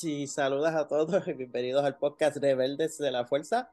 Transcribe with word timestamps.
Buenas 0.00 0.04
y 0.04 0.26
saludas 0.26 0.74
a 0.74 0.86
todos 0.86 1.26
y 1.26 1.32
bienvenidos 1.34 1.84
al 1.84 1.96
podcast 1.96 2.36
Rebeldes 2.36 2.98
de 2.98 3.10
la 3.10 3.24
Fuerza. 3.24 3.70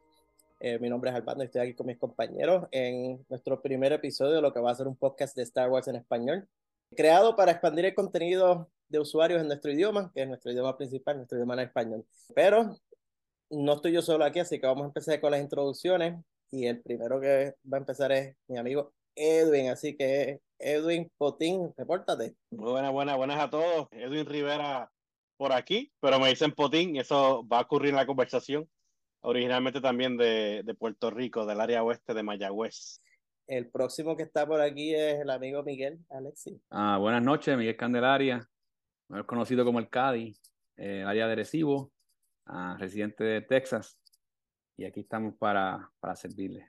Eh, 0.59 0.79
mi 0.79 0.89
nombre 0.89 1.09
es 1.09 1.15
Albando 1.15 1.43
y 1.43 1.47
estoy 1.47 1.61
aquí 1.61 1.73
con 1.73 1.87
mis 1.87 1.97
compañeros 1.97 2.67
en 2.71 3.23
nuestro 3.29 3.61
primer 3.61 3.91
episodio 3.93 4.33
de 4.33 4.41
lo 4.41 4.53
que 4.53 4.59
va 4.59 4.71
a 4.71 4.75
ser 4.75 4.87
un 4.87 4.95
podcast 4.95 5.35
de 5.35 5.43
Star 5.43 5.69
Wars 5.69 5.87
en 5.87 5.97
español, 5.97 6.47
creado 6.95 7.35
para 7.35 7.51
expandir 7.51 7.85
el 7.85 7.93
contenido 7.93 8.69
de 8.87 8.99
usuarios 8.99 9.41
en 9.41 9.47
nuestro 9.47 9.71
idioma, 9.71 10.11
que 10.13 10.23
es 10.23 10.27
nuestro 10.27 10.51
idioma 10.51 10.77
principal, 10.77 11.17
nuestro 11.17 11.37
idioma 11.37 11.53
en 11.55 11.59
español. 11.61 12.05
Pero 12.33 12.75
no 13.49 13.73
estoy 13.73 13.91
yo 13.91 14.01
solo 14.01 14.25
aquí, 14.25 14.39
así 14.39 14.59
que 14.59 14.67
vamos 14.67 14.83
a 14.83 14.87
empezar 14.87 15.19
con 15.19 15.31
las 15.31 15.41
introducciones 15.41 16.23
y 16.49 16.65
el 16.65 16.81
primero 16.81 17.19
que 17.19 17.55
va 17.71 17.77
a 17.77 17.81
empezar 17.81 18.11
es 18.11 18.35
mi 18.47 18.57
amigo 18.57 18.93
Edwin, 19.15 19.69
así 19.69 19.95
que 19.95 20.41
Edwin 20.57 21.11
Potín, 21.17 21.73
repórtate. 21.77 22.35
Muy 22.51 22.71
buenas, 22.71 22.91
buenas, 22.91 23.17
buenas 23.17 23.39
a 23.39 23.49
todos. 23.49 23.87
Edwin 23.91 24.25
Rivera 24.25 24.89
por 25.37 25.53
aquí, 25.53 25.91
pero 25.99 26.19
me 26.19 26.29
dicen 26.29 26.51
Potín, 26.51 26.95
eso 26.95 27.47
va 27.47 27.59
a 27.59 27.61
ocurrir 27.61 27.89
en 27.89 27.97
la 27.97 28.05
conversación. 28.05 28.69
Originalmente 29.21 29.81
también 29.81 30.17
de, 30.17 30.61
de 30.63 30.75
Puerto 30.75 31.09
Rico, 31.09 31.45
del 31.45 31.59
área 31.59 31.83
oeste 31.83 32.13
de 32.13 32.23
Mayagüez. 32.23 33.01
El 33.47 33.69
próximo 33.69 34.15
que 34.15 34.23
está 34.23 34.47
por 34.47 34.61
aquí 34.61 34.93
es 34.93 35.19
el 35.19 35.29
amigo 35.29 35.63
Miguel 35.63 35.99
Alexi. 36.09 36.59
Ah, 36.71 36.97
buenas 36.99 37.23
noches, 37.23 37.57
Miguel 37.57 37.77
Candelaria, 37.77 38.47
mejor 39.07 39.25
conocido 39.25 39.63
como 39.63 39.79
el 39.79 39.89
Cadi, 39.89 40.35
eh, 40.77 41.03
área 41.05 41.27
de 41.27 41.35
Recibo, 41.35 41.91
ah, 42.45 42.75
residente 42.79 43.23
de 43.23 43.41
Texas. 43.41 43.99
Y 44.77 44.85
aquí 44.85 45.01
estamos 45.01 45.35
para, 45.37 45.91
para 45.99 46.15
servirles. 46.15 46.65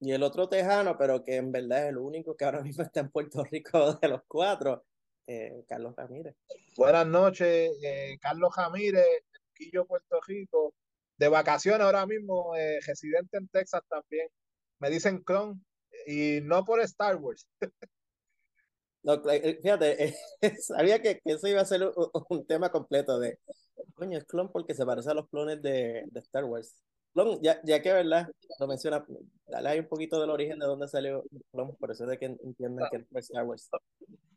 Y 0.00 0.12
el 0.12 0.22
otro 0.22 0.48
tejano, 0.48 0.96
pero 0.96 1.24
que 1.24 1.36
en 1.36 1.52
verdad 1.52 1.84
es 1.84 1.90
el 1.90 1.98
único 1.98 2.36
que 2.36 2.44
ahora 2.44 2.62
mismo 2.62 2.82
está 2.82 3.00
en 3.00 3.10
Puerto 3.10 3.44
Rico 3.44 3.94
de 4.00 4.08
los 4.08 4.22
cuatro, 4.26 4.84
eh, 5.30 5.64
Carlos 5.68 5.94
Ramírez. 5.96 6.34
Buenas 6.76 7.06
noches, 7.06 7.70
eh, 7.84 8.18
Carlos 8.20 8.52
Ramírez, 8.56 9.06
Quillo, 9.54 9.86
Puerto 9.86 10.20
Rico. 10.26 10.74
De 11.16 11.28
vacaciones 11.28 11.82
ahora 11.82 12.04
mismo, 12.04 12.56
eh, 12.56 12.80
residente 12.84 13.36
en 13.36 13.46
Texas 13.48 13.82
también. 13.88 14.26
Me 14.80 14.90
dicen 14.90 15.22
clon 15.22 15.64
y 16.06 16.40
no 16.42 16.64
por 16.64 16.80
Star 16.80 17.16
Wars. 17.16 17.46
No, 19.02 19.22
fíjate, 19.22 20.14
sabía 20.60 21.00
que, 21.00 21.20
que, 21.20 21.32
eso 21.32 21.48
iba 21.48 21.62
a 21.62 21.64
ser 21.64 21.84
un, 21.84 22.10
un, 22.28 22.46
tema 22.46 22.70
completo 22.70 23.18
de, 23.18 23.38
coño, 23.94 24.18
es 24.18 24.26
clon 24.26 24.52
porque 24.52 24.74
se 24.74 24.84
parece 24.84 25.10
a 25.10 25.14
los 25.14 25.26
clones 25.30 25.62
de, 25.62 26.04
de 26.10 26.20
Star 26.20 26.44
Wars. 26.44 26.76
Clon, 27.12 27.40
ya, 27.42 27.60
ya 27.64 27.82
que, 27.82 27.92
¿verdad? 27.92 28.28
Lo 28.58 28.66
menciona, 28.66 29.04
dale 29.46 29.68
ahí 29.68 29.78
un 29.80 29.88
poquito 29.88 30.20
del 30.20 30.30
origen 30.30 30.58
de 30.58 30.66
dónde 30.66 30.88
salió 30.88 31.24
Clon, 31.52 31.76
por 31.76 31.90
eso 31.90 32.04
es 32.04 32.10
de 32.10 32.18
que 32.18 32.26
entienden 32.26 32.86
que 32.90 32.98
es 32.98 33.28
Star 33.28 33.44
Wars. 33.44 33.68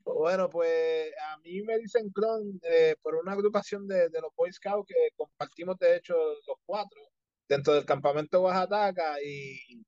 Bueno, 0.04 0.50
pues 0.50 1.12
a 1.32 1.38
mí 1.38 1.62
me 1.64 1.78
dicen 1.78 2.10
clon 2.12 2.60
eh, 2.64 2.96
por 3.02 3.16
una 3.16 3.32
agrupación 3.32 3.88
de, 3.88 4.10
de, 4.10 4.22
los 4.22 4.36
Boy 4.36 4.52
Scouts 4.52 4.88
que 4.88 5.10
compartimos, 5.16 5.78
de 5.80 5.96
hecho, 5.96 6.16
los 6.16 6.58
cuatro 6.66 7.00
dentro 7.48 7.74
del 7.74 7.86
campamento 7.86 8.42
Oaxaca 8.42 9.22
y 9.24 9.84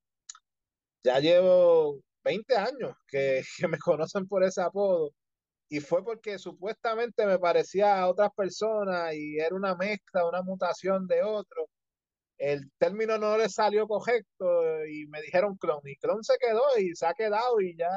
ya 1.03 1.19
llevo 1.19 2.01
20 2.23 2.55
años 2.55 2.95
que, 3.07 3.41
que, 3.57 3.67
me 3.67 3.77
conocen 3.79 4.27
por 4.27 4.43
ese 4.43 4.61
apodo. 4.61 5.11
Y 5.69 5.79
fue 5.79 6.03
porque 6.03 6.39
supuestamente 6.39 7.25
me 7.25 7.39
parecía 7.39 7.99
a 7.99 8.09
otras 8.09 8.31
personas 8.35 9.13
y 9.15 9.39
era 9.39 9.55
una 9.55 9.75
mezcla, 9.75 10.27
una 10.27 10.41
mutación 10.43 11.07
de 11.07 11.23
otro. 11.23 11.67
El 12.37 12.69
término 12.77 13.17
no 13.17 13.37
le 13.37 13.49
salió 13.49 13.87
correcto 13.87 14.85
y 14.85 15.07
me 15.07 15.21
dijeron 15.21 15.55
clon. 15.57 15.81
Y 15.85 15.95
clon 15.97 16.23
se 16.23 16.37
quedó 16.37 16.63
y 16.77 16.95
se 16.95 17.05
ha 17.05 17.13
quedado 17.13 17.61
y 17.61 17.75
ya 17.77 17.89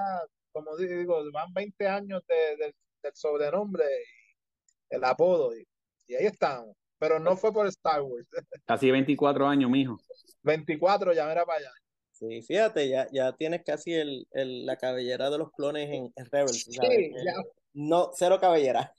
como 0.53 0.77
digo, 0.77 1.23
van 1.33 1.53
20 1.53 1.87
años 1.87 2.23
de, 2.27 2.65
de, 2.65 2.75
del 3.03 3.15
sobrenombre 3.15 3.85
y 3.85 4.95
el 4.95 5.05
apodo, 5.05 5.57
y, 5.57 5.67
y, 6.07 6.15
ahí 6.15 6.27
estamos. 6.27 6.77
Pero 6.99 7.21
no 7.21 7.37
fue 7.37 7.53
por 7.53 7.67
Star 7.69 8.03
Wars. 8.03 8.27
Casi 8.67 8.91
24 8.91 9.47
años, 9.47 9.71
mijo. 9.71 9.99
24, 10.43 11.13
ya 11.13 11.31
era 11.31 11.45
para 11.45 11.59
allá. 11.59 11.71
Sí, 12.11 12.43
fíjate, 12.43 12.89
ya, 12.89 13.07
ya 13.13 13.33
tienes 13.33 13.63
casi 13.65 13.95
el, 13.95 14.27
el, 14.33 14.67
la 14.67 14.77
cabellera 14.77 15.31
de 15.31 15.39
los 15.39 15.53
clones 15.53 15.89
en, 15.89 16.13
en 16.17 16.27
Rebels. 16.27 16.65
Sí, 16.65 17.13
ya. 17.25 17.35
No, 17.75 18.11
cero 18.13 18.39
cabellera. 18.41 18.93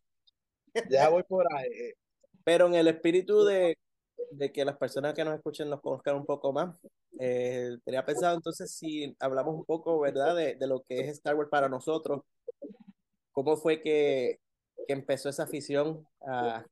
Ya 0.90 1.10
voy 1.10 1.24
por 1.28 1.46
ahí. 1.54 1.68
Pero 2.46 2.68
en 2.68 2.76
el 2.76 2.88
espíritu 2.88 3.44
de, 3.44 3.78
de 4.31 4.51
que 4.51 4.66
las 4.66 4.78
personas 4.78 5.13
que 5.13 5.23
nos 5.23 5.35
escuchen 5.35 5.69
nos 5.69 5.81
conozcan 5.81 6.16
un 6.16 6.25
poco 6.25 6.53
más, 6.53 6.75
eh, 7.19 7.78
tenía 7.84 8.06
pensado 8.06 8.35
entonces 8.35 8.72
si 8.72 9.16
hablamos 9.19 9.56
un 9.56 9.66
poco, 9.66 10.00
¿verdad?, 10.00 10.35
de, 10.35 10.56
de, 10.56 10.67
lo 10.67 10.84
que 10.84 11.00
es 11.01 11.07
Star 11.09 11.35
Wars 11.35 11.50
para 11.50 11.69
nosotros. 11.69 12.22
¿Cómo 13.31 13.57
fue 13.57 13.81
que, 13.81 14.40
que 14.88 14.94
empezó 14.94 15.29
esa 15.29 15.44
afición 15.44 16.06
a, 16.22 16.66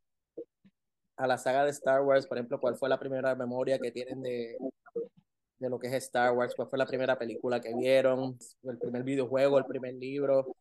a, 1.16 1.28
la 1.28 1.38
saga 1.38 1.64
de 1.64 1.72
Star 1.72 2.02
Wars? 2.02 2.28
Por 2.28 2.38
ejemplo, 2.38 2.60
¿cuál 2.60 2.76
fue 2.78 2.90
la 2.90 3.00
primera 3.00 3.36
memoria 3.36 3.80
que 3.80 3.92
tienen 3.92 4.22
de, 4.22 4.58
de 5.60 5.70
lo 5.70 5.80
que 5.80 5.88
es 5.88 5.94
Star 5.94 6.34
Wars? 6.34 6.54
¿Cuál 6.56 6.70
fue 6.70 6.80
la 6.80 6.86
primera 6.86 7.18
película 7.18 7.62
que 7.62 7.74
vieron? 7.76 8.38
¿El 8.64 8.78
primer 8.78 9.04
videojuego? 9.04 9.58
¿El 9.58 9.66
primer 9.66 9.96
libro? 9.96 10.56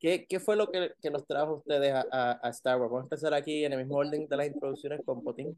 ¿Qué, 0.00 0.26
qué 0.26 0.40
fue 0.40 0.56
lo 0.56 0.70
que, 0.70 0.92
que 1.00 1.10
nos 1.10 1.26
trajo 1.26 1.56
ustedes 1.58 1.92
a, 1.92 2.04
a, 2.10 2.32
a, 2.42 2.50
Star 2.50 2.78
Wars? 2.80 2.90
Vamos 2.90 3.02
a 3.02 3.06
empezar 3.06 3.34
aquí 3.34 3.64
en 3.64 3.72
el 3.72 3.78
mismo 3.78 3.96
orden 3.98 4.26
de 4.26 4.36
las 4.36 4.46
introducciones 4.46 5.00
con 5.04 5.22
Potín. 5.22 5.56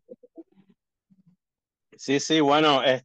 Sí, 1.97 2.21
sí, 2.21 2.41
bueno, 2.41 2.83
es, 2.83 3.05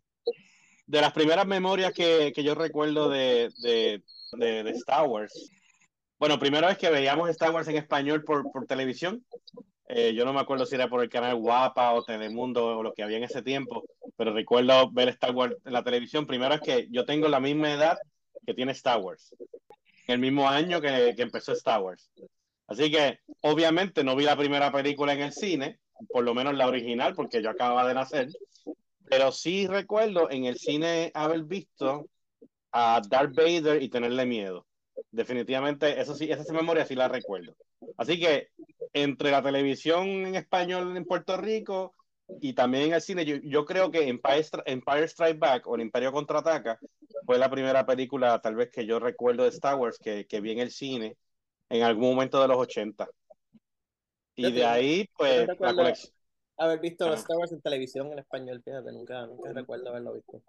de 0.90 1.02
las 1.02 1.14
primeras 1.14 1.46
memorias 1.46 1.94
que, 1.94 2.32
que 2.34 2.44
yo 2.44 2.56
recuerdo 2.56 3.10
de, 3.10 3.52
de, 3.62 4.02
de, 4.34 4.70
Star 4.72 5.08
Wars. 5.08 5.52
Bueno, 6.18 6.40
primero 6.40 6.68
es 6.68 6.80
que 6.80 6.90
veíamos 6.90 7.30
Star 7.30 7.52
Wars 7.52 7.68
en 7.68 7.78
español 7.78 8.24
por, 8.24 8.52
por 8.52 8.66
televisión. 8.66 9.24
Eh, 9.88 10.16
yo 10.16 10.26
no 10.26 10.34
me 10.34 10.40
acuerdo 10.40 10.66
si 10.66 10.74
era 10.74 10.90
por 10.90 11.04
el 11.04 11.10
canal 11.10 11.36
Guapa 11.36 11.94
o 11.94 12.04
Telemundo 12.04 12.66
o 12.78 12.84
lo 12.84 12.94
que 12.94 13.04
había 13.04 13.18
en 13.18 13.24
ese 13.24 13.44
tiempo, 13.44 13.84
pero 14.18 14.34
recuerdo 14.34 14.90
ver 14.92 15.10
Star 15.10 15.36
Wars 15.36 15.56
en 15.64 15.74
la 15.74 15.84
televisión. 15.84 16.26
Primero 16.26 16.56
es 16.56 16.62
que 16.62 16.88
yo 16.90 17.06
tengo 17.06 17.28
la 17.28 17.40
misma 17.40 17.72
edad 17.72 17.98
que 18.46 18.56
tiene 18.56 18.72
Star 18.72 19.00
Wars, 19.00 19.36
el 20.08 20.18
mismo 20.18 20.50
año 20.50 20.82
que, 20.82 21.14
que 21.16 21.22
empezó 21.22 21.54
Star 21.54 21.82
Wars. 21.82 22.10
Así 22.66 22.90
que 22.90 23.20
obviamente 23.42 24.04
no 24.04 24.16
vi 24.16 24.26
la 24.26 24.36
primera 24.36 24.72
película 24.72 25.14
en 25.14 25.22
el 25.22 25.34
cine, 25.34 25.80
por 26.08 26.24
lo 26.24 26.34
menos 26.34 26.56
la 26.56 26.68
original, 26.68 27.14
porque 27.16 27.42
yo 27.42 27.50
acababa 27.50 27.88
de 27.88 27.94
nacer, 27.94 28.30
pero 29.06 29.32
sí 29.32 29.68
recuerdo 29.68 30.30
en 30.30 30.46
el 30.46 30.58
cine 30.58 31.12
haber 31.14 31.44
visto 31.44 32.08
a 32.72 33.02
Darth 33.08 33.36
Vader 33.36 33.82
y 33.82 33.90
tenerle 33.90 34.26
miedo. 34.26 34.66
Definitivamente, 35.12 36.00
eso 36.00 36.16
sí, 36.16 36.32
esa 36.32 36.54
memoria 36.54 36.86
sí 36.86 36.96
la 36.96 37.08
recuerdo. 37.08 37.56
Así 37.98 38.20
que 38.20 38.50
entre 38.94 39.32
la 39.32 39.42
televisión 39.42 40.08
en 40.08 40.36
español 40.36 40.96
en 40.96 41.06
Puerto 41.06 41.38
Rico 41.38 41.96
y 42.42 42.54
también 42.54 42.86
en 42.86 42.94
el 42.94 43.02
cine, 43.02 43.26
yo, 43.26 43.38
yo 43.38 43.66
creo 43.66 43.90
que 43.90 44.08
Empire, 44.08 44.46
Empire 44.66 45.06
Strike 45.06 45.40
Back 45.40 45.68
o 45.68 45.76
El 45.76 45.82
Imperio 45.82 46.12
Contraataca 46.12 46.80
fue 47.26 47.40
la 47.40 47.50
primera 47.50 47.86
película 47.86 48.40
tal 48.40 48.56
vez 48.56 48.70
que 48.70 48.86
yo 48.86 49.00
recuerdo 49.00 49.44
de 49.44 49.50
Star 49.50 49.76
Wars 49.76 49.98
que, 49.98 50.28
que 50.28 50.42
vi 50.42 50.52
en 50.52 50.60
el 50.60 50.72
cine 50.72 51.18
en 51.70 51.84
algún 51.84 52.10
momento 52.10 52.42
de 52.42 52.48
los 52.48 52.58
80. 52.58 53.08
Y 54.40 54.52
de 54.52 54.66
ahí, 54.66 55.10
pues, 55.18 55.48
la 55.60 55.74
colección 55.74 56.14
haber 56.60 56.80
visto 56.80 57.08
los 57.08 57.22
Star 57.22 57.38
Wars 57.38 57.52
en 57.52 57.62
televisión 57.62 58.12
en 58.12 58.20
español, 58.20 58.62
fíjate, 58.64 58.92
nunca, 58.92 59.26
nunca 59.26 59.54
recuerdo 59.54 59.90
haberlo 59.90 60.14
visto. 60.14 60.42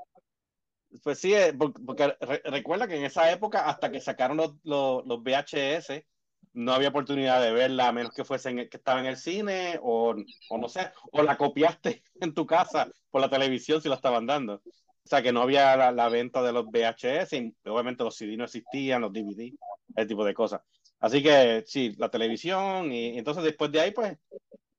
Pues 1.04 1.20
sí, 1.20 1.32
eh, 1.34 1.54
porque 1.54 2.16
re 2.20 2.42
recuerda 2.44 2.88
que 2.88 2.96
en 2.96 3.04
esa 3.04 3.30
época, 3.30 3.68
hasta 3.68 3.92
que 3.92 4.00
sacaron 4.00 4.36
los, 4.36 4.56
los, 4.64 5.06
los, 5.06 5.22
VHS, 5.22 6.04
no 6.52 6.72
había 6.72 6.88
oportunidad 6.88 7.40
de 7.40 7.52
verla, 7.52 7.88
a 7.88 7.92
menos 7.92 8.12
que 8.12 8.24
fuese 8.24 8.50
en, 8.50 8.68
que 8.68 8.76
estaba 8.76 8.98
en 8.98 9.06
el 9.06 9.16
cine, 9.16 9.78
o, 9.82 10.16
o 10.50 10.58
no 10.58 10.68
sé, 10.68 10.90
o 11.12 11.22
la 11.22 11.36
copiaste 11.36 12.02
en 12.20 12.34
tu 12.34 12.44
casa 12.44 12.90
por 13.10 13.20
la 13.20 13.30
televisión 13.30 13.80
si 13.80 13.88
la 13.88 13.94
estaban 13.94 14.26
dando. 14.26 14.54
O 14.54 15.08
sea, 15.10 15.22
que 15.22 15.32
no 15.32 15.42
había 15.42 15.76
la, 15.76 15.92
la 15.92 16.08
venta 16.08 16.42
de 16.42 16.52
los 16.52 16.66
VHS, 16.66 17.34
y 17.34 17.54
obviamente 17.66 18.02
los 18.02 18.16
CD 18.16 18.36
no 18.36 18.44
existían, 18.44 19.02
los 19.02 19.12
DVD, 19.12 19.52
ese 19.94 20.06
tipo 20.06 20.24
de 20.24 20.34
cosas. 20.34 20.60
Así 21.00 21.22
que 21.22 21.64
sí, 21.66 21.94
la 21.98 22.10
televisión, 22.10 22.92
y 22.92 23.18
entonces 23.18 23.42
después 23.42 23.72
de 23.72 23.80
ahí, 23.80 23.90
pues 23.92 24.16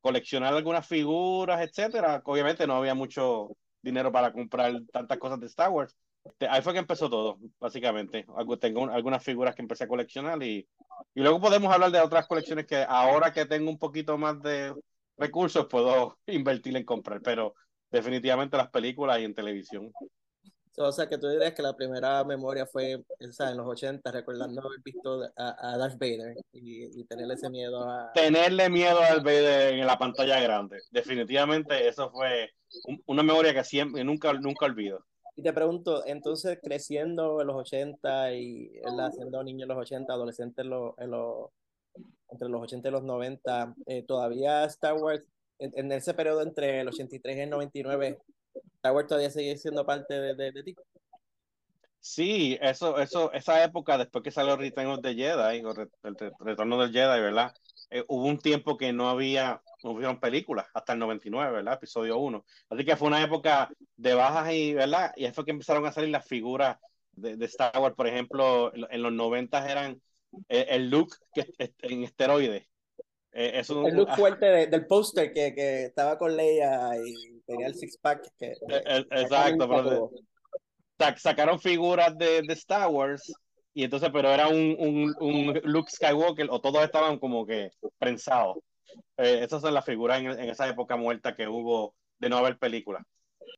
coleccionar 0.01 0.53
algunas 0.53 0.87
figuras, 0.87 1.61
etcétera. 1.61 2.21
Obviamente 2.25 2.67
no 2.67 2.75
había 2.75 2.95
mucho 2.95 3.49
dinero 3.81 4.11
para 4.11 4.33
comprar 4.33 4.73
tantas 4.91 5.17
cosas 5.17 5.39
de 5.39 5.47
Star 5.47 5.69
Wars. 5.69 5.95
Ahí 6.49 6.61
fue 6.61 6.73
que 6.73 6.79
empezó 6.79 7.09
todo, 7.09 7.39
básicamente. 7.59 8.25
Tengo 8.59 8.89
algunas 8.91 9.23
figuras 9.23 9.55
que 9.55 9.61
empecé 9.61 9.85
a 9.85 9.87
coleccionar 9.87 10.41
y, 10.43 10.67
y 11.15 11.21
luego 11.21 11.39
podemos 11.39 11.73
hablar 11.73 11.91
de 11.91 11.99
otras 11.99 12.27
colecciones 12.27 12.65
que 12.65 12.85
ahora 12.87 13.31
que 13.33 13.45
tengo 13.45 13.69
un 13.69 13.79
poquito 13.79 14.17
más 14.17 14.41
de 14.41 14.73
recursos 15.17 15.67
puedo 15.67 16.17
invertir 16.27 16.75
en 16.77 16.85
comprar, 16.85 17.21
pero 17.21 17.55
definitivamente 17.91 18.57
las 18.57 18.69
películas 18.69 19.19
y 19.19 19.25
en 19.25 19.35
televisión. 19.35 19.91
O 20.77 20.91
sea, 20.91 21.07
que 21.07 21.17
tú 21.17 21.27
dirías 21.27 21.53
que 21.53 21.61
la 21.61 21.75
primera 21.75 22.23
memoria 22.23 22.65
fue 22.65 22.95
o 22.95 23.31
sea, 23.31 23.51
en 23.51 23.57
los 23.57 23.67
80, 23.67 24.09
recordando 24.11 24.61
haber 24.61 24.79
visto 24.83 25.21
a, 25.35 25.73
a 25.73 25.77
Darth 25.77 25.99
Vader 25.99 26.35
y, 26.53 27.01
y, 27.01 27.03
tenerle 27.05 27.33
ese 27.33 27.49
miedo 27.49 27.83
a... 27.89 28.13
Tenerle 28.13 28.69
miedo 28.69 28.99
a 28.99 29.09
Darth 29.09 29.23
Vader 29.23 29.73
en 29.73 29.85
la 29.85 29.97
pantalla 29.97 30.39
grande. 30.39 30.79
Definitivamente 30.91 31.87
eso 31.87 32.09
fue 32.11 32.51
un, 32.85 33.03
una 33.07 33.23
memoria 33.23 33.53
que 33.53 33.63
siempre, 33.63 34.03
nunca, 34.03 34.31
nunca 34.33 34.65
olvido. 34.65 35.05
Y 35.35 35.43
te 35.43 35.53
pregunto, 35.53 36.05
entonces 36.05 36.59
creciendo 36.61 37.41
en 37.41 37.47
los 37.47 37.55
80 37.57 38.33
y 38.33 38.71
siendo 39.13 39.43
niño 39.43 39.63
en 39.63 39.69
los 39.69 39.77
80, 39.77 40.11
adolescente 40.11 40.61
en 40.61 40.69
los, 40.69 40.97
en 40.97 41.11
los 41.11 41.49
entre 42.29 42.47
los 42.47 42.61
80 42.61 42.87
y 42.87 42.91
los 42.91 43.03
90, 43.03 43.75
eh, 43.85 44.03
todavía 44.03 44.63
Star 44.65 44.93
Wars, 44.95 45.23
en, 45.59 45.71
en, 45.75 45.91
ese 45.91 46.13
periodo 46.13 46.41
entre 46.41 46.79
el 46.81 46.87
83 46.87 47.37
y 47.37 47.39
el 47.41 47.49
99, 47.49 48.19
Star 48.81 48.95
Wars 48.95 49.07
todavía 49.07 49.29
sigue 49.29 49.55
siendo 49.57 49.85
parte 49.85 50.19
de, 50.19 50.33
de, 50.33 50.51
de 50.51 50.63
ti. 50.63 50.75
Sí, 51.99 52.57
eso, 52.61 52.97
eso, 52.97 53.31
esa 53.31 53.63
época 53.63 53.95
después 53.95 54.23
que 54.23 54.31
salió 54.31 54.57
Return 54.57 54.87
of 54.87 55.01
the 55.03 55.13
Jedi, 55.13 55.59
el, 55.59 56.15
retorno 56.39 56.81
del 56.81 56.91
Jedi, 56.91 57.21
¿verdad? 57.21 57.53
Eh, 57.91 58.03
hubo 58.07 58.25
un 58.25 58.39
tiempo 58.39 58.77
que 58.77 58.91
no 58.91 59.07
había, 59.07 59.61
no 59.83 59.91
hubieron 59.91 60.19
películas, 60.19 60.65
hasta 60.73 60.93
el 60.93 60.99
99, 60.99 61.51
¿verdad? 61.51 61.75
Episodio 61.75 62.17
1. 62.17 62.43
Así 62.71 62.83
que 62.83 62.95
fue 62.95 63.07
una 63.07 63.21
época 63.21 63.69
de 63.97 64.15
bajas 64.15 64.51
y, 64.51 64.73
¿verdad? 64.73 65.11
Y 65.15 65.25
ahí 65.25 65.31
fue 65.31 65.45
que 65.45 65.51
empezaron 65.51 65.85
a 65.85 65.91
salir 65.91 66.09
las 66.09 66.25
figuras 66.25 66.79
de, 67.11 67.37
de 67.37 67.45
Star 67.45 67.77
Wars, 67.77 67.95
por 67.95 68.07
ejemplo, 68.07 68.73
en 68.73 69.03
los 69.03 69.13
90 69.13 69.71
eran 69.71 70.01
eh, 70.49 70.65
el 70.69 70.89
look 70.89 71.15
que, 71.35 71.45
en 71.83 72.03
esteroides. 72.03 72.63
Eh, 73.31 73.51
es 73.59 73.69
un, 73.69 73.85
el 73.85 73.95
look 73.95 74.15
fuerte 74.15 74.47
de, 74.47 74.65
del 74.65 74.87
póster 74.87 75.31
que, 75.31 75.53
que, 75.53 75.85
estaba 75.85 76.17
con 76.17 76.35
Leia 76.35 76.97
y 76.97 77.30
tenía 77.51 77.67
el 77.67 77.75
six 77.75 77.97
pack. 77.97 78.27
Que, 78.37 78.53
el, 78.67 79.07
exacto, 79.11 79.67
pero 79.69 80.11
sacaron 81.17 81.59
figuras 81.59 82.17
de, 82.17 82.41
de, 82.41 82.53
Star 82.53 82.89
Wars 82.89 83.33
y 83.73 83.83
entonces, 83.83 84.09
pero 84.11 84.29
era 84.29 84.47
un, 84.47 84.75
un, 84.77 85.15
un 85.19 85.61
Luke 85.63 85.91
Skywalker 85.91 86.47
o 86.49 86.59
todos 86.59 86.83
estaban 86.83 87.17
como 87.19 87.45
que 87.45 87.71
prensados. 87.97 88.57
Eh, 89.17 89.39
esas 89.43 89.61
son 89.61 89.73
las 89.73 89.85
figuras 89.85 90.19
en, 90.19 90.27
en, 90.27 90.49
esa 90.49 90.67
época 90.67 90.97
muerta 90.97 91.35
que 91.35 91.47
hubo 91.47 91.95
de 92.19 92.29
no 92.29 92.37
haber 92.37 92.57
películas. 92.57 93.03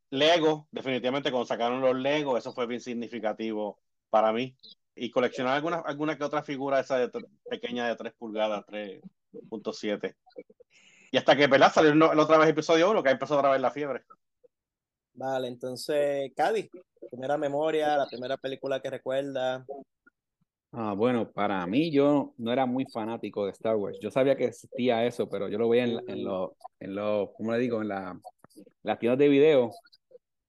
Lego, 0.09 0.67
definitivamente 0.71 1.31
cuando 1.31 1.47
sacaron 1.47 1.81
los 1.81 1.95
Lego, 1.95 2.37
eso 2.37 2.53
fue 2.53 2.67
bien 2.67 2.79
significativo 2.79 3.79
para 4.09 4.31
mí. 4.31 4.55
Y 4.95 5.09
coleccionar 5.09 5.55
alguna, 5.55 5.77
alguna 5.77 6.15
que 6.15 6.23
otra 6.23 6.43
figura 6.43 6.79
esa 6.79 6.99
de, 6.99 7.09
pequeña 7.49 7.87
de 7.87 7.95
3 7.95 8.13
pulgadas, 8.13 8.63
3.7. 8.67 10.15
Y 11.13 11.17
hasta 11.17 11.35
que, 11.35 11.45
¿verdad? 11.45 11.71
Salió 11.71 11.93
la 11.93 12.23
otra 12.23 12.39
vez 12.39 12.49
episodio 12.49 12.89
1, 12.89 13.03
que 13.03 13.11
empezó 13.11 13.37
otra 13.37 13.51
vez 13.51 13.61
la 13.61 13.69
fiebre. 13.69 14.01
Vale, 15.13 15.47
entonces, 15.47 16.31
Cádiz, 16.35 16.71
primera 17.11 17.37
memoria, 17.37 17.95
la 17.95 18.07
primera 18.07 18.35
película 18.35 18.81
que 18.81 18.89
recuerda. 18.89 19.63
Ah, 20.71 20.95
bueno, 20.97 21.31
para 21.31 21.67
mí 21.67 21.91
yo 21.91 22.33
no 22.39 22.51
era 22.51 22.65
muy 22.65 22.85
fanático 22.91 23.45
de 23.45 23.51
Star 23.51 23.75
Wars. 23.75 23.99
Yo 24.01 24.09
sabía 24.09 24.35
que 24.35 24.45
existía 24.45 25.05
eso, 25.05 25.29
pero 25.29 25.47
yo 25.49 25.59
lo 25.59 25.69
veía 25.69 25.83
en, 25.83 26.09
en 26.09 26.23
los, 26.23 26.53
en 26.79 26.95
lo, 26.95 27.31
¿cómo 27.37 27.51
le 27.51 27.59
digo? 27.59 27.79
En 27.83 27.89
la, 27.89 28.19
las 28.81 28.97
tiendas 28.97 29.19
de 29.19 29.29
video. 29.29 29.69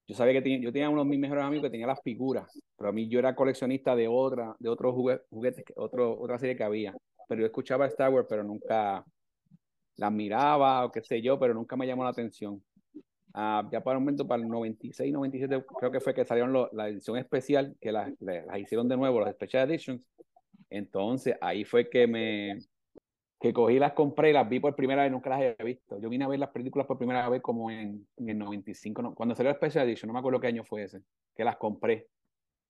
Yo 0.06 0.14
sabía 0.14 0.32
que 0.32 0.40
tenía, 0.40 0.60
yo 0.60 0.72
tenía 0.72 0.88
uno 0.88 1.04
de 1.04 1.10
mis 1.10 1.18
mejores 1.18 1.44
amigos 1.44 1.64
que 1.64 1.72
tenía 1.72 1.88
las 1.88 2.00
figuras, 2.02 2.58
pero 2.78 2.88
a 2.88 2.92
mí 2.92 3.06
yo 3.06 3.18
era 3.18 3.36
coleccionista 3.36 3.94
de 3.94 4.08
otra, 4.08 4.56
de 4.58 4.70
otros 4.70 4.94
juguetes, 4.94 5.62
otro, 5.76 6.18
otra 6.18 6.38
serie 6.38 6.56
que 6.56 6.64
había. 6.64 6.94
Pero 7.28 7.42
yo 7.42 7.46
escuchaba 7.48 7.86
Star 7.86 8.10
Wars, 8.10 8.26
pero 8.30 8.42
nunca 8.42 9.04
la 9.96 10.10
miraba 10.10 10.84
o 10.84 10.92
qué 10.92 11.02
sé 11.02 11.22
yo, 11.22 11.38
pero 11.38 11.54
nunca 11.54 11.76
me 11.76 11.86
llamó 11.86 12.04
la 12.04 12.10
atención. 12.10 12.62
Uh, 13.34 13.68
ya 13.72 13.82
para 13.82 13.98
un 13.98 14.04
momento, 14.04 14.26
para 14.26 14.42
el 14.42 14.48
96, 14.48 15.12
97, 15.12 15.64
creo 15.78 15.90
que 15.90 16.00
fue 16.00 16.14
que 16.14 16.24
salieron 16.24 16.52
lo, 16.52 16.70
la 16.72 16.88
edición 16.88 17.16
especial, 17.16 17.76
que 17.80 17.90
las 17.90 18.12
la, 18.20 18.44
la 18.44 18.58
hicieron 18.58 18.88
de 18.88 18.96
nuevo, 18.96 19.20
las 19.20 19.34
Special 19.34 19.68
Editions. 19.68 20.06
Entonces, 20.70 21.36
ahí 21.40 21.64
fue 21.64 21.88
que 21.90 22.06
me 22.06 22.58
que 23.40 23.52
cogí, 23.52 23.78
las 23.78 23.92
compré, 23.92 24.32
las 24.32 24.48
vi 24.48 24.58
por 24.58 24.74
primera 24.74 25.02
vez, 25.02 25.12
nunca 25.12 25.28
las 25.28 25.38
había 25.38 25.54
visto. 25.64 25.98
Yo 26.00 26.08
vine 26.08 26.24
a 26.24 26.28
ver 26.28 26.38
las 26.38 26.48
películas 26.48 26.86
por 26.86 26.96
primera 26.96 27.28
vez 27.28 27.42
como 27.42 27.70
en, 27.70 28.06
en 28.16 28.28
el 28.30 28.38
95, 28.38 29.02
no, 29.02 29.14
cuando 29.14 29.34
salió 29.34 29.50
el 29.50 29.56
Special 29.56 29.86
Edition, 29.86 30.08
no 30.08 30.14
me 30.14 30.20
acuerdo 30.20 30.40
qué 30.40 30.46
año 30.46 30.64
fue 30.64 30.84
ese, 30.84 31.02
que 31.36 31.44
las 31.44 31.56
compré, 31.56 32.08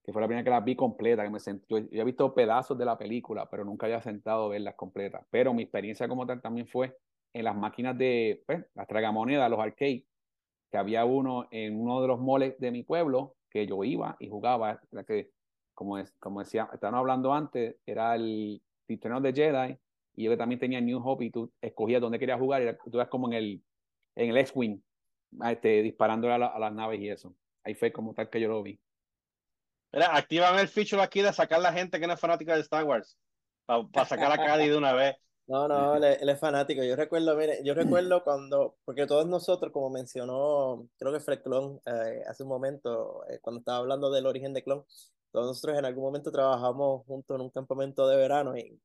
que 0.02 0.12
fue 0.12 0.20
la 0.20 0.26
primera 0.26 0.42
que 0.42 0.50
las 0.50 0.64
vi 0.64 0.74
completa, 0.74 1.22
que 1.22 1.30
me 1.30 1.38
senté, 1.38 1.66
yo, 1.68 1.78
yo 1.78 2.02
he 2.02 2.04
visto 2.04 2.34
pedazos 2.34 2.76
de 2.76 2.84
la 2.84 2.98
película, 2.98 3.48
pero 3.48 3.64
nunca 3.64 3.86
había 3.86 4.02
sentado 4.02 4.46
a 4.46 4.48
verlas 4.48 4.74
completas. 4.74 5.24
Pero 5.30 5.54
mi 5.54 5.62
experiencia 5.62 6.08
como 6.08 6.26
tal 6.26 6.40
también 6.40 6.66
fue 6.66 6.96
en 7.34 7.44
las 7.44 7.56
máquinas 7.56 7.98
de, 7.98 8.42
pues, 8.46 8.64
las 8.74 8.86
tragamonedas, 8.86 9.50
los 9.50 9.60
arcades, 9.60 10.04
que 10.70 10.78
había 10.78 11.04
uno 11.04 11.46
en 11.50 11.78
uno 11.78 12.00
de 12.00 12.08
los 12.08 12.20
moles 12.20 12.58
de 12.58 12.70
mi 12.70 12.82
pueblo 12.82 13.36
que 13.50 13.66
yo 13.66 13.84
iba 13.84 14.16
y 14.18 14.28
jugaba, 14.28 14.80
que 15.06 15.30
como, 15.74 15.98
es, 15.98 16.12
como 16.18 16.40
decía, 16.40 16.68
estaban 16.72 16.94
hablando 16.94 17.34
antes, 17.34 17.76
era 17.84 18.14
el 18.14 18.62
Return 18.88 19.22
de 19.22 19.32
Jedi 19.32 19.78
y 20.16 20.24
yo 20.24 20.30
que 20.30 20.36
también 20.36 20.60
tenía 20.60 20.80
New 20.80 21.00
Hope 21.04 21.24
y 21.24 21.30
tú 21.30 21.52
escogías 21.60 22.00
dónde 22.00 22.18
querías 22.18 22.38
jugar 22.38 22.62
y 22.62 22.90
tú 22.90 22.98
eras 22.98 23.08
como 23.08 23.28
en 23.28 23.34
el, 23.34 23.64
en 24.14 24.30
el 24.30 24.36
X-Wing, 24.38 24.80
este, 25.44 25.82
disparando 25.82 26.32
a, 26.32 26.38
la, 26.38 26.46
a, 26.46 26.58
las 26.58 26.72
naves 26.72 27.00
y 27.00 27.08
eso. 27.08 27.34
Ahí 27.64 27.74
fue 27.74 27.92
como 27.92 28.14
tal 28.14 28.30
que 28.30 28.40
yo 28.40 28.48
lo 28.48 28.62
vi. 28.62 28.78
Mira, 29.92 30.16
activan 30.16 30.58
el 30.58 30.68
feature 30.68 31.02
aquí 31.02 31.22
de 31.22 31.32
sacar 31.32 31.60
la 31.60 31.72
gente 31.72 31.98
que 31.98 32.06
no 32.06 32.14
es 32.14 32.20
fanática 32.20 32.54
de 32.54 32.60
Star 32.60 32.84
Wars, 32.84 33.16
para 33.64 33.84
pa 33.84 34.04
sacar 34.04 34.32
a 34.32 34.44
Cady 34.44 34.68
de 34.68 34.76
una 34.76 34.92
vez. 34.92 35.16
No, 35.46 35.68
no, 35.68 35.94
él, 35.96 36.04
es 36.28 36.40
fanático. 36.40 36.82
Yo 36.82 36.96
recuerdo, 36.96 37.36
mire, 37.36 37.62
yo 37.62 37.74
recuerdo 37.74 38.24
cuando, 38.24 38.76
porque 38.84 39.06
todos 39.06 39.26
nosotros, 39.26 39.72
como 39.72 39.90
mencionó, 39.90 40.88
creo 40.96 41.12
que 41.12 41.20
Fred 41.20 41.42
Clon 41.42 41.80
eh, 41.84 42.22
hace 42.26 42.42
un 42.44 42.48
momento, 42.48 43.24
eh, 43.28 43.40
cuando 43.42 43.58
estaba 43.58 43.78
hablando 43.78 44.10
del 44.10 44.26
origen 44.26 44.54
de 44.54 44.62
Clon, 44.64 44.86
todos 45.32 45.46
nosotros 45.46 45.78
en 45.78 45.84
algún 45.84 46.04
momento 46.04 46.32
trabajamos 46.32 47.04
juntos 47.06 47.34
en 47.34 47.42
un 47.42 47.50
campamento 47.50 48.08
de 48.08 48.16
verano 48.16 48.56
y 48.56 48.80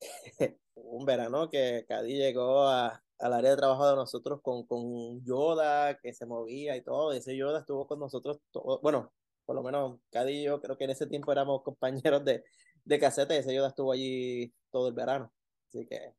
un 0.74 1.04
verano 1.04 1.48
que 1.48 1.84
Cady 1.88 2.14
llegó 2.16 2.64
a, 2.66 3.02
al 3.18 3.32
área 3.32 3.50
de 3.50 3.56
trabajo 3.56 3.88
de 3.88 3.96
nosotros 3.96 4.40
con, 4.42 4.66
con 4.66 5.24
Yoda, 5.24 5.98
que 5.98 6.12
se 6.12 6.26
movía 6.26 6.76
y 6.76 6.82
todo, 6.82 7.14
y 7.14 7.18
ese 7.18 7.36
Yoda 7.36 7.60
estuvo 7.60 7.86
con 7.86 8.00
nosotros, 8.00 8.38
todo, 8.50 8.80
bueno, 8.82 9.12
por 9.46 9.56
lo 9.56 9.62
menos 9.62 9.98
Cady 10.10 10.32
y 10.40 10.44
yo 10.44 10.60
creo 10.60 10.76
que 10.76 10.84
en 10.84 10.90
ese 10.90 11.06
tiempo 11.06 11.32
éramos 11.32 11.62
compañeros 11.64 12.24
de, 12.24 12.44
de 12.84 12.98
caseta 12.98 13.34
y 13.34 13.38
ese 13.38 13.54
Yoda 13.54 13.68
estuvo 13.68 13.92
allí 13.92 14.52
todo 14.70 14.88
el 14.88 14.94
verano. 14.94 15.32
Así 15.70 15.86
que. 15.86 16.14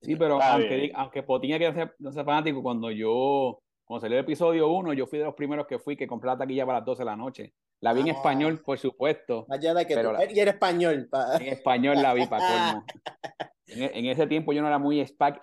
Sí, 0.00 0.14
pero 0.14 0.40
aunque, 0.40 0.92
aunque 0.94 1.22
Potín 1.22 1.58
que 1.58 1.72
ser, 1.72 1.94
no 1.98 2.12
ser 2.12 2.24
fanático, 2.24 2.62
cuando 2.62 2.90
yo, 2.90 3.60
cuando 3.84 4.02
salió 4.02 4.18
el 4.18 4.24
episodio 4.24 4.68
1, 4.68 4.92
yo 4.92 5.06
fui 5.06 5.18
de 5.18 5.24
los 5.24 5.34
primeros 5.34 5.66
que 5.66 5.78
fui 5.78 5.96
que 5.96 6.06
compré 6.06 6.28
la 6.28 6.38
taquilla 6.38 6.66
para 6.66 6.78
las 6.78 6.86
12 6.86 7.00
de 7.00 7.04
la 7.04 7.16
noche. 7.16 7.54
La 7.80 7.92
vi 7.92 8.00
ah, 8.00 8.02
en 8.02 8.08
español, 8.08 8.60
por 8.64 8.78
supuesto. 8.78 9.46
Allá 9.48 9.72
de 9.72 9.86
que 9.86 9.94
pero 9.94 10.10
tú, 10.10 10.18
la, 10.18 10.32
y 10.32 10.38
era 10.38 10.50
español. 10.52 11.08
Pa. 11.10 11.36
En 11.36 11.48
español 11.48 11.96
la 12.02 12.12
vi 12.14 12.26
para 12.26 12.46
colmo. 12.46 12.84
en, 13.66 13.82
en, 13.82 14.06
ese 14.06 14.26
tiempo 14.26 14.52
yo 14.52 14.60
no 14.60 14.68
era 14.68 14.78
muy 14.78 15.04
speak, 15.06 15.38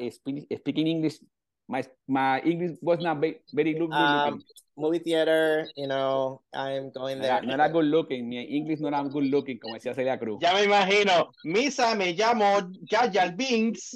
speaking 0.55 0.87
English. 0.87 1.19
My, 1.67 1.81
my 2.07 2.41
English 2.43 2.77
was 2.81 2.99
not 2.99 3.19
very 3.51 3.73
good 3.73 3.91
um. 3.91 4.39
Movie 4.77 4.99
theater, 4.99 5.65
you 5.77 5.87
know, 5.87 6.41
I'm 6.53 6.91
going 6.91 7.21
there. 7.21 7.41
No 7.41 7.53
era 7.53 7.69
good 7.69 7.85
looking, 7.85 8.27
mi 8.27 8.43
English 8.43 8.81
no 8.81 8.89
era 8.89 9.01
good 9.03 9.23
looking, 9.23 9.57
como 9.57 9.75
decía 9.75 9.93
Celia 9.93 10.19
Cruz. 10.19 10.39
Ya 10.41 10.53
me 10.53 10.65
imagino, 10.65 11.31
Misa, 11.45 11.95
me 11.95 12.13
llamo 12.13 12.71
Yaya 12.81 13.31
Binks. 13.31 13.95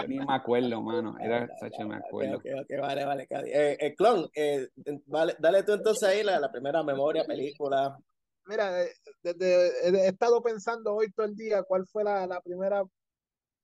Yo 0.00 0.06
ni 0.06 0.18
me 0.18 0.26
acuerdo, 0.28 0.82
mano. 0.82 1.16
Era, 1.18 1.48
Sacha, 1.58 1.86
me 1.86 1.96
acuerdo. 1.96 2.36
Okay, 2.36 2.52
okay, 2.52 2.62
okay, 2.62 2.76
vale, 2.78 3.04
vale. 3.06 3.26
Eh, 3.30 3.76
eh, 3.80 3.94
Clon, 3.94 4.28
eh, 4.34 4.68
vale, 5.06 5.34
dale 5.38 5.62
tú 5.62 5.72
entonces 5.72 6.06
ahí 6.06 6.22
la, 6.22 6.38
la 6.38 6.52
primera 6.52 6.82
memoria, 6.82 7.24
película. 7.24 7.96
Mira, 8.44 8.84
desde, 9.22 9.88
he 9.88 10.08
estado 10.08 10.42
pensando 10.42 10.94
hoy 10.94 11.10
todo 11.12 11.24
el 11.24 11.36
día 11.36 11.62
cuál 11.62 11.86
fue 11.86 12.04
la, 12.04 12.26
la 12.26 12.40
primera 12.42 12.82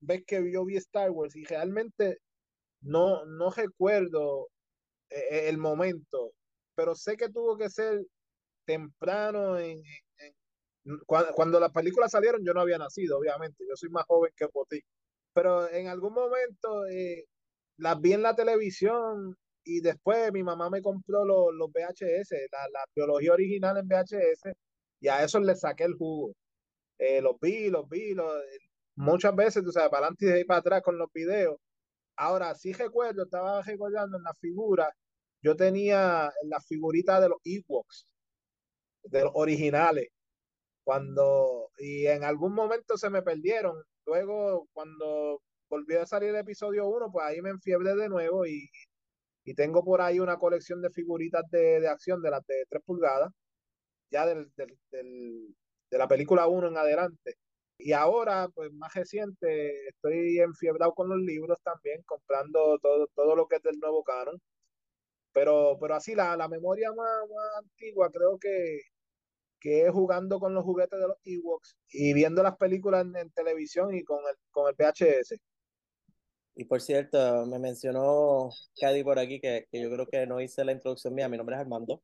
vez 0.01 0.25
que 0.27 0.51
yo 0.51 0.65
vi 0.65 0.77
Star 0.77 1.11
Wars 1.11 1.37
y 1.37 1.45
realmente 1.45 2.21
no, 2.81 3.25
no 3.27 3.51
recuerdo 3.51 4.49
el 5.11 5.59
momento, 5.59 6.33
pero 6.75 6.95
sé 6.95 7.17
que 7.17 7.29
tuvo 7.29 7.57
que 7.57 7.71
ser 7.71 8.03
temprano 8.67 9.59
en, 9.59 9.83
cuando, 11.07 11.33
cuando, 11.35 11.61
las 11.61 11.73
películas 11.73 12.13
salieron 12.13 12.45
yo 12.45 12.55
no 12.55 12.61
había 12.61 12.79
nacido, 12.79 13.19
obviamente, 13.19 13.65
yo 13.69 13.77
soy 13.77 13.91
más 13.91 14.05
joven 14.07 14.33
que 14.37 14.49
Potín, 14.49 14.83
pero 15.33 15.69
en 15.71 15.89
algún 15.89 16.15
momento 16.15 16.87
eh, 16.87 17.25
las 17.79 18.01
vi 18.01 18.13
en 18.15 18.23
la 18.23 18.35
televisión 18.37 19.37
y 19.65 19.81
después 19.81 20.33
mi 20.33 20.43
mamá 20.43 20.71
me 20.71 20.83
compró 20.83 21.25
los, 21.25 21.55
los 21.55 21.71
VHS, 21.73 22.31
la, 22.53 22.69
la 22.73 22.85
biología 22.95 23.33
original 23.33 23.77
en 23.79 23.89
VHS, 23.89 24.55
y 25.01 25.09
a 25.09 25.25
eso 25.25 25.41
le 25.41 25.55
saqué 25.57 25.85
el 25.85 25.95
jugo. 25.95 26.35
Eh, 26.99 27.21
los 27.21 27.39
vi, 27.41 27.71
los 27.71 27.89
vi, 27.89 28.15
los, 28.15 28.33
muchas 28.97 29.35
veces, 29.37 29.65
tú 29.65 29.73
sabes, 29.73 29.91
para 29.91 30.07
adelante 30.07 30.41
y 30.41 30.45
para 30.45 30.61
atrás 30.61 30.83
con 30.83 30.99
los 30.99 31.13
videos. 31.13 31.59
Ahora, 32.17 32.55
sí 32.55 32.73
recuerdo, 32.73 33.25
estaba 33.25 33.63
recordando 33.63 34.17
en 34.19 34.25
la 34.25 34.35
figura, 34.35 34.91
yo 35.43 35.57
tenía 35.57 36.33
la 36.45 36.61
figurita 36.61 37.21
de 37.21 37.29
los 37.31 37.39
Ewoks, 37.45 38.09
de 39.05 39.23
los 39.25 39.33
originales, 39.35 40.09
cuando, 40.85 41.71
y 41.79 42.07
en 42.07 42.25
algún 42.25 42.55
momento 42.55 42.97
se 42.97 43.11
me 43.11 43.23
perdieron, 43.23 43.77
Luego, 44.07 44.69
cuando 44.73 45.43
volvió 45.69 46.03
a 46.03 46.07
salir 46.07 46.31
el 46.31 46.37
episodio 46.37 46.87
1, 46.87 47.11
pues 47.13 47.27
ahí 47.27 47.43
me 47.43 47.51
enfiebre 47.51 47.95
de 47.97 48.09
nuevo 48.09 48.47
y, 48.47 48.71
y, 49.45 49.55
tengo 49.55 49.85
por 49.85 50.01
ahí 50.01 50.21
una 50.21 50.39
colección 50.39 50.81
de 50.81 50.91
figuritas 50.91 51.43
de, 51.51 51.81
de 51.81 51.89
acción 51.89 52.23
de 52.23 52.31
las 52.31 52.47
de 52.47 52.65
3 52.71 52.83
pulgadas, 52.85 53.33
ya 54.11 54.27
del, 54.27 54.53
del, 54.57 54.79
del, 54.91 55.57
de 55.91 55.99
la 55.99 56.09
película 56.09 56.47
1 56.49 56.69
en 56.69 56.79
adelante. 56.79 57.37
Y 57.79 57.93
ahora, 57.93 58.49
pues 58.55 58.73
más 58.73 58.95
reciente, 58.95 59.89
estoy 59.89 60.39
enfiebrado 60.41 60.95
con 60.95 61.09
los 61.09 61.19
libros 61.19 61.59
también, 61.63 62.03
comprando 62.05 62.79
todo, 62.81 63.07
todo 63.15 63.37
lo 63.37 63.47
que 63.49 63.57
es 63.57 63.63
del 63.63 63.79
nuevo 63.79 64.03
canon. 64.03 64.41
Pero, 65.33 65.77
pero 65.81 65.95
así, 65.95 66.15
la, 66.15 66.37
la 66.37 66.49
memoria 66.49 66.93
más, 66.93 67.29
más 67.29 67.65
antigua 67.65 68.11
creo 68.11 68.39
que, 68.39 68.81
que 69.61 69.83
es 69.87 69.93
jugando 69.93 70.39
con 70.41 70.55
los 70.55 70.65
juguetes 70.65 70.99
de 70.99 71.09
los 71.09 71.19
Ewoks 71.25 71.77
y 71.91 72.13
viendo 72.15 72.43
las 72.43 72.57
películas 72.57 73.05
en, 73.15 73.31
televisión 73.33 73.95
y 73.95 74.03
con 74.05 74.21
el, 74.29 74.37
con 74.51 74.69
el 74.69 74.75
VHS. 74.75 75.39
Y 76.55 76.65
por 76.65 76.81
cierto, 76.81 77.45
me 77.47 77.59
mencionó 77.59 78.49
Cady 78.81 79.05
por 79.05 79.19
aquí 79.19 79.41
que, 79.41 79.67
que, 79.71 79.83
yo 79.83 79.91
creo 79.91 80.07
que 80.07 80.27
no 80.27 80.41
hice 80.41 80.65
la 80.65 80.73
introducción 80.73 81.15
mía. 81.15 81.29
Mi 81.29 81.37
nombre 81.37 81.57
es 81.57 81.61
Armando. 81.61 82.01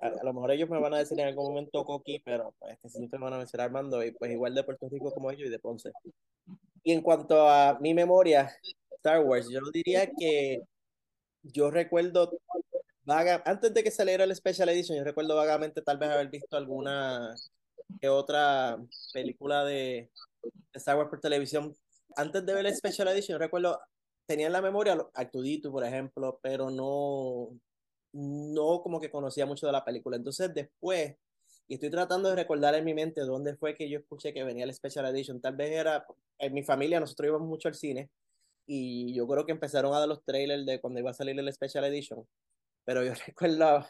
A, 0.00 0.10
lo 0.24 0.32
mejor 0.32 0.52
ellos 0.52 0.68
me 0.68 0.80
van 0.80 0.94
a 0.94 0.98
decir 0.98 1.18
en 1.18 1.28
algún 1.28 1.48
momento 1.48 1.84
Coqui, 1.84 2.20
pero 2.20 2.54
pues 2.58 2.78
que 2.80 2.88
siempre 2.88 3.18
me 3.18 3.24
van 3.24 3.34
a 3.34 3.38
mencionar 3.38 3.66
Armando 3.66 4.04
y 4.04 4.12
pues 4.12 4.30
igual 4.30 4.54
de 4.54 4.64
Puerto 4.64 4.88
Rico 4.88 5.12
como 5.12 5.30
ellos 5.30 5.48
y 5.48 5.50
de 5.50 5.58
Ponce. 5.58 5.92
Y 6.82 6.92
en 6.92 7.02
cuanto 7.02 7.48
a 7.48 7.78
mi 7.80 7.94
memoria, 7.94 8.50
Star 8.90 9.24
Wars, 9.24 9.48
yo 9.50 9.60
diría 9.72 10.10
que 10.16 10.62
yo 11.42 11.70
recuerdo 11.70 12.30
vaga, 13.04 13.42
antes 13.46 13.72
de 13.74 13.82
que 13.82 13.90
saliera 13.90 14.24
el 14.24 14.34
Special 14.36 14.68
Edition, 14.68 14.98
yo 14.98 15.04
recuerdo 15.04 15.34
vagamente 15.36 15.82
tal 15.82 15.98
vez 15.98 16.10
haber 16.10 16.28
visto 16.28 16.56
alguna 16.56 17.34
que 18.00 18.08
otra 18.08 18.78
película 19.12 19.64
de 19.64 20.10
Star 20.74 20.96
Wars 20.96 21.10
por 21.10 21.20
televisión 21.20 21.74
antes 22.16 22.44
de 22.44 22.54
ver 22.54 22.66
el 22.66 22.74
Special 22.74 23.08
Edition, 23.08 23.34
yo 23.34 23.38
recuerdo, 23.38 23.80
tenía 24.26 24.46
en 24.46 24.52
la 24.52 24.62
memoria 24.62 24.98
Actudito, 25.14 25.70
por 25.70 25.84
ejemplo, 25.84 26.38
pero 26.42 26.70
no, 26.70 27.50
no 28.12 28.82
como 28.82 29.00
que 29.00 29.10
conocía 29.10 29.46
mucho 29.46 29.66
de 29.66 29.72
la 29.72 29.84
película. 29.84 30.16
Entonces 30.16 30.52
después, 30.54 31.16
y 31.68 31.74
estoy 31.74 31.90
tratando 31.90 32.30
de 32.30 32.36
recordar 32.36 32.74
en 32.74 32.84
mi 32.84 32.94
mente 32.94 33.20
dónde 33.22 33.56
fue 33.56 33.74
que 33.74 33.88
yo 33.90 33.98
escuché 33.98 34.32
que 34.32 34.44
venía 34.44 34.64
el 34.64 34.74
Special 34.74 35.06
Edition. 35.06 35.40
Tal 35.40 35.56
vez 35.56 35.70
era 35.70 36.06
en 36.38 36.54
mi 36.54 36.62
familia, 36.62 37.00
nosotros 37.00 37.28
íbamos 37.28 37.48
mucho 37.48 37.68
al 37.68 37.74
cine 37.74 38.10
y 38.66 39.14
yo 39.14 39.26
creo 39.28 39.46
que 39.46 39.52
empezaron 39.52 39.94
a 39.94 40.00
dar 40.00 40.08
los 40.08 40.24
trailers 40.24 40.66
de 40.66 40.80
cuando 40.80 41.00
iba 41.00 41.10
a 41.10 41.14
salir 41.14 41.38
el 41.38 41.52
Special 41.52 41.84
Edition. 41.84 42.26
Pero 42.84 43.04
yo 43.04 43.12
recuerdo 43.26 43.86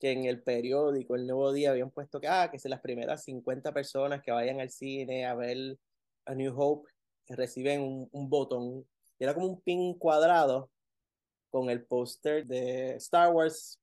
que 0.00 0.12
en 0.12 0.24
el 0.24 0.42
periódico, 0.42 1.14
el 1.14 1.26
Nuevo 1.26 1.52
Día, 1.52 1.70
habían 1.70 1.90
puesto 1.90 2.20
que, 2.20 2.28
ah, 2.28 2.50
que 2.50 2.58
si 2.58 2.68
las 2.68 2.80
primeras 2.80 3.24
50 3.24 3.72
personas 3.72 4.22
que 4.22 4.32
vayan 4.32 4.60
al 4.60 4.70
cine 4.70 5.26
a 5.26 5.34
ver 5.34 5.78
a 6.26 6.34
New 6.34 6.52
Hope 6.56 6.90
reciben 7.28 7.82
un, 7.82 8.08
un 8.10 8.28
botón, 8.28 8.84
era 9.18 9.34
como 9.34 9.46
un 9.46 9.60
pin 9.60 9.94
cuadrado 9.98 10.71
con 11.52 11.68
el 11.68 11.84
póster 11.84 12.46
de 12.46 12.94
Star 12.94 13.30
Wars, 13.30 13.78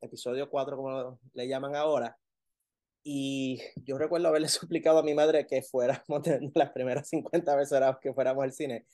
episodio 0.00 0.50
4, 0.50 0.76
como 0.76 1.20
le 1.32 1.48
llaman 1.48 1.76
ahora. 1.76 2.18
Y 3.04 3.62
yo 3.76 3.96
recuerdo 3.96 4.28
haberle 4.28 4.48
suplicado 4.48 4.98
a 4.98 5.02
mi 5.04 5.14
madre 5.14 5.46
que 5.46 5.62
fuéramos 5.62 6.22
las 6.54 6.70
primeras 6.72 7.08
50 7.08 7.56
veces 7.56 7.80
que 8.02 8.12
fuéramos 8.12 8.42
al 8.42 8.52
cine, 8.52 8.86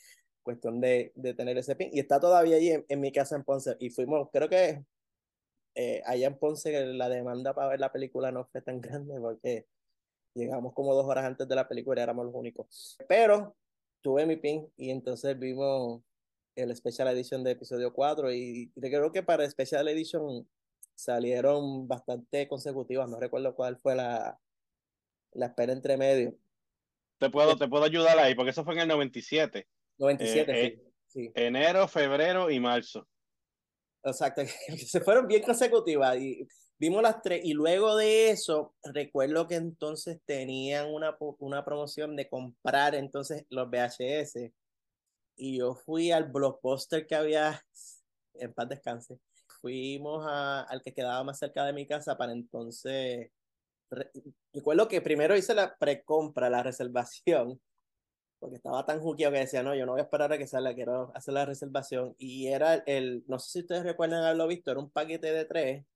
cuestión 0.42 0.78
de, 0.78 1.10
de 1.16 1.32
tener 1.32 1.56
ese 1.56 1.74
pin. 1.74 1.88
Y 1.90 1.98
está 1.98 2.20
todavía 2.20 2.56
allí 2.56 2.84
en, 2.86 3.00
mi 3.00 3.10
casa 3.10 3.34
en 3.34 3.44
Ponce. 3.44 3.76
Y 3.80 3.88
fuimos, 3.88 4.28
creo 4.30 4.50
que 4.50 4.84
eh, 5.74 6.02
allá 6.04 6.26
en 6.26 6.38
Ponce 6.38 6.84
la 6.92 7.08
demanda 7.08 7.54
para 7.54 7.68
ver 7.68 7.80
la 7.80 7.92
película 7.92 8.30
no 8.30 8.44
fue 8.44 8.60
tan 8.60 8.80
grande 8.82 9.18
porque 9.18 9.66
llegamos 10.34 10.74
como 10.74 10.94
dos 10.94 11.06
horas 11.06 11.24
antes 11.24 11.48
de 11.48 11.54
la 11.54 11.66
película 11.66 11.98
y 11.98 12.02
éramos 12.02 12.26
los 12.26 12.34
únicos. 12.34 12.98
Pero 13.08 13.56
tuve 14.02 14.26
mi 14.26 14.36
pin 14.36 14.70
y 14.76 14.90
entonces 14.90 15.38
vimos 15.38 16.02
el 16.56 16.74
Special 16.74 17.08
Edition 17.08 17.44
de 17.44 17.52
episodio 17.52 17.92
4 17.92 18.32
y, 18.32 18.72
creo 18.74 19.12
que 19.12 19.22
para 19.22 19.48
Special 19.48 19.86
Edition 19.88 20.48
salieron 20.94 21.86
bastante 21.86 22.48
consecutivas, 22.48 23.08
no 23.08 23.20
recuerdo 23.20 23.54
cuál 23.54 23.78
fue 23.78 23.94
la, 23.94 24.38
la 25.32 25.46
espera 25.46 25.72
entre 25.72 25.96
medio. 25.96 26.34
Te 27.18 27.30
puedo, 27.30 27.56
te 27.56 27.68
puedo 27.68 27.84
ayudar 27.84 28.18
ahí, 28.18 28.34
porque 28.34 28.50
eso 28.50 28.64
fue 28.64 28.74
en 28.74 28.80
el 28.80 28.88
97. 28.88 29.66
97, 29.98 30.52
eh, 30.52 30.66
eh, 30.66 30.92
sí, 31.06 31.30
Enero, 31.34 31.86
febrero 31.86 32.50
y 32.50 32.58
marzo. 32.58 33.06
Exacto, 34.02 34.42
se 34.86 35.00
fueron 35.00 35.26
bien 35.26 35.42
consecutivas 35.42 36.18
y 36.18 36.46
vimos 36.78 37.02
las 37.02 37.20
tres 37.22 37.42
y 37.44 37.52
luego 37.52 37.96
de 37.96 38.30
eso 38.30 38.74
recuerdo 38.82 39.46
que 39.46 39.56
entonces 39.56 40.20
tenían 40.24 40.92
una, 40.92 41.16
una 41.38 41.64
promoción 41.64 42.16
de 42.16 42.28
comprar 42.28 42.94
entonces 42.94 43.44
los 43.48 43.68
VHS 43.70 44.52
y 45.36 45.58
yo 45.58 45.74
fui 45.74 46.10
al 46.12 46.24
blockbuster 46.24 47.06
que 47.06 47.14
había 47.14 47.60
en 48.34 48.52
paz 48.52 48.68
descanse 48.68 49.18
fuimos 49.60 50.26
a, 50.26 50.62
al 50.62 50.82
que 50.82 50.92
quedaba 50.92 51.24
más 51.24 51.38
cerca 51.38 51.64
de 51.64 51.72
mi 51.72 51.86
casa 51.86 52.16
para 52.16 52.32
entonces 52.32 53.30
recuerdo 54.52 54.88
que 54.88 55.00
primero 55.00 55.36
hice 55.36 55.54
la 55.54 55.76
precompra 55.76 56.50
la 56.50 56.62
reservación 56.62 57.60
porque 58.38 58.56
estaba 58.56 58.84
tan 58.84 59.00
juqueado 59.00 59.32
que 59.32 59.40
decía, 59.40 59.62
no, 59.62 59.74
yo 59.74 59.86
no 59.86 59.92
voy 59.92 60.00
a 60.00 60.04
esperar 60.04 60.30
a 60.30 60.36
que 60.36 60.46
salga, 60.46 60.74
quiero 60.74 61.10
hacer 61.14 61.32
la 61.32 61.46
reservación. 61.46 62.14
Y 62.18 62.48
era 62.48 62.74
el, 62.74 63.24
no 63.26 63.38
sé 63.38 63.50
si 63.50 63.58
ustedes 63.60 63.82
recuerdan 63.82 64.24
haberlo 64.24 64.46
visto, 64.46 64.70
era 64.70 64.78
un 64.78 64.90
paquete 64.90 65.32
de 65.32 65.46
tres 65.46 65.86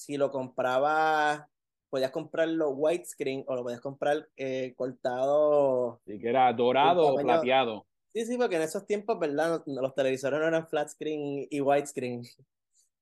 si 0.00 0.16
lo 0.16 0.30
compraba, 0.30 1.48
podías 1.90 2.10
comprarlo 2.10 2.70
widescreen 2.70 3.44
o 3.46 3.54
lo 3.54 3.62
podías 3.62 3.82
comprar 3.82 4.28
eh, 4.36 4.72
cortado. 4.74 6.00
Sí, 6.06 6.18
que 6.18 6.30
era 6.30 6.50
dorado 6.54 7.06
o 7.06 7.16
plateado. 7.16 7.86
Sí, 8.12 8.24
sí, 8.26 8.36
porque 8.36 8.56
en 8.56 8.62
esos 8.62 8.86
tiempos, 8.86 9.18
¿verdad? 9.20 9.62
Los 9.66 9.94
televisores 9.94 10.40
no 10.40 10.46
eran 10.46 10.66
flat 10.68 10.88
screen 10.88 11.46
y 11.48 11.60
widescreen. 11.60 12.22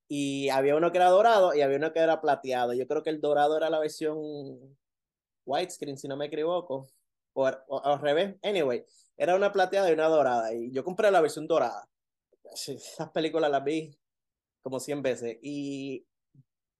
Y 0.08 0.48
había 0.50 0.76
uno 0.76 0.92
que 0.92 0.98
era 0.98 1.10
dorado 1.10 1.54
y 1.54 1.62
había 1.62 1.78
uno 1.78 1.92
que 1.92 2.00
era 2.00 2.20
plateado. 2.20 2.74
Yo 2.74 2.86
creo 2.88 3.02
que 3.02 3.10
el 3.10 3.20
dorado 3.20 3.56
era 3.56 3.70
la 3.70 3.80
versión 3.80 4.18
widescreen, 5.46 5.98
si 5.98 6.08
no 6.08 6.16
me 6.16 6.26
equivoco. 6.26 6.88
O, 7.34 7.46
al 7.46 8.00
revés. 8.00 8.36
Anyway, 8.42 8.84
era 9.16 9.36
una 9.36 9.52
plateada 9.52 9.90
y 9.90 9.94
una 9.94 10.08
dorada. 10.08 10.54
Y 10.54 10.72
yo 10.72 10.84
compré 10.84 11.10
la 11.10 11.20
versión 11.20 11.46
dorada. 11.46 11.88
Esas 12.52 13.10
películas 13.12 13.50
las 13.50 13.64
vi 13.64 13.96
como 14.62 14.80
100 14.80 15.02
veces. 15.02 15.38
Y 15.42 16.06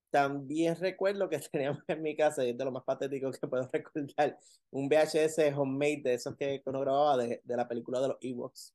también 0.09 0.75
recuerdo 0.75 1.29
que 1.29 1.39
teníamos 1.51 1.83
en 1.87 2.01
mi 2.01 2.15
casa, 2.15 2.45
y 2.45 2.51
es 2.51 2.57
de 2.57 2.65
lo 2.65 2.71
más 2.71 2.83
patético 2.83 3.31
que 3.31 3.47
puedo 3.47 3.69
recordar, 3.73 4.37
un 4.71 4.89
VHS 4.89 5.53
homemade 5.55 6.01
de 6.03 6.13
esos 6.15 6.35
que 6.35 6.61
uno 6.65 6.81
grababa 6.81 7.17
de, 7.17 7.41
de 7.43 7.57
la 7.57 7.67
película 7.67 8.01
de 8.01 8.09
los 8.09 8.17
Ewoks. 8.21 8.73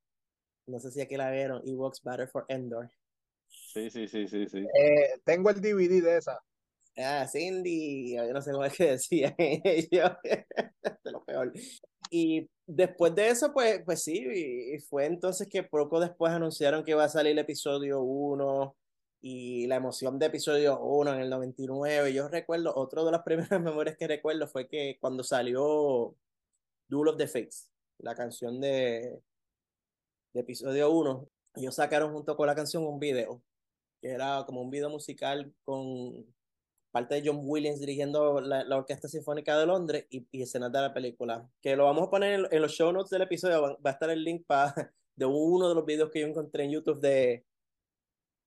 No 0.67 0.79
sé 0.81 0.91
si 0.91 1.01
aquí 1.01 1.17
la 1.17 1.31
vieron, 1.31 1.63
Ewoks 1.67 2.03
Battle 2.03 2.27
for 2.27 2.47
Endor. 2.49 2.91
Sí, 3.49 3.91
sí, 3.91 4.09
sí, 4.09 4.27
sí, 4.27 4.47
sí. 4.49 4.59
Eh, 4.59 5.21
tengo 5.25 5.51
el 5.51 5.61
DVD 5.61 6.01
de 6.01 6.17
esa. 6.17 6.41
Ah, 6.97 7.27
Cindy, 7.27 8.15
yo 8.17 8.33
no 8.33 8.41
sé 8.41 8.53
cómo 8.53 8.65
es 8.65 8.77
que 8.77 8.93
decía 8.93 9.35
ellos, 9.39 10.11
de 10.23 11.11
lo 11.11 11.25
peor. 11.25 11.53
Y 12.11 12.49
después 12.67 13.15
de 13.15 13.29
eso, 13.29 13.53
pues, 13.53 13.83
pues 13.85 14.03
sí, 14.03 14.25
y 14.75 14.79
fue 14.79 15.07
entonces 15.07 15.49
que 15.49 15.65
poco 15.65 15.99
después 15.99 16.33
anunciaron 16.33 16.85
que 16.85 16.93
iba 16.93 17.05
a 17.05 17.09
salir 17.09 17.33
el 17.33 17.39
episodio 17.39 18.01
1 18.01 18.77
y 19.27 19.67
la 19.69 19.77
emoción 19.77 20.19
de 20.19 20.27
episodio 20.27 20.79
1 20.81 21.15
en 21.15 21.21
el 21.21 21.31
99. 21.31 22.13
Yo 22.13 22.29
recuerdo, 22.29 22.75
otro 22.77 23.07
de 23.07 23.13
las 23.13 23.23
primeras 23.25 23.59
memorias 23.59 23.97
que 23.97 24.07
recuerdo 24.07 24.47
fue 24.47 24.69
que 24.69 24.99
cuando 25.01 25.25
salió 25.25 26.15
Duel 26.89 27.09
of 27.09 27.17
the 27.17 27.27
Fates, 27.27 27.71
la 28.01 28.15
canción 28.15 28.61
de, 28.61 29.19
de 30.35 30.41
episodio 30.41 30.91
1, 30.91 31.27
ellos 31.55 31.75
sacaron 31.75 32.13
junto 32.13 32.37
con 32.37 32.47
la 32.47 32.55
canción 32.55 32.85
un 32.85 33.01
video, 33.01 33.43
que 34.03 34.11
era 34.11 34.45
como 34.45 34.61
un 34.61 34.71
video 34.71 34.91
musical 34.91 35.55
con 35.65 36.27
parte 36.91 37.15
de 37.15 37.23
John 37.25 37.41
Williams 37.45 37.81
dirigiendo 37.81 38.43
la, 38.43 38.77
Orquesta 38.77 39.09
Sinfónica 39.09 39.59
de 39.59 39.65
Londres 39.65 40.07
y, 40.11 40.29
y, 40.33 40.43
escenas 40.43 40.71
de 40.71 40.81
la 40.83 40.93
película. 40.93 41.49
Que 41.63 41.77
lo 41.77 41.85
vamos 41.85 42.09
a 42.09 42.11
poner 42.11 42.47
en, 42.51 42.61
los 42.61 42.73
show 42.73 42.93
notes 42.93 43.09
del 43.09 43.23
episodio, 43.23 43.63
va, 43.63 43.69
va 43.71 43.91
a 43.91 43.95
estar 43.95 44.11
el 44.11 44.23
link 44.23 44.45
para 44.47 44.75
de 45.17 45.25
uno 45.25 45.71
de 45.71 45.75
los 45.75 45.87
videos 45.87 46.11
que 46.11 46.21
yo 46.21 46.27
encontré 46.27 46.65
en 46.65 46.73
YouTube 46.73 47.01
de, 47.01 47.47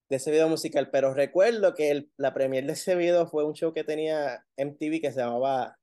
de 0.10 0.16
ese 0.16 0.32
video 0.32 0.48
musical, 0.48 0.90
pero 0.90 1.14
recuerdo 1.14 1.74
que 1.74 1.92
el, 1.92 2.12
la 2.18 2.34
premier 2.34 2.66
de 2.66 2.74
ese 2.74 2.96
video 2.96 3.28
fue 3.28 3.44
un 3.44 3.54
show 3.54 3.74
que 3.74 3.84
tenía 3.84 4.46
MTV 4.58 5.02
que 5.02 5.12
se 5.12 5.20
llamaba 5.20 5.78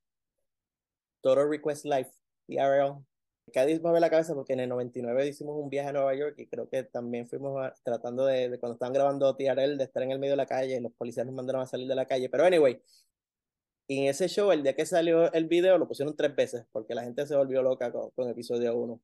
Total 1.23 1.49
Request 1.49 1.85
Live, 1.85 2.11
TRL. 2.47 3.05
Cádiz 3.53 3.83
mueve 3.83 4.01
la 4.01 4.09
cabeza 4.09 4.35
porque 4.35 4.55
en 4.55 4.61
el 4.61 4.71
99 4.71 5.29
hicimos 5.29 5.57
un 5.63 5.69
viaje 5.69 5.91
a 5.91 5.93
Nueva 5.93 6.15
York 6.15 6.35
y 6.39 6.47
creo 6.47 6.69
que 6.69 6.85
también 6.85 7.29
fuimos 7.29 7.71
tratando 7.83 8.25
de, 8.25 8.49
de, 8.49 8.59
cuando 8.59 8.75
estaban 8.75 8.95
grabando 8.95 9.37
TRL, 9.37 9.77
de 9.77 9.85
estar 9.85 10.03
en 10.03 10.13
el 10.13 10.19
medio 10.19 10.33
de 10.33 10.39
la 10.39 10.47
calle, 10.47 10.77
y 10.77 10.81
los 10.81 10.93
policías 10.93 11.27
nos 11.27 11.35
mandaron 11.35 11.61
a 11.63 11.67
salir 11.67 11.87
de 11.87 11.95
la 11.95 12.07
calle. 12.07 12.31
Pero 12.31 12.45
anyway, 12.45 12.81
en 13.89 14.05
ese 14.09 14.29
show, 14.29 14.51
el 14.53 14.63
día 14.63 14.75
que 14.75 14.87
salió 14.87 15.31
el 15.33 15.47
video, 15.47 15.77
lo 15.77 15.87
pusieron 15.87 16.17
tres 16.17 16.35
veces 16.35 16.67
porque 16.73 16.95
la 16.95 17.03
gente 17.05 17.27
se 17.27 17.37
volvió 17.37 17.63
loca 17.63 17.93
con, 17.93 18.11
con 18.11 18.29
episodio 18.31 18.75
1 18.77 19.01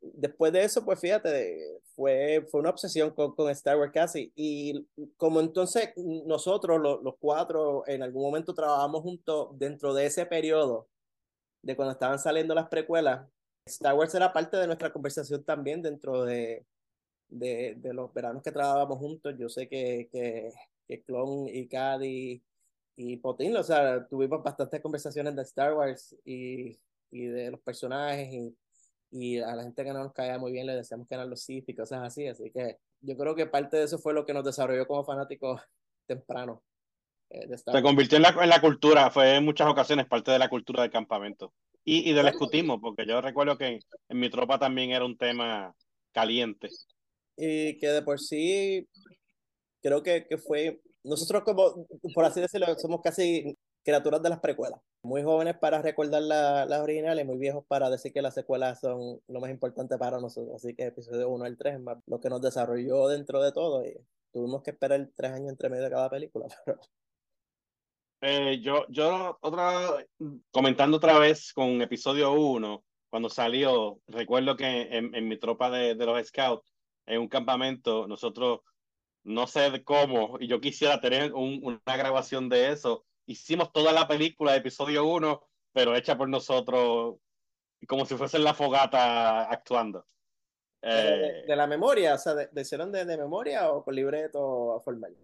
después 0.00 0.52
de 0.52 0.64
eso, 0.64 0.84
pues 0.84 1.00
fíjate, 1.00 1.80
fue, 1.94 2.46
fue 2.50 2.60
una 2.60 2.70
obsesión 2.70 3.10
con, 3.10 3.34
con 3.34 3.50
Star 3.50 3.78
Wars 3.78 3.92
casi. 3.92 4.32
Y 4.36 4.86
como 5.16 5.40
entonces 5.40 5.92
nosotros, 5.96 6.80
los, 6.80 7.02
los 7.02 7.14
cuatro, 7.18 7.84
en 7.86 8.02
algún 8.02 8.22
momento 8.22 8.54
trabajamos 8.54 9.02
juntos 9.02 9.48
dentro 9.58 9.94
de 9.94 10.06
ese 10.06 10.26
periodo, 10.26 10.88
de 11.62 11.76
cuando 11.76 11.92
estaban 11.92 12.18
saliendo 12.18 12.54
las 12.54 12.68
precuelas, 12.68 13.28
Star 13.66 13.94
Wars 13.94 14.14
era 14.14 14.32
parte 14.32 14.56
de 14.56 14.66
nuestra 14.66 14.92
conversación 14.92 15.44
también 15.44 15.82
dentro 15.82 16.24
de, 16.24 16.64
de, 17.28 17.74
de 17.76 17.92
los 17.92 18.12
veranos 18.14 18.42
que 18.42 18.52
trabajábamos 18.52 18.98
juntos. 18.98 19.34
Yo 19.38 19.48
sé 19.48 19.68
que, 19.68 20.08
que, 20.10 20.52
que 20.86 21.02
Clon 21.02 21.48
y 21.48 21.68
Cady 21.68 22.42
y 22.96 23.16
Potín, 23.18 23.56
o 23.56 23.62
sea, 23.62 24.06
tuvimos 24.08 24.42
bastantes 24.42 24.80
conversaciones 24.80 25.36
de 25.36 25.42
Star 25.42 25.74
Wars 25.74 26.16
y, 26.24 26.78
y 27.10 27.26
de 27.26 27.50
los 27.50 27.60
personajes 27.60 28.32
y 28.32 28.56
y 29.10 29.38
a 29.38 29.54
la 29.54 29.62
gente 29.62 29.84
que 29.84 29.92
no 29.92 30.04
nos 30.04 30.12
caía 30.12 30.38
muy 30.38 30.52
bien 30.52 30.66
le 30.66 30.74
decíamos 30.74 31.06
que 31.08 31.14
eran 31.14 31.30
los 31.30 31.42
Sith 31.42 31.68
y 31.68 31.74
cosas 31.74 32.02
así, 32.02 32.26
así 32.26 32.50
que 32.50 32.76
yo 33.00 33.16
creo 33.16 33.34
que 33.34 33.46
parte 33.46 33.76
de 33.76 33.84
eso 33.84 33.98
fue 33.98 34.12
lo 34.14 34.26
que 34.26 34.34
nos 34.34 34.44
desarrolló 34.44 34.86
como 34.86 35.04
fanáticos 35.04 35.60
temprano. 36.06 36.62
eh, 37.30 37.46
de 37.46 37.58
Se 37.58 37.82
convirtió 37.82 38.16
en 38.16 38.22
la, 38.22 38.30
en 38.30 38.48
la 38.48 38.60
cultura, 38.60 39.10
fue 39.10 39.36
en 39.36 39.44
muchas 39.44 39.68
ocasiones 39.68 40.06
parte 40.06 40.30
de 40.30 40.38
la 40.38 40.48
cultura 40.48 40.82
del 40.82 40.90
campamento. 40.90 41.52
Y, 41.84 42.10
y 42.10 42.12
del 42.12 42.28
escutismo, 42.28 42.80
porque 42.80 43.06
yo 43.06 43.20
recuerdo 43.22 43.56
que 43.56 43.66
en, 43.66 43.78
en 44.10 44.18
mi 44.18 44.28
tropa 44.28 44.58
también 44.58 44.90
era 44.90 45.06
un 45.06 45.16
tema 45.16 45.74
caliente. 46.12 46.68
Y 47.34 47.78
que 47.78 47.88
de 47.88 48.02
por 48.02 48.20
sí, 48.20 48.86
creo 49.80 50.02
que, 50.02 50.26
que 50.26 50.36
fue, 50.36 50.82
nosotros 51.02 51.44
como, 51.44 51.86
por 52.14 52.24
así 52.26 52.40
decirlo, 52.40 52.66
somos 52.78 53.00
casi 53.02 53.56
criaturas 53.88 54.22
de 54.22 54.28
las 54.30 54.40
precuelas. 54.40 54.80
Muy 55.02 55.22
jóvenes 55.22 55.56
para 55.58 55.82
recordar 55.82 56.22
la- 56.22 56.66
las 56.66 56.80
originales, 56.80 57.24
muy 57.26 57.38
viejos 57.38 57.64
para 57.68 57.90
decir 57.90 58.12
que 58.12 58.22
las 58.22 58.34
secuelas 58.34 58.80
son 58.80 59.20
lo 59.28 59.40
más 59.40 59.50
importante 59.50 59.98
para 59.98 60.20
nosotros. 60.20 60.56
Así 60.56 60.74
que 60.74 60.86
episodio 60.86 61.30
1 61.30 61.44
al 61.46 61.56
3 61.56 61.74
es 61.76 61.80
más 61.80 61.98
lo 62.06 62.20
que 62.20 62.28
nos 62.30 62.42
desarrolló 62.42 63.08
dentro 63.08 63.42
de 63.42 63.52
todo. 63.52 63.84
Y 63.86 63.94
tuvimos 64.32 64.62
que 64.62 64.72
esperar 64.72 65.08
tres 65.16 65.32
años 65.32 65.50
entre 65.50 65.70
medio 65.70 65.84
de 65.84 65.90
cada 65.90 66.10
película. 66.10 66.46
Pero 66.66 66.80
Eh, 68.20 68.60
yo, 68.62 68.86
yo 68.88 69.38
otra, 69.42 70.04
comentando 70.50 70.96
otra 70.96 71.18
vez 71.18 71.52
con 71.52 71.80
episodio 71.82 72.32
1, 72.32 72.84
cuando 73.10 73.28
salió, 73.30 74.00
recuerdo 74.08 74.56
que 74.56 74.66
en, 74.96 75.14
en 75.14 75.28
mi 75.28 75.38
tropa 75.38 75.70
de, 75.70 75.94
de 75.94 76.06
los 76.06 76.26
scouts, 76.28 76.72
en 77.06 77.20
un 77.20 77.28
campamento, 77.28 78.08
nosotros, 78.08 78.60
no 79.24 79.46
sé 79.46 79.84
cómo, 79.84 80.38
y 80.40 80.48
yo 80.48 80.60
quisiera 80.60 81.00
tener 81.00 81.32
un- 81.34 81.60
una 81.64 81.96
grabación 81.96 82.48
de 82.48 82.72
eso, 82.72 83.06
hicimos 83.28 83.72
toda 83.72 83.92
la 83.92 84.08
película 84.08 84.52
de 84.52 84.58
episodio 84.58 85.04
1, 85.06 85.40
pero 85.72 85.94
hecha 85.94 86.16
por 86.16 86.28
nosotros, 86.28 87.16
como 87.86 88.04
si 88.06 88.16
fuese 88.16 88.38
la 88.38 88.54
fogata 88.54 89.42
actuando. 89.50 90.06
de- 90.80 90.88
Eh, 90.90 91.44
de 91.46 91.56
la 91.56 91.66
memoria, 91.66 92.14
o 92.14 92.18
sea, 92.18 92.34
de, 92.34 92.48
de 92.52 92.60
hicieron 92.62 92.90
de, 92.92 93.04
de 93.04 93.16
memoria 93.18 93.70
o 93.72 93.82
con 93.84 93.94
libreto 93.94 94.80
formal. 94.84 95.14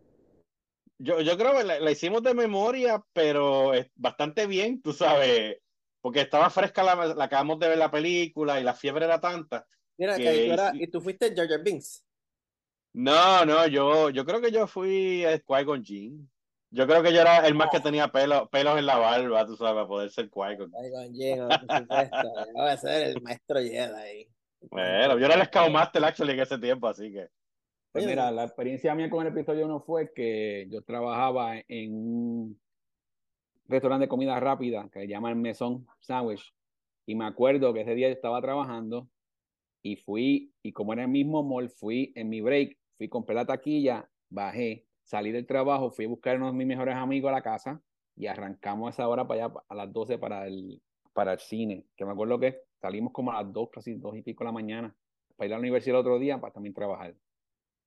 Yo, 0.99 1.21
yo 1.21 1.37
creo 1.37 1.57
que 1.57 1.65
la, 1.65 1.81
la 1.81 1.91
hicimos 1.91 2.23
de 2.23 2.35
memoria, 2.35 3.05
pero 3.13 3.73
bastante 3.95 4.47
bien, 4.47 4.81
tú 4.83 4.93
sabes, 4.93 5.59
porque 6.01 6.21
estaba 6.21 6.51
fresca 6.51 6.83
la, 6.83 7.07
la 7.15 7.25
acabamos 7.25 7.59
de 7.59 7.69
ver 7.69 7.79
la 7.79 7.91
película 7.91 8.61
y 8.61 8.65
la 8.65 8.75
fiebre 8.75 9.05
era 9.07 9.21
tanta. 9.21 9.67
Mira, 9.97 10.17
que 10.17 10.25
que 10.25 10.47
tú 10.47 10.53
era- 10.53 10.73
hici- 10.73 10.83
y 10.83 10.87
tú 10.89 11.01
fuiste 11.01 11.35
Jar 11.37 11.63
Binks. 11.63 12.05
No, 12.95 13.45
no, 13.45 13.67
yo, 13.67 14.11
yo 14.11 14.25
creo 14.25 14.41
que 14.41 14.53
yo 14.53 14.67
fui 14.67 15.25
a 15.25 15.39
Qui-Gon 15.39 15.85
Jinn. 15.85 16.31
Yo 16.75 16.89
creo 16.89 17.05
que 17.05 17.13
yo 17.13 17.21
era 17.21 17.47
el 17.47 17.55
más 17.55 17.71
que 17.71 17.79
tenía 17.79 18.09
pelo, 18.09 18.49
pelos 18.49 18.77
en 18.77 18.87
la 18.87 18.99
barba, 18.99 19.47
tú 19.47 19.55
sabes, 19.55 19.75
para 19.75 19.87
poder 19.87 20.11
ser 20.11 20.29
Qui-Gon. 20.29 20.73
Va 22.59 22.73
a 22.73 22.77
ser 22.77 23.11
el 23.11 23.23
maestro 23.23 23.61
Jedi. 23.61 24.29
Bueno, 24.71 25.17
yo 25.17 25.27
era 25.27 25.37
el 25.37 25.45
Scout 25.45 25.71
Master 25.71 26.05
actually 26.05 26.33
en 26.33 26.41
ese 26.41 26.59
tiempo, 26.59 26.89
así 26.89 27.13
que. 27.13 27.29
Pues 27.93 28.07
mira, 28.07 28.29
la 28.33 28.43
experiencia 28.43 28.93
mía 28.97 29.09
con 29.09 29.25
el 29.25 29.33
episodio 29.33 29.67
1 29.67 29.81
fue 29.83 30.13
que 30.13 30.67
yo 30.69 30.83
trabajaba 30.83 31.59
en 31.69 31.95
un 31.95 32.61
restaurante 33.69 34.07
de 34.07 34.09
comida 34.09 34.41
rápida 34.41 34.89
que 34.93 35.03
se 35.03 35.07
llama 35.07 35.31
el 35.31 35.37
Mesón 35.37 35.87
Sandwich. 36.01 36.53
Y 37.07 37.15
me 37.15 37.25
acuerdo 37.25 37.73
que 37.73 37.83
ese 37.83 37.95
día 37.95 38.09
yo 38.09 38.15
estaba 38.15 38.43
trabajando 38.43 39.09
y 39.81 39.95
fui, 39.95 40.53
y 40.61 40.73
como 40.73 40.93
era 40.93 41.03
el 41.03 41.09
mismo 41.09 41.45
mall, 41.45 41.71
fui 41.71 42.13
en 42.17 42.31
mi 42.31 42.41
break, 42.41 42.77
fui, 42.97 43.09
compré 43.09 43.37
la 43.37 43.47
taquilla, 43.47 44.11
bajé, 44.29 44.87
salí 45.05 45.33
del 45.33 45.47
trabajo, 45.47 45.91
fui 45.91 46.07
a 46.07 46.09
buscar 46.09 46.35
a 46.35 46.39
uno 46.39 46.47
de 46.47 46.53
mis 46.53 46.67
mejores 46.67 46.95
amigos 46.97 47.31
a 47.31 47.33
la 47.33 47.43
casa 47.43 47.81
y 48.17 48.27
arrancamos 48.27 48.89
a 48.89 48.91
esa 48.91 49.09
hora 49.09 49.27
para 49.27 49.47
allá, 49.47 49.55
a 49.69 49.75
las 49.75 49.93
12 49.93 50.19
para 50.19 50.47
el, 50.47 50.83
para 51.13 51.35
el 51.35 51.39
cine. 51.39 51.87
Que 51.97 52.05
me 52.05 52.13
acuerdo 52.13 52.39
que 52.39 52.63
salimos 52.81 53.13
como 53.13 53.33
a 53.33 53.43
las 53.43 53.53
2, 53.53 53.69
casi 53.71 53.95
2 53.95 54.17
y 54.17 54.23
pico 54.23 54.45
de 54.45 54.49
la 54.49 54.53
mañana, 54.53 54.97
para 55.37 55.47
ir 55.47 55.53
a 55.53 55.57
la 55.57 55.61
universidad 55.61 55.97
el 55.97 56.01
otro 56.01 56.19
día 56.19 56.41
para 56.41 56.53
también 56.53 56.75
trabajar. 56.75 57.15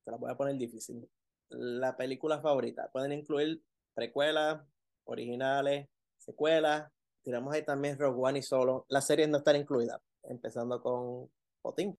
te 0.04 0.12
la 0.12 0.18
voy 0.18 0.32
a 0.32 0.38
poner 0.38 0.56
difícil. 0.58 1.08
La 1.50 1.96
película 1.96 2.40
favorita. 2.40 2.90
Pueden 2.92 3.14
incluir 3.14 3.62
precuelas, 3.94 4.62
originales, 5.06 5.88
secuelas. 6.18 6.92
Tiramos 7.24 7.54
ahí 7.54 7.64
también 7.64 7.98
Rogue 7.98 8.20
One 8.22 8.40
y 8.40 8.42
Solo. 8.42 8.86
Las 8.90 9.08
series 9.08 9.30
no 9.30 9.38
están 9.38 9.56
incluidas. 9.56 10.02
Empezando 10.24 10.82
con 10.82 11.30
Potín. 11.62 11.98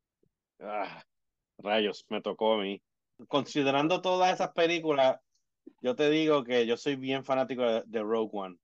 Ah, 0.60 1.02
rayos, 1.58 2.04
me 2.08 2.20
tocó 2.20 2.54
a 2.54 2.62
mí. 2.62 2.82
Considerando 3.26 4.00
todas 4.00 4.32
esas 4.32 4.52
películas, 4.52 5.18
yo 5.80 5.96
te 5.96 6.08
digo 6.08 6.44
que 6.44 6.66
yo 6.66 6.76
soy 6.76 6.96
bien 6.96 7.24
fanático 7.24 7.62
de, 7.62 8.02
Rogue 8.02 8.30
One. 8.32 8.56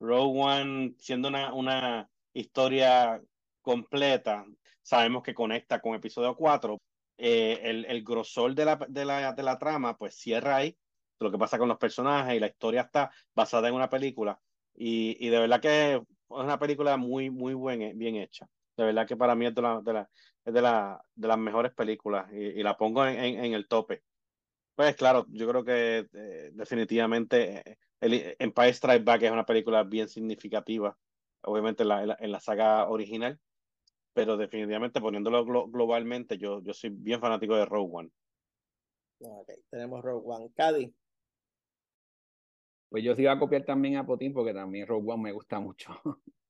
Rogue 0.00 0.40
One, 0.40 0.94
siendo 0.98 1.28
una, 1.28 1.54
una 1.54 2.10
historia 2.34 3.22
completa, 3.62 4.44
sabemos 4.82 5.22
que 5.22 5.34
conecta 5.34 5.80
con 5.80 5.94
episodio 5.94 6.36
4. 6.36 6.78
Eh, 7.16 7.60
el, 7.62 7.84
el 7.86 8.02
grosor 8.02 8.54
de 8.54 8.64
la, 8.64 8.76
de, 8.88 9.04
la, 9.04 9.32
de 9.32 9.42
la 9.42 9.58
trama, 9.58 9.96
pues 9.96 10.14
cierra 10.14 10.56
ahí. 10.56 10.76
Lo 11.20 11.30
que 11.30 11.38
pasa 11.38 11.58
con 11.58 11.68
los 11.68 11.78
personajes 11.78 12.34
y 12.34 12.40
la 12.40 12.48
historia 12.48 12.82
está 12.82 13.10
basada 13.34 13.68
en 13.68 13.74
una 13.74 13.88
película. 13.88 14.38
Y, 14.74 15.16
y 15.24 15.30
de 15.30 15.38
verdad 15.38 15.60
que 15.60 15.94
es 15.94 16.00
una 16.28 16.58
película 16.58 16.96
muy, 16.96 17.30
muy 17.30 17.54
buen, 17.54 17.96
bien 17.96 18.16
hecha. 18.16 18.46
De 18.76 18.84
verdad 18.84 19.06
que 19.06 19.16
para 19.16 19.34
mí 19.34 19.46
es 19.46 19.54
de, 19.54 19.62
la, 19.62 19.80
de, 19.80 19.92
la, 19.92 20.10
es 20.44 20.54
de, 20.54 20.62
la, 20.62 21.04
de 21.14 21.28
las 21.28 21.38
mejores 21.38 21.72
películas 21.72 22.30
y, 22.32 22.38
y 22.38 22.62
la 22.62 22.76
pongo 22.76 23.06
en, 23.06 23.18
en, 23.18 23.44
en, 23.44 23.54
el 23.54 23.68
tope. 23.68 24.02
Pues 24.74 24.96
claro, 24.96 25.26
yo 25.30 25.48
creo 25.48 25.64
que 25.64 26.08
eh, 26.12 26.50
definitivamente 26.52 27.62
eh, 27.70 27.78
el 28.00 28.36
Empire 28.38 28.72
Strikes 28.72 29.04
Back 29.04 29.22
es 29.22 29.30
una 29.30 29.46
película 29.46 29.84
bien 29.84 30.08
significativa, 30.08 30.96
obviamente 31.42 31.84
en 31.84 31.88
la, 31.88 32.02
en 32.02 32.08
la, 32.08 32.16
en 32.18 32.32
la 32.32 32.40
saga 32.40 32.88
original, 32.88 33.38
pero 34.12 34.36
definitivamente 34.36 35.00
poniéndolo 35.00 35.44
glo 35.44 35.68
globalmente, 35.68 36.36
yo, 36.38 36.60
yo 36.62 36.74
soy 36.74 36.90
bien 36.90 37.20
fanático 37.20 37.54
de 37.54 37.66
Rogue 37.66 37.90
One. 37.92 38.10
Ok, 39.20 39.50
tenemos 39.70 40.02
Rogue 40.02 40.24
One. 40.26 40.52
Cady. 40.54 40.94
Pues 42.88 43.02
yo 43.02 43.14
sí 43.14 43.22
iba 43.22 43.32
a 43.32 43.38
copiar 43.38 43.64
también 43.64 43.96
a 43.96 44.06
Potín 44.06 44.32
porque 44.32 44.52
también 44.52 44.86
Rogue 44.86 45.12
One 45.12 45.22
me 45.22 45.32
gusta 45.32 45.60
mucho. 45.60 45.92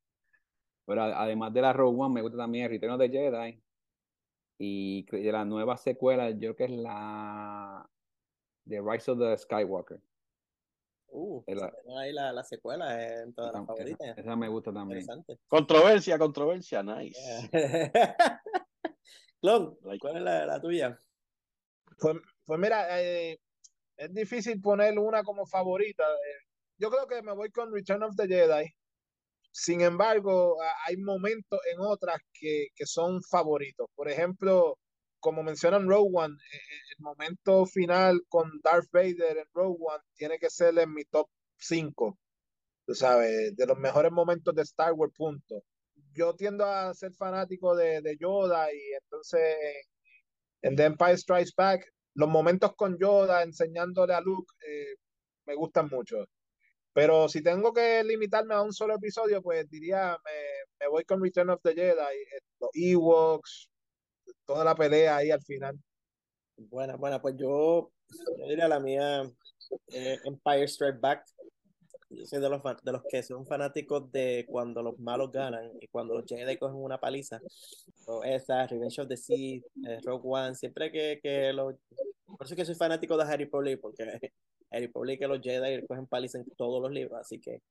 Pero 0.86 1.02
además 1.02 1.52
de 1.52 1.62
la 1.62 1.72
Rogue 1.72 2.02
One, 2.02 2.14
me 2.14 2.22
gusta 2.22 2.38
también 2.38 2.64
el 2.66 2.70
Return 2.70 2.92
of 2.92 3.00
the 3.00 3.08
Jedi. 3.08 3.62
Y 4.58 5.04
de 5.10 5.32
la 5.32 5.44
nueva 5.44 5.76
secuela, 5.76 6.30
yo 6.30 6.54
creo 6.54 6.56
que 6.56 6.64
es 6.64 6.70
la 6.70 7.88
The 8.66 8.80
Rise 8.80 9.10
of 9.10 9.18
the 9.18 9.36
Skywalker. 9.36 10.00
Uh, 11.08 11.44
la, 11.46 11.72
ahí 12.00 12.12
la, 12.12 12.32
la 12.32 12.42
secuela 12.42 13.00
es 13.00 13.22
en 13.22 13.34
todas 13.34 13.52
las 13.52 13.64
favoritas. 13.64 14.00
Esa, 14.00 14.20
esa, 14.20 14.36
me 14.36 14.48
gusta 14.48 14.72
también. 14.72 15.06
Controversia, 15.46 16.18
controversia, 16.18 16.82
nice. 16.82 17.20
Yeah. 17.52 18.18
Clon, 19.40 19.78
¿cuál 20.00 20.16
es 20.16 20.22
la, 20.22 20.46
la 20.46 20.60
tuya? 20.60 20.98
Pues, 21.98 22.16
pues 22.44 22.58
mira, 22.58 23.00
eh, 23.00 23.38
es 23.96 24.12
difícil 24.12 24.60
poner 24.60 24.98
una 24.98 25.22
como 25.22 25.46
favorita. 25.46 26.02
Eh, 26.02 26.48
yo 26.78 26.90
creo 26.90 27.06
que 27.06 27.22
me 27.22 27.32
voy 27.32 27.50
con 27.50 27.72
Return 27.72 28.02
of 28.02 28.16
the 28.16 28.26
Jedi. 28.26 28.74
Sin 29.56 29.82
embargo, 29.82 30.56
hay 30.84 30.96
momentos 30.96 31.60
en 31.72 31.78
otras 31.80 32.18
que, 32.32 32.68
que 32.74 32.86
son 32.86 33.22
favoritos. 33.22 33.86
Por 33.94 34.10
ejemplo, 34.10 34.78
como 35.20 35.44
mencionan 35.44 35.88
Rogue 35.88 36.10
One, 36.12 36.34
el 36.90 37.04
momento 37.04 37.64
final 37.64 38.20
con 38.28 38.50
Darth 38.64 38.90
Vader 38.92 39.38
en 39.38 39.46
Rogue 39.54 39.78
One 39.80 40.02
tiene 40.16 40.38
que 40.40 40.50
ser 40.50 40.76
en 40.78 40.92
mi 40.92 41.04
top 41.04 41.28
5. 41.58 42.18
Tú 42.86 42.94
sabes, 42.96 43.54
de 43.56 43.66
los 43.66 43.78
mejores 43.78 44.10
momentos 44.10 44.54
de 44.56 44.62
Star 44.62 44.92
Wars, 44.92 45.12
punto. 45.16 45.62
Yo 46.14 46.34
tiendo 46.34 46.64
a 46.64 46.92
ser 46.94 47.12
fanático 47.14 47.76
de, 47.76 48.00
de 48.02 48.16
Yoda 48.18 48.72
y 48.72 48.80
entonces 49.02 49.56
en 50.62 50.74
The 50.76 50.84
Empire 50.86 51.16
Strikes 51.16 51.52
Back, 51.56 51.84
los 52.14 52.28
momentos 52.28 52.74
con 52.76 52.98
Yoda 52.98 53.44
enseñándole 53.44 54.14
a 54.14 54.20
Luke 54.20 54.52
eh, 54.68 54.96
me 55.46 55.54
gustan 55.54 55.88
mucho. 55.90 56.26
Pero 56.94 57.28
si 57.28 57.42
tengo 57.42 57.72
que 57.72 58.04
limitarme 58.04 58.54
a 58.54 58.62
un 58.62 58.72
solo 58.72 58.94
episodio, 58.94 59.42
pues 59.42 59.68
diría, 59.68 60.16
me, 60.24 60.30
me 60.80 60.88
voy 60.88 61.04
con 61.04 61.20
Return 61.20 61.50
of 61.50 61.60
the 61.62 61.74
Jedi, 61.74 62.24
los 62.60 62.70
Ewoks, 62.72 63.68
toda 64.46 64.64
la 64.64 64.76
pelea 64.76 65.16
ahí 65.16 65.30
al 65.32 65.42
final. 65.42 65.76
Buena, 66.56 66.94
buena, 66.94 67.20
pues 67.20 67.34
yo, 67.36 67.90
yo 68.38 68.46
diría 68.48 68.68
la 68.68 68.78
mía, 68.78 69.28
eh, 69.88 70.18
Empire 70.24 70.68
Strike 70.68 71.00
Back. 71.00 71.24
Yo 72.10 72.24
soy 72.26 72.40
de 72.40 72.48
los, 72.48 72.62
de 72.62 72.92
los 72.92 73.02
que 73.10 73.24
son 73.24 73.44
fanáticos 73.44 74.12
de 74.12 74.46
cuando 74.48 74.80
los 74.80 74.96
malos 75.00 75.32
ganan 75.32 75.72
y 75.80 75.88
cuando 75.88 76.14
los 76.14 76.24
Jedi 76.26 76.56
cogen 76.58 76.76
una 76.76 77.00
paliza. 77.00 77.40
O 78.06 78.22
esa, 78.22 78.68
Revenge 78.68 79.00
of 79.00 79.08
the 79.08 79.16
Sith, 79.16 79.64
eh, 79.84 79.98
Rogue 80.04 80.22
One, 80.24 80.54
siempre 80.54 80.92
que, 80.92 81.18
que 81.20 81.52
los... 81.52 81.74
Por 82.24 82.46
eso 82.46 82.54
es 82.54 82.56
que 82.56 82.64
soy 82.64 82.76
fanático 82.76 83.16
de 83.16 83.24
Harry 83.24 83.46
Potter, 83.46 83.80
porque 83.80 84.32
Harry 84.74 84.88
Potter 84.88 85.18
que 85.18 85.26
los 85.26 85.40
Jedi 85.40 85.86
cogen 85.86 86.06
paliza 86.06 86.38
en 86.38 86.50
todos 86.56 86.82
los 86.82 86.90
libros, 86.90 87.18
así 87.20 87.40
que 87.40 87.62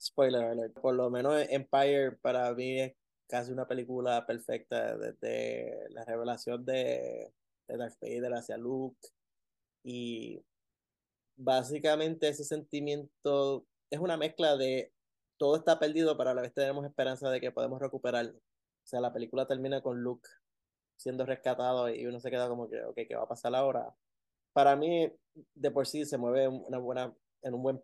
spoiler 0.00 0.44
alert. 0.44 0.74
Por 0.80 0.94
lo 0.94 1.10
menos 1.10 1.40
Empire 1.48 2.12
para 2.20 2.52
mí 2.54 2.80
es 2.80 2.94
casi 3.28 3.52
una 3.52 3.66
película 3.66 4.26
perfecta 4.26 4.96
desde 4.96 5.88
la 5.90 6.04
revelación 6.04 6.64
de, 6.64 7.32
de 7.68 7.76
Darth 7.76 7.98
Vader 8.00 8.34
hacia 8.34 8.56
Luke 8.56 8.98
y 9.84 10.42
básicamente 11.36 12.28
ese 12.28 12.44
sentimiento 12.44 13.66
es 13.90 13.98
una 13.98 14.16
mezcla 14.16 14.56
de 14.56 14.92
todo 15.38 15.56
está 15.56 15.78
perdido, 15.78 16.16
pero 16.18 16.30
a 16.30 16.34
la 16.34 16.42
vez 16.42 16.52
tenemos 16.52 16.84
esperanza 16.84 17.30
de 17.30 17.40
que 17.40 17.50
podemos 17.50 17.80
recuperarlo. 17.80 18.36
O 18.36 18.86
sea, 18.86 19.00
la 19.00 19.12
película 19.12 19.46
termina 19.46 19.80
con 19.80 20.02
Luke 20.02 20.28
siendo 20.96 21.24
rescatado 21.24 21.88
y 21.88 22.04
uno 22.04 22.20
se 22.20 22.30
queda 22.30 22.48
como 22.48 22.68
que, 22.68 22.82
ok, 22.84 22.94
¿qué 23.08 23.14
va 23.14 23.22
a 23.22 23.28
pasar 23.28 23.54
ahora? 23.54 23.94
Para 24.60 24.76
mí, 24.76 25.10
de 25.54 25.70
por 25.70 25.86
sí, 25.86 26.04
se 26.04 26.18
mueve 26.18 26.46
una 26.46 26.76
buena 26.76 27.14
en 27.40 27.54
un 27.54 27.62
buen, 27.62 27.82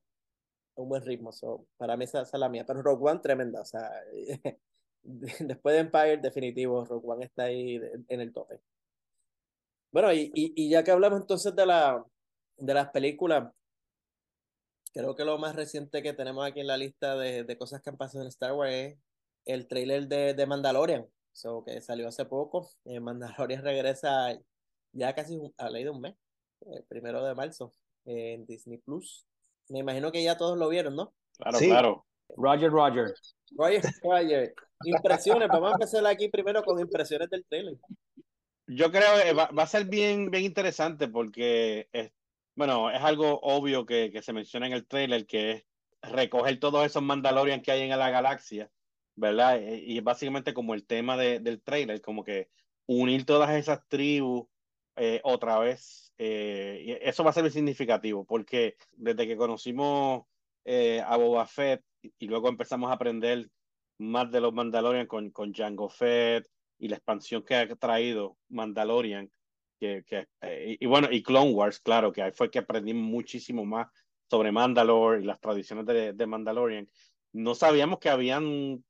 un 0.74 0.90
buen 0.90 1.02
ritmo. 1.02 1.32
So, 1.32 1.66
para 1.78 1.96
mí 1.96 2.04
esa, 2.04 2.20
esa, 2.20 2.36
es 2.36 2.40
la 2.40 2.50
mía. 2.50 2.66
Pero 2.66 2.82
Rogue 2.82 3.10
One, 3.10 3.20
tremenda. 3.20 3.62
O 3.62 3.64
sea, 3.64 3.90
después 5.02 5.74
de 5.74 5.80
Empire, 5.80 6.18
definitivo, 6.18 6.84
Rogue 6.84 7.08
One 7.08 7.24
está 7.24 7.44
ahí 7.44 7.80
en 8.08 8.20
el 8.20 8.30
tope. 8.30 8.60
Bueno, 9.90 10.12
y, 10.12 10.30
y, 10.34 10.52
y 10.54 10.68
ya 10.68 10.84
que 10.84 10.90
hablamos 10.90 11.18
entonces 11.18 11.56
de, 11.56 11.64
la, 11.64 12.04
de 12.58 12.74
las 12.74 12.90
películas, 12.90 13.50
creo 14.92 15.16
que 15.16 15.24
lo 15.24 15.38
más 15.38 15.56
reciente 15.56 16.02
que 16.02 16.12
tenemos 16.12 16.46
aquí 16.46 16.60
en 16.60 16.66
la 16.66 16.76
lista 16.76 17.16
de, 17.16 17.44
de 17.44 17.56
cosas 17.56 17.80
que 17.80 17.88
han 17.88 17.96
pasado 17.96 18.20
en 18.20 18.28
Star 18.28 18.52
Wars 18.52 18.70
es 18.74 18.98
el 19.46 19.66
trailer 19.66 20.08
de, 20.08 20.34
de 20.34 20.46
Mandalorian, 20.46 21.06
so, 21.32 21.64
que 21.64 21.80
salió 21.80 22.08
hace 22.08 22.26
poco. 22.26 22.68
Eh, 22.84 23.00
Mandalorian 23.00 23.62
regresa 23.64 24.38
ya 24.92 25.14
casi 25.14 25.40
a 25.56 25.70
ley 25.70 25.84
de 25.84 25.90
un 25.90 26.02
mes, 26.02 26.14
el 26.60 26.84
primero 26.84 27.24
de 27.24 27.34
marzo, 27.34 27.72
en 28.04 28.46
Disney 28.46 28.78
Plus. 28.78 29.26
Me 29.68 29.80
imagino 29.80 30.12
que 30.12 30.22
ya 30.22 30.36
todos 30.36 30.58
lo 30.58 30.68
vieron, 30.68 30.96
¿no? 30.96 31.12
Claro, 31.38 31.58
claro. 31.58 32.06
Roger, 32.36 32.70
Roger. 32.70 33.14
Roger, 33.56 33.82
Roger. 34.02 34.54
Impresiones, 34.84 35.48
vamos 35.48 35.70
a 35.70 35.74
empezar 35.74 36.06
aquí 36.06 36.28
primero 36.28 36.62
con 36.62 36.78
impresiones 36.78 37.30
del 37.30 37.44
trailer. 37.46 37.76
Yo 38.66 38.90
creo 38.90 39.22
que 39.22 39.32
va, 39.32 39.46
va, 39.46 39.62
a 39.62 39.66
ser 39.66 39.86
bien, 39.86 40.30
bien 40.30 40.44
interesante 40.44 41.08
porque, 41.08 41.88
es, 41.92 42.12
bueno, 42.56 42.90
es 42.90 43.00
algo 43.00 43.38
obvio 43.42 43.86
que, 43.86 44.10
que, 44.10 44.22
se 44.22 44.32
menciona 44.32 44.66
en 44.66 44.72
el 44.72 44.86
trailer, 44.86 45.26
que 45.26 45.50
es 45.52 45.64
recoger 46.02 46.58
todos 46.58 46.84
esos 46.84 47.02
Mandalorian 47.02 47.62
que 47.62 47.70
hay 47.70 47.82
en 47.82 47.98
la 47.98 48.10
galaxia, 48.10 48.70
¿verdad? 49.14 49.60
Y, 49.60 49.96
y 49.96 50.00
básicamente 50.00 50.52
como 50.52 50.74
el 50.74 50.84
tema 50.84 51.16
de, 51.16 51.38
del 51.38 51.62
trailer, 51.62 52.00
como 52.00 52.24
que 52.24 52.50
unir 52.86 53.24
todas 53.24 53.50
esas 53.50 53.86
tribus 53.88 54.46
eh, 54.96 55.20
otra 55.24 55.58
vez. 55.58 56.05
Eh, 56.18 56.82
y 56.84 57.08
eso 57.08 57.24
va 57.24 57.30
a 57.30 57.34
ser 57.34 57.50
significativo 57.50 58.24
porque 58.24 58.76
desde 58.92 59.26
que 59.26 59.36
conocimos 59.36 60.24
eh, 60.64 61.02
a 61.06 61.16
Boba 61.16 61.46
Fett 61.46 61.82
y, 62.00 62.10
y, 62.18 62.26
luego 62.26 62.48
empezamos 62.48 62.90
a 62.90 62.94
aprender 62.94 63.50
más 63.98 64.30
de 64.30 64.40
los 64.40 64.54
Mandalorian 64.54 65.06
con, 65.06 65.30
con 65.30 65.52
Jango 65.52 65.90
Fett, 65.90 66.48
y 66.78 66.88
la 66.88 66.96
expansión 66.96 67.42
que 67.42 67.54
ha 67.54 67.76
traído 67.76 68.36
Mandalorian, 68.48 69.30
que, 69.78 70.04
que 70.06 70.28
eh, 70.42 70.76
y 70.78 70.86
bueno, 70.86 71.08
y 71.10 71.22
Clone 71.22 71.52
Wars, 71.52 71.80
claro, 71.80 72.12
que 72.12 72.22
ahí 72.22 72.32
fue 72.32 72.50
que 72.50 72.58
aprendí 72.58 72.94
muchísimo 72.94 73.64
más 73.64 73.88
sobre 74.28 74.52
Mandalore 74.52 75.22
y 75.22 75.24
las 75.24 75.40
tradiciones 75.40 75.86
de, 75.86 76.12
de 76.12 76.26
Mandalorian. 76.26 76.88
No 77.32 77.54
sabíamos 77.54 77.98
que 77.98 78.08
habían 78.08 78.84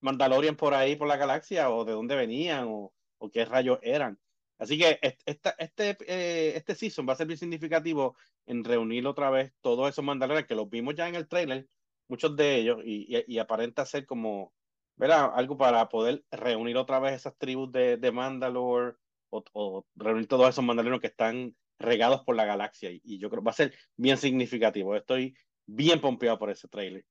Mandalorian 0.00 0.56
por 0.56 0.74
ahí, 0.74 0.96
por 0.96 1.08
la 1.08 1.16
galaxia, 1.16 1.70
o 1.70 1.84
de 1.84 1.92
dónde 1.92 2.16
venían, 2.16 2.66
o, 2.68 2.92
o 3.18 3.30
qué 3.30 3.44
rayos 3.44 3.78
eran. 3.82 4.18
Así 4.58 4.78
que 4.78 4.98
este, 5.02 5.52
este, 5.58 5.96
eh, 6.06 6.52
este 6.56 6.74
season 6.74 7.06
va 7.08 7.14
a 7.14 7.16
ser 7.16 7.26
bien 7.26 7.38
significativo 7.38 8.16
en 8.46 8.62
reunir 8.64 9.06
otra 9.06 9.30
vez 9.30 9.52
todos 9.60 9.88
esos 9.88 10.04
Mandalorian 10.04 10.46
que 10.46 10.54
los 10.54 10.70
vimos 10.70 10.94
ya 10.94 11.08
en 11.08 11.16
el 11.16 11.28
trailer, 11.28 11.68
muchos 12.08 12.36
de 12.36 12.56
ellos, 12.56 12.80
y, 12.84 13.16
y, 13.16 13.24
y 13.26 13.38
aparenta 13.38 13.84
ser 13.84 14.06
como 14.06 14.52
¿verdad? 14.96 15.32
Algo 15.34 15.56
para 15.56 15.88
poder 15.88 16.24
reunir 16.30 16.76
otra 16.76 17.00
vez 17.00 17.14
esas 17.14 17.36
tribus 17.36 17.70
de, 17.72 17.96
de 17.96 18.12
Mandalore 18.12 18.96
o, 19.30 19.44
o, 19.52 19.86
reunir 19.96 20.28
todos 20.28 20.48
esos 20.48 20.64
mandalorianos 20.64 21.00
que 21.00 21.08
están 21.08 21.54
regados 21.78 22.22
por 22.22 22.36
la 22.36 22.44
galaxia. 22.44 22.90
Y, 22.90 23.00
y, 23.04 23.18
yo 23.18 23.28
creo 23.28 23.42
que 23.42 23.46
va 23.46 23.50
a 23.50 23.54
ser 23.54 23.74
bien 23.96 24.16
significativo. 24.16 24.94
Estoy 24.94 25.36
bien 25.66 26.00
pompeado 26.00 26.38
por 26.38 26.50
ese 26.50 26.68
trailer. 26.68 27.04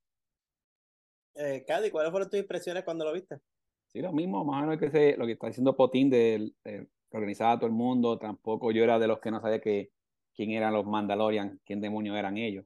Eh, 1.35 1.65
Cady, 1.67 1.89
¿cuáles 1.89 2.11
fueron 2.11 2.29
tus 2.29 2.39
impresiones 2.39 2.83
cuando 2.83 3.05
lo 3.05 3.13
viste? 3.13 3.39
Sí, 3.87 4.01
lo 4.01 4.11
mismo, 4.11 4.45
más 4.45 4.63
o 4.63 4.65
menos 4.65 4.79
que 4.79 4.89
se, 4.89 5.17
lo 5.17 5.25
que 5.25 5.33
está 5.33 5.47
diciendo 5.47 5.75
Potín 5.75 6.09
de, 6.09 6.51
de 7.13 7.17
organizar 7.17 7.51
a 7.51 7.57
todo 7.57 7.67
el 7.67 7.73
mundo. 7.73 8.17
Tampoco 8.17 8.71
yo 8.71 8.83
era 8.83 8.99
de 8.99 9.07
los 9.07 9.19
que 9.19 9.31
no 9.31 9.39
sabía 9.39 9.61
que, 9.61 9.91
quién 10.35 10.51
eran 10.51 10.73
los 10.73 10.85
Mandalorian, 10.85 11.59
quién 11.65 11.79
demonios 11.79 12.17
eran 12.17 12.37
ellos. 12.37 12.65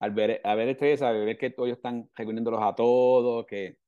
Al 0.00 0.12
ver, 0.12 0.40
a 0.44 0.54
ver 0.54 0.68
este, 0.68 1.04
a 1.04 1.12
ver 1.12 1.38
que 1.38 1.50
todos 1.50 1.70
están 1.70 2.10
reuniéndolos 2.14 2.60
a 2.62 2.74
todos, 2.74 3.46
que 3.46 3.78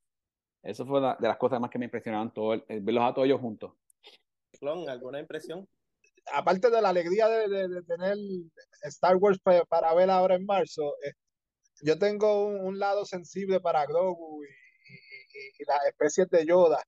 eso 0.63 0.87
fue 0.87 1.01
de 1.01 1.29
las 1.29 1.37
cosas 1.37 1.61
más 1.61 1.71
que 1.71 1.79
me 1.79 1.87
impresionaron, 1.87 2.33
todo 2.33 2.55
el, 2.55 2.65
el 2.69 2.81
verlos 2.81 3.05
a 3.05 3.15
todos 3.15 3.27
ellos 3.27 3.41
juntos. 3.41 3.73
¿Alguna 4.89 5.21
impresión? 5.21 5.69
Aparte 6.33 6.71
de 6.71 6.83
la 6.83 6.91
alegría 6.91 7.29
de, 7.29 7.49
de, 7.49 7.69
de 7.69 7.83
tener 7.83 8.17
Star 8.83 9.17
Wars 9.17 9.39
para, 9.43 9.65
para, 9.65 9.95
ver 9.95 10.11
ahora 10.11 10.35
en 10.35 10.45
marzo, 10.45 10.95
eh, 11.05 11.13
yo 11.83 11.99
tengo 11.99 12.47
un, 12.47 12.61
un, 12.61 12.79
lado 12.79 13.07
sensible 13.07 13.61
para 13.61 13.87
Grogu 13.87 14.45
y, 14.45 14.47
y, 14.47 15.63
y, 15.63 15.65
las 15.67 15.87
especies 15.87 16.29
de 16.29 16.45
Yoda. 16.45 16.83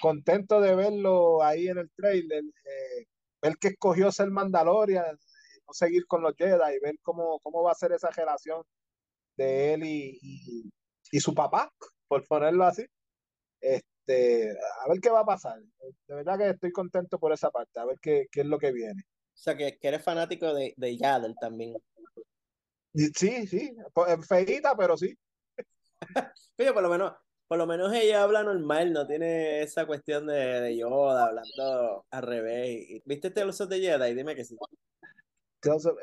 Contento 0.00 0.60
de 0.60 0.74
verlo 0.74 1.42
ahí 1.42 1.68
en 1.68 1.78
el 1.78 1.90
trailer, 1.96 2.42
eh, 2.44 3.06
ver 3.40 3.56
que 3.58 3.68
escogió 3.68 4.10
ser 4.10 4.30
Mandalorian, 4.30 5.16
no 5.66 5.72
seguir 5.72 6.06
con 6.06 6.22
los 6.22 6.34
Jedi 6.36 6.76
y 6.76 6.80
ver 6.80 6.98
cómo, 7.02 7.38
cómo 7.40 7.62
va 7.62 7.72
a 7.72 7.76
ser 7.76 7.92
esa 7.92 8.10
relación 8.10 8.62
de 9.36 9.74
él 9.74 9.84
y, 9.84 10.70
y 11.10 11.20
su 11.20 11.34
papá 11.34 11.72
por 12.08 12.26
ponerlo 12.26 12.64
así. 12.64 12.84
Este, 13.60 14.50
a 14.50 14.88
ver 14.88 15.00
qué 15.00 15.10
va 15.10 15.20
a 15.20 15.26
pasar. 15.26 15.60
De 16.08 16.14
verdad 16.14 16.38
que 16.38 16.50
estoy 16.50 16.72
contento 16.72 17.18
por 17.18 17.32
esa 17.32 17.50
parte, 17.50 17.80
a 17.80 17.84
ver 17.84 17.98
qué, 18.00 18.26
qué 18.30 18.40
es 18.42 18.46
lo 18.46 18.58
que 18.58 18.72
viene. 18.72 19.02
O 19.02 19.36
sea, 19.36 19.56
que, 19.56 19.78
que 19.78 19.88
eres 19.88 20.02
fanático 20.02 20.52
de, 20.54 20.74
de 20.76 20.96
Yaddle 20.96 21.34
también. 21.40 21.74
Sí, 22.92 23.46
sí, 23.46 23.76
feita, 24.28 24.76
pero 24.76 24.96
sí. 24.96 25.16
Oye, 26.58 26.72
por 26.72 26.82
lo 26.82 26.88
menos, 26.88 27.12
por 27.48 27.58
lo 27.58 27.66
menos 27.66 27.92
ella 27.92 28.22
habla 28.22 28.42
normal, 28.42 28.92
no 28.92 29.06
tiene 29.06 29.62
esa 29.62 29.86
cuestión 29.86 30.26
de, 30.26 30.60
de 30.60 30.76
Yoda 30.76 31.26
hablando 31.26 32.06
al 32.10 32.22
revés. 32.22 33.02
¿Viste 33.04 33.28
este 33.28 33.44
los 33.44 33.58
de 33.68 33.80
Jedi? 33.80 34.14
Dime 34.14 34.34
que 34.34 34.44
sí. 34.44 34.56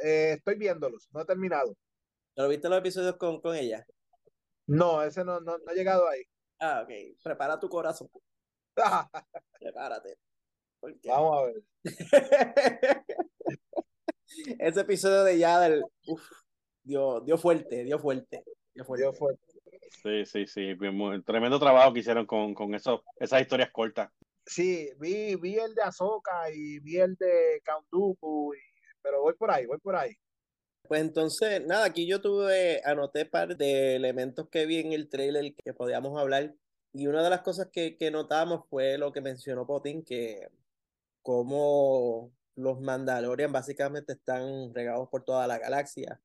Eh, 0.03 0.33
estoy 0.37 0.55
viéndolos, 0.55 1.07
no 1.11 1.21
he 1.21 1.25
terminado. 1.25 1.75
¿Pero 2.35 2.47
viste 2.47 2.69
los 2.69 2.79
episodios 2.79 3.17
con, 3.17 3.41
con 3.41 3.55
ella? 3.55 3.85
No, 4.67 5.03
ese 5.03 5.23
no, 5.23 5.39
no, 5.41 5.57
no, 5.57 5.63
ha 5.71 5.73
llegado 5.73 6.07
ahí. 6.07 6.23
Ah, 6.59 6.81
ok. 6.83 7.17
Prepara 7.23 7.59
tu 7.59 7.69
corazón. 7.69 8.09
Prepárate. 9.59 10.17
Vamos 11.05 11.37
a 11.37 11.43
ver. 11.43 11.63
ese 14.59 14.81
episodio 14.81 15.23
de 15.23 15.37
Yadel, 15.37 15.83
uf, 16.07 16.23
dio, 16.83 17.21
dio 17.21 17.37
fuerte, 17.37 17.83
dio 17.83 17.99
fuerte. 17.99 18.43
Dio 18.73 18.85
fuerte. 18.85 19.03
Dio 19.03 19.13
fuerte. 19.13 19.50
Sí, 20.03 20.25
sí, 20.25 20.47
sí. 20.47 20.75
Muy, 20.75 21.21
tremendo 21.23 21.59
trabajo 21.59 21.93
que 21.93 21.99
hicieron 21.99 22.25
con, 22.25 22.53
con 22.53 22.73
eso, 22.73 23.03
esas 23.19 23.41
historias 23.41 23.71
cortas. 23.71 24.09
Sí, 24.45 24.89
vi, 24.99 25.35
vi 25.35 25.55
el 25.55 25.75
de 25.75 25.83
Azoka 25.83 26.49
y 26.51 26.79
vi 26.79 26.97
el 26.97 27.15
de 27.15 27.57
y, 27.57 28.57
pero 29.01 29.21
voy 29.21 29.33
por 29.33 29.51
ahí, 29.51 29.65
voy 29.65 29.77
por 29.77 29.95
ahí. 29.95 30.15
Pues 30.83 31.01
entonces, 31.01 31.65
nada, 31.65 31.85
aquí 31.85 32.07
yo 32.07 32.21
tuve, 32.21 32.81
anoté 32.83 33.25
par 33.25 33.55
de 33.55 33.95
elementos 33.95 34.49
que 34.49 34.65
vi 34.65 34.79
en 34.79 34.93
el 34.93 35.09
trailer 35.09 35.53
que 35.55 35.73
podíamos 35.73 36.19
hablar. 36.19 36.55
Y 36.93 37.07
una 37.07 37.23
de 37.23 37.29
las 37.29 37.41
cosas 37.41 37.69
que, 37.71 37.97
que 37.97 38.11
notamos 38.11 38.67
fue 38.69 38.97
lo 38.97 39.11
que 39.13 39.21
mencionó 39.21 39.65
Potín, 39.65 40.03
que 40.03 40.49
como 41.21 42.33
los 42.55 42.81
Mandalorian 42.81 43.51
básicamente 43.51 44.13
están 44.13 44.73
regados 44.73 45.09
por 45.09 45.23
toda 45.23 45.47
la 45.47 45.59
galaxia. 45.59 46.19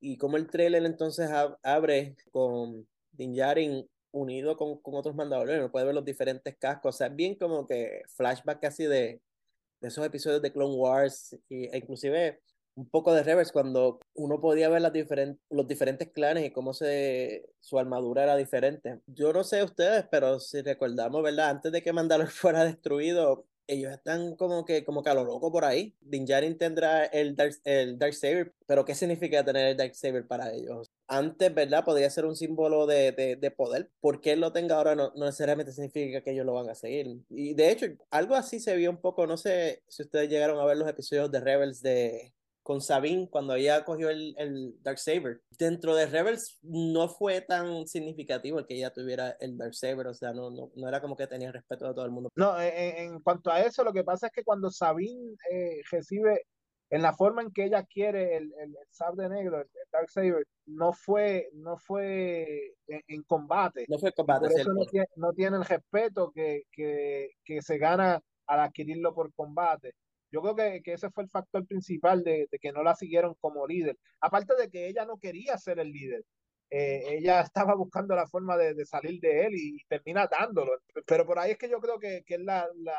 Y 0.00 0.16
como 0.16 0.36
el 0.36 0.48
trailer 0.48 0.84
entonces 0.84 1.30
abre 1.62 2.16
con 2.30 2.86
Din 3.12 3.34
Djarin 3.34 3.88
unido 4.10 4.56
con, 4.56 4.80
con 4.80 4.94
otros 4.94 5.14
Mandalorianos, 5.14 5.70
puede 5.70 5.86
ver 5.86 5.94
los 5.94 6.04
diferentes 6.04 6.56
cascos. 6.56 6.94
O 6.94 6.98
sea, 6.98 7.08
bien 7.08 7.34
como 7.34 7.66
que 7.66 8.02
flashback 8.08 8.60
casi 8.60 8.84
de, 8.84 9.20
de 9.80 9.88
esos 9.88 10.04
episodios 10.04 10.42
de 10.42 10.52
Clone 10.52 10.74
Wars. 10.74 11.36
e 11.50 11.76
inclusive 11.76 12.40
un 12.78 12.88
poco 12.88 13.12
de 13.12 13.24
reverse 13.24 13.52
cuando 13.52 13.98
uno 14.14 14.40
podía 14.40 14.68
ver 14.68 14.82
las 14.82 14.92
los 15.50 15.66
diferentes 15.66 16.12
clanes 16.12 16.46
y 16.46 16.52
cómo 16.52 16.72
se, 16.72 17.50
su 17.58 17.76
armadura 17.76 18.22
era 18.22 18.36
diferente. 18.36 19.00
Yo 19.06 19.32
no 19.32 19.42
sé 19.42 19.64
ustedes, 19.64 20.06
pero 20.08 20.38
si 20.38 20.62
recordamos, 20.62 21.20
¿verdad? 21.24 21.50
Antes 21.50 21.72
de 21.72 21.82
que 21.82 21.92
Mandalor 21.92 22.28
fuera 22.30 22.64
destruido, 22.64 23.47
ellos 23.68 23.92
están 23.92 24.34
como 24.34 24.64
que, 24.64 24.84
como 24.84 25.02
que 25.02 25.10
a 25.10 25.14
lo 25.14 25.24
loco 25.24 25.52
por 25.52 25.64
ahí. 25.64 25.94
Din 26.00 26.24
Djarin 26.24 26.58
tendrá 26.58 27.04
el 27.04 27.36
Dark, 27.36 27.54
el 27.64 27.98
Dark 27.98 28.14
Saber, 28.14 28.54
pero 28.66 28.84
¿qué 28.84 28.94
significa 28.94 29.44
tener 29.44 29.66
el 29.66 29.76
Dark 29.76 29.94
Saber 29.94 30.26
para 30.26 30.52
ellos? 30.52 30.90
Antes, 31.06 31.54
¿verdad? 31.54 31.84
Podría 31.84 32.10
ser 32.10 32.24
un 32.26 32.34
símbolo 32.34 32.86
de, 32.86 33.12
de, 33.12 33.36
de 33.36 33.50
poder. 33.50 33.90
Porque 34.00 34.32
él 34.32 34.40
lo 34.40 34.52
tenga 34.52 34.76
ahora 34.76 34.94
no, 34.96 35.12
no, 35.14 35.26
necesariamente 35.26 35.72
significa 35.72 36.22
que 36.22 36.32
ellos 36.32 36.46
lo 36.46 36.54
van 36.54 36.70
a 36.70 36.74
seguir. 36.74 37.22
Y 37.28 37.54
de 37.54 37.70
hecho, 37.70 37.86
algo 38.10 38.34
así 38.34 38.58
se 38.58 38.76
vio 38.76 38.90
un 38.90 39.00
poco, 39.00 39.26
no 39.26 39.36
sé 39.36 39.82
si 39.88 40.02
ustedes 40.02 40.28
llegaron 40.28 40.58
a 40.58 40.64
ver 40.64 40.76
los 40.78 40.88
episodios 40.88 41.30
de 41.30 41.40
Rebels 41.40 41.82
de, 41.82 42.32
con 42.68 42.82
Sabine 42.82 43.30
cuando 43.30 43.54
ella 43.54 43.82
cogió 43.82 44.10
el, 44.10 44.34
el 44.36 44.76
Dark 44.82 44.98
Saber. 44.98 45.40
Dentro 45.58 45.94
de 45.94 46.04
Rebels 46.04 46.58
no 46.62 47.08
fue 47.08 47.40
tan 47.40 47.86
significativo 47.86 48.58
el 48.58 48.66
que 48.66 48.74
ella 48.74 48.92
tuviera 48.92 49.38
el 49.40 49.56
Dark 49.56 49.74
Saber, 49.74 50.06
o 50.06 50.12
sea, 50.12 50.34
no, 50.34 50.50
no, 50.50 50.70
no 50.76 50.86
era 50.86 51.00
como 51.00 51.16
que 51.16 51.26
tenía 51.26 51.50
respeto 51.50 51.88
de 51.88 51.94
todo 51.94 52.04
el 52.04 52.10
mundo. 52.10 52.28
No, 52.36 52.60
en, 52.60 53.14
en 53.14 53.20
cuanto 53.20 53.50
a 53.50 53.62
eso, 53.62 53.82
lo 53.84 53.92
que 53.94 54.04
pasa 54.04 54.26
es 54.26 54.34
que 54.34 54.44
cuando 54.44 54.70
Sabine 54.70 55.34
eh, 55.50 55.80
recibe 55.90 56.42
en 56.90 57.00
la 57.00 57.14
forma 57.14 57.40
en 57.40 57.52
que 57.52 57.64
ella 57.64 57.84
quiere 57.84 58.36
el, 58.36 58.52
el, 58.60 58.76
el 58.76 58.88
sable 58.90 59.30
negro, 59.30 59.62
el, 59.62 59.62
el, 59.62 59.90
Dark 59.90 60.10
Saber, 60.10 60.46
no 60.66 60.92
fue, 60.92 61.48
no 61.54 61.78
fue 61.78 62.74
en, 62.86 63.02
en 63.08 63.22
combate. 63.22 63.86
No 63.88 63.98
fue 63.98 64.12
combate. 64.12 64.46
Por 64.46 64.60
eso 64.60 64.70
no 64.74 64.84
tiene, 64.84 65.06
no 65.16 65.32
tiene, 65.32 65.56
el 65.56 65.64
respeto 65.64 66.30
que, 66.34 66.64
que, 66.70 67.30
que 67.46 67.62
se 67.62 67.78
gana 67.78 68.20
al 68.46 68.60
adquirirlo 68.60 69.14
por 69.14 69.32
combate. 69.32 69.94
Yo 70.30 70.42
creo 70.42 70.54
que, 70.54 70.82
que 70.82 70.92
ese 70.94 71.10
fue 71.10 71.24
el 71.24 71.30
factor 71.30 71.66
principal 71.66 72.22
de, 72.22 72.48
de, 72.50 72.58
que 72.58 72.72
no 72.72 72.82
la 72.82 72.94
siguieron 72.94 73.34
como 73.40 73.66
líder. 73.66 73.96
Aparte 74.20 74.54
de 74.56 74.68
que 74.68 74.88
ella 74.88 75.04
no 75.04 75.18
quería 75.18 75.56
ser 75.58 75.78
el 75.78 75.90
líder. 75.90 76.24
Eh, 76.70 77.16
ella 77.18 77.40
estaba 77.50 77.74
buscando 77.74 78.14
la 78.14 78.26
forma 78.26 78.56
de, 78.56 78.74
de, 78.74 78.84
salir 78.84 79.20
de 79.20 79.46
él 79.46 79.54
y, 79.54 79.84
termina 79.88 80.26
dándolo. 80.26 80.72
Pero 81.06 81.26
por 81.26 81.38
ahí 81.38 81.52
es 81.52 81.58
que 81.58 81.70
yo 81.70 81.80
creo 81.80 81.98
que, 81.98 82.22
que 82.26 82.38
la, 82.38 82.68
la, 82.76 82.98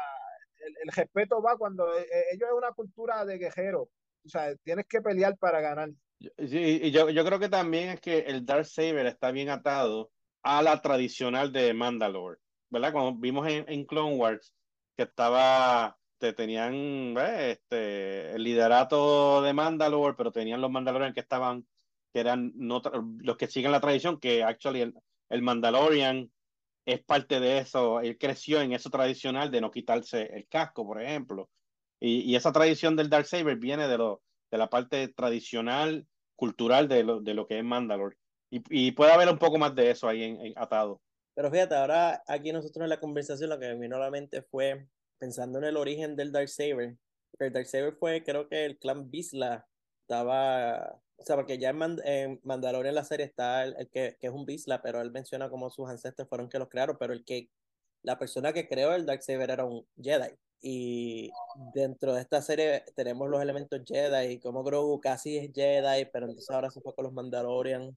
el, 0.60 0.76
el, 0.84 0.92
respeto 0.96 1.42
va 1.42 1.58
cuando 1.58 1.88
eh, 1.98 2.08
eh, 2.12 2.24
ellos 2.34 2.50
es 2.50 2.58
una 2.58 2.72
cultura 2.72 3.26
de 3.26 3.38
guerrero. 3.38 3.90
O 4.26 4.30
sea, 4.30 4.56
tienes 4.64 4.86
que 4.88 5.02
pelear 5.02 5.38
para 5.38 5.62
ganar. 5.62 5.90
Sí, 6.20 6.80
y 6.84 6.92
yo, 6.92 7.10
yo 7.10 7.24
creo 7.24 7.40
que 7.40 7.48
también 7.48 7.90
es 7.90 8.02
que 8.02 8.20
el 8.20 8.46
Dark 8.46 8.66
Saber 8.66 9.06
está 9.06 9.32
bien 9.32 9.50
atado 9.50 10.12
a 10.44 10.62
la 10.62 10.82
tradicional 10.82 11.52
de 11.52 11.74
Mandalore, 11.74 12.40
¿verdad? 12.70 12.92
Como 12.92 13.18
vimos 13.18 13.48
en, 13.48 13.66
en 13.70 13.86
Clone 13.86 14.16
Wars, 14.16 14.54
que 14.98 15.04
estaba, 15.04 15.98
te 16.20 16.34
tenían 16.34 17.14
¿ves? 17.14 17.58
este, 17.58 18.32
el 18.32 18.44
liderato 18.44 19.42
de 19.42 19.54
Mandalore, 19.54 20.16
pero 20.16 20.32
tenían 20.32 20.62
los 20.62 20.70
Mandalorian 20.70 21.14
que 21.14 21.22
estaban, 21.22 21.66
que 22.14 22.20
eran 22.20 22.52
no, 22.56 22.82
los 23.20 23.38
que 23.38 23.48
siguen 23.48 23.72
la 23.72 23.80
tradición, 23.80 24.20
que 24.20 24.44
actually 24.44 24.82
el, 24.82 24.94
el 25.30 25.42
Mandalorian 25.42 26.32
es 26.86 27.04
parte 27.04 27.40
de 27.40 27.60
eso, 27.60 28.02
él 28.02 28.18
creció 28.18 28.62
en 28.62 28.74
eso 28.74 28.90
tradicional 28.90 29.52
de 29.52 29.62
no 29.62 29.72
quitarse 29.72 30.24
el 30.36 30.48
casco, 30.48 30.86
por 30.86 31.02
ejemplo. 31.02 31.50
Y, 32.00 32.22
y 32.22 32.36
esa 32.36 32.52
tradición 32.52 32.96
del 32.96 33.10
Dark 33.10 33.26
Saber 33.26 33.58
viene 33.58 33.88
de, 33.88 33.98
lo, 33.98 34.22
de 34.52 34.58
la 34.58 34.70
parte 34.70 35.08
tradicional, 35.10 36.08
cultural 36.36 36.88
de 36.88 37.04
lo, 37.04 37.22
de 37.22 37.34
lo 37.34 37.46
que 37.46 37.60
es 37.60 37.64
Mandalore. 37.64 38.18
Y, 38.50 38.62
y, 38.70 38.92
puede 38.94 39.12
haber 39.12 39.30
un 39.30 39.38
poco 39.38 39.60
más 39.60 39.76
de 39.76 39.92
eso 39.92 40.08
ahí 40.08 40.24
en, 40.24 40.42
en, 40.44 40.54
atado. 40.56 41.02
Pero 41.36 41.52
fíjate, 41.52 41.76
ahora 41.76 42.24
aquí 42.28 42.52
nosotros 42.52 42.84
en 42.84 42.90
la 42.90 43.00
conversación 43.00 43.52
lo 43.52 43.60
que 43.60 43.68
me 43.68 43.80
vino 43.80 43.98
a 43.98 44.00
la 44.00 44.10
mente 44.10 44.42
fue 44.42 44.88
pensando 45.20 45.60
en 45.60 45.66
el 45.66 45.78
origen 45.78 46.16
del 46.16 46.32
Dark 46.32 46.50
Saber. 46.50 46.98
El 47.40 47.54
Dark 47.54 47.68
Saber 47.68 47.94
fue, 47.94 48.24
creo 48.24 48.48
que 48.48 48.66
el 48.66 48.80
clan 48.80 49.10
Bisla 49.12 49.68
estaba, 50.02 51.00
o 51.18 51.24
sea, 51.24 51.36
porque 51.36 51.58
ya 51.58 51.70
en, 51.70 51.78
Mand 51.78 52.02
en 52.04 52.40
Mandalorian 52.44 52.96
la 52.96 53.04
serie 53.04 53.26
está 53.26 53.64
el, 53.64 53.90
que, 53.90 54.18
que, 54.20 54.28
es 54.28 54.34
un 54.34 54.46
Bisla, 54.46 54.82
pero 54.82 55.02
él 55.02 55.12
menciona 55.12 55.50
como 55.50 55.70
sus 55.70 55.90
ancestros 55.90 56.28
fueron 56.28 56.50
que 56.50 56.60
los 56.60 56.70
crearon, 56.70 56.98
pero 57.00 57.14
el 57.14 57.24
que, 57.24 57.50
la 58.02 58.18
persona 58.18 58.54
que 58.54 58.68
creó 58.68 58.94
el 58.96 59.06
Dark 59.06 59.24
Saber 59.24 59.52
era 59.52 59.66
un 59.66 59.86
Jedi. 60.02 60.36
Y 60.62 61.32
dentro 61.74 62.14
de 62.14 62.22
esta 62.22 62.42
serie 62.42 62.84
tenemos 62.96 63.30
los 63.30 63.42
elementos 63.42 63.82
Jedi, 63.86 64.40
como 64.40 64.64
Grogu 64.64 65.00
casi 65.00 65.38
es 65.38 65.52
Jedi, 65.54 66.06
pero 66.12 66.26
entonces 66.26 66.50
ahora 66.50 66.70
se 66.70 66.82
fue 66.82 66.94
con 66.96 67.06
los 67.06 67.14
Mandalorian. 67.14 67.96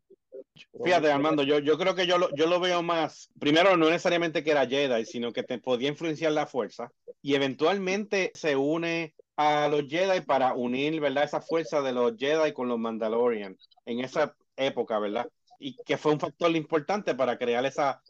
Fíjate, 0.85 1.11
Armando, 1.11 1.43
yo, 1.43 1.59
yo 1.61 1.79
creo 1.79 1.95
que 1.95 2.07
yo 2.07 2.19
lo, 2.19 2.35
yo 2.35 2.47
lo 2.47 2.61
veo 2.61 2.83
más, 2.83 3.31
primero 3.39 3.77
no 3.77 3.87
necesariamente 3.87 4.43
que 4.45 4.51
era 4.51 4.67
Jedi, 4.67 5.05
sino 5.07 5.33
que 5.33 5.43
te 5.43 5.59
podía 5.59 5.89
influenciar 5.89 6.33
la 6.33 6.47
fuerza 6.47 6.93
y 7.23 7.35
eventualmente 7.35 8.33
se 8.35 8.57
une 8.57 9.15
a 9.37 9.69
los 9.69 9.87
Jedi 9.89 10.21
para 10.21 10.55
unir, 10.55 11.01
¿verdad? 11.01 11.25
Esa 11.25 11.41
fuerza 11.41 11.81
de 11.81 11.93
los 11.93 12.17
Jedi 12.17 12.53
con 12.53 12.69
los 12.69 12.79
Mandalorian 12.79 13.57
en 13.87 14.01
esa 14.01 14.37
época, 14.57 14.99
¿verdad? 14.99 15.29
Y 15.59 15.77
que 15.85 15.97
fue 15.97 16.13
un 16.13 16.21
factor 16.21 16.55
importante 16.55 17.15
para 17.15 17.39
crear 17.39 17.65
esa 17.65 18.03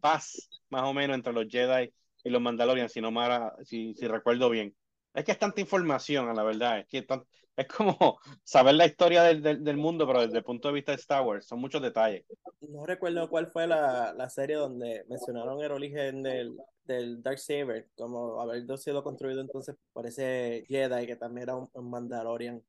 paz 0.00 0.48
más 0.70 0.82
o 0.82 0.94
menos 0.94 1.16
entre 1.16 1.32
los 1.32 1.46
Jedi 1.48 1.92
y 2.22 2.30
los 2.30 2.40
Mandalorian, 2.40 2.88
si 2.88 3.00
no 3.00 3.10
mara, 3.10 3.54
si, 3.64 3.94
si 3.94 4.06
recuerdo 4.06 4.50
bien. 4.50 4.74
Es 5.14 5.24
que 5.24 5.32
es 5.32 5.38
tanta 5.38 5.60
información, 5.60 6.28
a 6.28 6.34
la 6.34 6.44
verdad, 6.44 6.80
es 6.80 6.86
que 6.86 7.02
tan, 7.02 7.24
es 7.58 7.66
como 7.66 7.96
saber 8.44 8.74
la 8.76 8.86
historia 8.86 9.22
del, 9.24 9.42
del, 9.42 9.64
del, 9.64 9.76
mundo, 9.76 10.06
pero 10.06 10.22
desde 10.22 10.38
el 10.38 10.44
punto 10.44 10.68
de 10.68 10.74
vista 10.74 10.92
de 10.92 10.96
Star 10.96 11.24
Wars, 11.24 11.46
son 11.46 11.60
muchos 11.60 11.82
detalles. 11.82 12.24
No 12.60 12.86
recuerdo 12.86 13.28
cuál 13.28 13.48
fue 13.48 13.66
la, 13.66 14.14
la 14.14 14.30
serie 14.30 14.56
donde 14.56 15.04
mencionaron 15.08 15.60
el 15.60 15.72
origen 15.72 16.22
del, 16.22 16.56
del 16.84 17.22
Dark 17.22 17.40
Saber, 17.40 17.88
como 17.96 18.40
haber 18.40 18.64
sido 18.78 19.02
construido 19.02 19.40
entonces 19.40 19.74
por 19.92 20.06
ese 20.06 20.64
Jedi 20.68 21.06
que 21.06 21.16
también 21.16 21.44
era 21.44 21.56
un, 21.56 21.68
un 21.72 21.90
Mandalorian. 21.90 22.62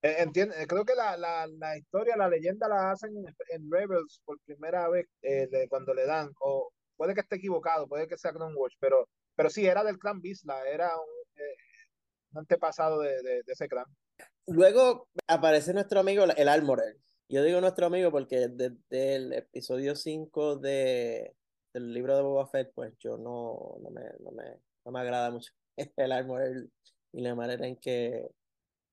Entiendo, 0.00 0.54
creo 0.68 0.84
que 0.84 0.94
la, 0.94 1.16
la, 1.16 1.48
la, 1.48 1.76
historia, 1.76 2.16
la 2.16 2.28
leyenda 2.28 2.68
la 2.68 2.92
hacen 2.92 3.10
en 3.50 3.70
Rebels 3.70 4.22
por 4.24 4.38
primera 4.44 4.88
vez 4.88 5.06
eh, 5.22 5.48
de, 5.50 5.68
cuando 5.68 5.92
le 5.92 6.06
dan, 6.06 6.30
o 6.40 6.70
puede 6.96 7.14
que 7.14 7.20
esté 7.22 7.36
equivocado, 7.36 7.88
puede 7.88 8.06
que 8.06 8.16
sea 8.16 8.32
Clone 8.32 8.54
Wars, 8.54 8.76
pero, 8.78 9.08
pero 9.34 9.50
sí, 9.50 9.66
era 9.66 9.82
del 9.82 9.98
clan 9.98 10.20
Bisla, 10.20 10.62
era 10.68 10.90
eh, 10.90 10.90
un 10.96 11.17
antepasado 12.34 13.00
de, 13.00 13.22
de, 13.22 13.42
de, 13.42 13.52
ese 13.52 13.68
clan. 13.68 13.86
Luego 14.46 15.08
aparece 15.26 15.72
nuestro 15.72 16.00
amigo, 16.00 16.24
el 16.24 16.48
Almorer. 16.48 16.96
Yo 17.28 17.42
digo 17.42 17.60
nuestro 17.60 17.86
amigo 17.86 18.10
porque 18.10 18.48
desde 18.48 19.14
el 19.16 19.32
episodio 19.32 19.94
5 19.94 20.56
de, 20.56 21.34
del 21.74 21.92
libro 21.92 22.16
de 22.16 22.22
Boba 22.22 22.46
Fett, 22.46 22.72
pues 22.74 22.94
yo 22.98 23.18
no, 23.18 23.76
no, 23.82 23.90
me, 23.90 24.02
no, 24.20 24.30
me, 24.30 24.44
no 24.84 24.92
me 24.92 25.00
agrada 25.00 25.30
mucho 25.30 25.52
el 25.96 26.12
Almorer 26.12 26.68
y 27.12 27.20
la 27.20 27.34
manera 27.34 27.66
en 27.66 27.76
que 27.76 28.30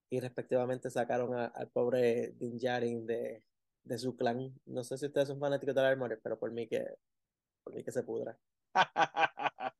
y 0.09 0.19
respectivamente 0.19 0.89
sacaron 0.89 1.33
a, 1.33 1.45
al 1.47 1.69
pobre 1.69 2.33
Din 2.37 2.57
Djarin 2.57 3.05
de, 3.05 3.43
de 3.83 3.97
su 3.97 4.15
clan. 4.15 4.53
No 4.65 4.83
sé 4.83 4.97
si 4.97 5.07
ustedes 5.07 5.27
son 5.27 5.39
fanáticos 5.39 5.75
del 5.75 5.85
Armorer, 5.85 6.19
pero 6.21 6.37
por 6.37 6.51
mí 6.51 6.67
que 6.67 6.85
por 7.63 7.73
mí 7.73 7.83
que 7.83 7.91
se 7.91 8.03
pudra. 8.03 8.37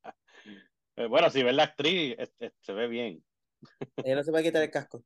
bueno, 1.09 1.29
si 1.29 1.43
ves 1.43 1.55
la 1.55 1.63
actriz, 1.63 2.15
se 2.59 2.73
ve 2.73 2.87
bien. 2.87 3.23
Ella 3.97 4.15
no 4.15 4.23
se 4.23 4.31
puede 4.31 4.43
quitar 4.43 4.63
el 4.63 4.71
casco. 4.71 5.03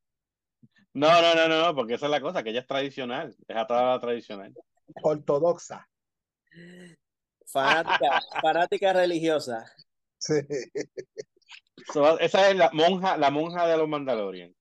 No, 0.93 1.21
no, 1.21 1.35
no, 1.35 1.47
no, 1.47 1.75
porque 1.75 1.93
esa 1.93 2.07
es 2.07 2.11
la 2.11 2.21
cosa, 2.21 2.43
que 2.43 2.49
ella 2.49 2.61
es 2.61 2.67
tradicional, 2.67 3.35
es 3.47 3.55
atada 3.55 3.99
tradicional. 3.99 4.53
Ortodoxa. 5.03 5.87
Fanática, 7.45 8.21
fanática 8.41 8.93
religiosa. 8.93 9.65
Sí. 10.17 10.33
So, 11.93 12.19
esa 12.19 12.49
es 12.49 12.55
la 12.55 12.69
monja, 12.73 13.17
la 13.17 13.31
monja 13.31 13.67
de 13.67 13.77
los 13.77 13.87
Mandalorian. 13.87 14.53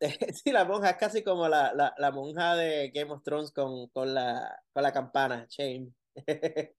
Sí, 0.44 0.52
la 0.52 0.64
monja 0.64 0.90
es 0.90 0.96
casi 0.96 1.22
como 1.22 1.48
la, 1.48 1.72
la, 1.72 1.94
la 1.96 2.10
monja 2.10 2.54
de 2.54 2.90
Game 2.90 3.10
of 3.12 3.22
Thrones 3.22 3.50
con, 3.50 3.88
con, 3.88 4.12
la, 4.12 4.62
con 4.72 4.82
la 4.82 4.92
campana, 4.92 5.46
Shane. 5.48 5.90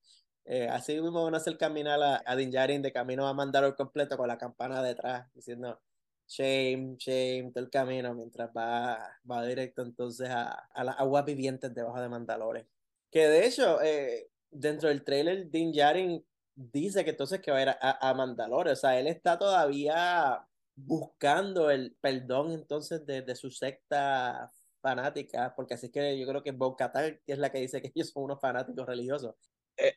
eh, 0.46 0.68
así 0.70 1.02
mismo 1.02 1.24
van 1.24 1.34
a 1.34 1.38
hacer 1.38 1.58
caminar 1.58 2.02
a, 2.02 2.22
a 2.24 2.36
Din 2.36 2.52
Djarin 2.52 2.82
de 2.82 2.92
camino 2.92 3.28
a 3.28 3.34
Mandalor 3.34 3.76
completo 3.76 4.18
con 4.18 4.28
la 4.28 4.38
campana 4.38 4.84
detrás, 4.84 5.34
diciendo 5.34 5.82
shame, 6.28 6.96
shame, 6.98 7.52
todo 7.54 7.64
el 7.64 7.70
camino, 7.70 8.14
mientras 8.14 8.50
va, 8.56 9.00
va 9.30 9.46
directo 9.46 9.82
entonces 9.82 10.30
a, 10.30 10.52
a 10.74 10.84
las 10.84 11.00
aguas 11.00 11.26
vivientes 11.26 11.74
debajo 11.74 12.02
de 12.02 12.10
Mandalore. 12.10 12.68
Que 13.12 13.28
de 13.28 13.48
hecho, 13.48 13.82
eh, 13.82 14.30
dentro 14.52 14.90
del 14.90 15.04
trailer, 15.04 15.50
Din 15.50 15.72
Djarin 15.72 16.24
dice 16.56 17.04
que 17.04 17.12
entonces 17.12 17.40
que 17.42 17.52
va 17.52 17.58
a 17.58 17.62
ir 17.62 17.70
a, 17.70 18.10
a 18.10 18.14
Mandalore, 18.14 18.72
o 18.72 18.76
sea, 18.76 19.00
él 19.00 19.08
está 19.08 19.38
todavía 19.38 20.46
buscando 20.76 21.72
el 21.72 21.96
perdón 22.02 22.52
entonces 22.52 23.06
de, 23.06 23.22
de 23.24 23.36
su 23.36 23.50
secta 23.50 24.52
fanática, 24.82 25.54
porque 25.56 25.74
así 25.74 25.90
que 25.92 26.20
yo 26.20 26.28
creo 26.28 26.44
que 26.44 26.52
Bo 26.52 26.76
Qatar, 26.76 27.20
que 27.26 27.34
es 27.34 27.40
la 27.40 27.52
que 27.52 27.60
dice 27.60 27.82
que 27.82 27.92
ellos 27.96 28.12
son 28.12 28.24
unos 28.24 28.40
fanáticos 28.40 28.86
religiosos. 28.86 29.36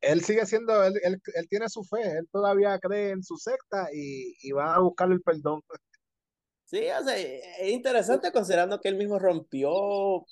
Él 0.03 0.23
sigue 0.23 0.45
siendo, 0.45 0.85
él, 0.85 0.93
él, 1.03 1.23
él 1.35 1.49
tiene 1.49 1.67
su 1.71 1.83
fe, 1.85 2.03
él 2.03 2.29
todavía 2.31 2.79
cree 2.79 3.11
en 3.11 3.23
su 3.23 3.37
secta 3.39 3.89
y, 3.93 4.35
y 4.43 4.53
va 4.53 4.75
a 4.75 4.81
buscar 4.81 5.11
el 5.11 5.23
perdón. 5.23 5.63
Sí, 6.71 6.79
o 6.89 7.03
sea, 7.05 7.17
es 7.19 7.69
interesante 7.69 8.31
considerando 8.31 8.81
que 8.81 8.89
él 8.89 8.97
mismo 8.97 9.19
rompió, 9.19 10.25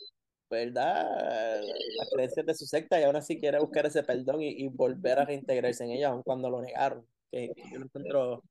¿verdad? 0.50 1.60
Las 1.98 2.10
creencias 2.10 2.46
de 2.46 2.54
su 2.54 2.64
secta 2.66 3.00
y 3.00 3.04
aún 3.04 3.16
así 3.16 3.40
quiere 3.40 3.58
buscar 3.58 3.86
ese 3.86 4.04
perdón 4.04 4.42
y, 4.42 4.50
y 4.50 4.68
volver 4.68 5.18
a 5.18 5.24
reintegrarse 5.24 5.84
en 5.84 5.90
ella, 5.92 6.08
aun 6.10 6.22
cuando 6.22 6.48
lo 6.50 6.60
negaron. 6.62 7.04
Que, 7.30 7.52
que 7.54 7.62
yo 7.72 7.78
lo 7.80 7.84
encuentro 7.86 8.44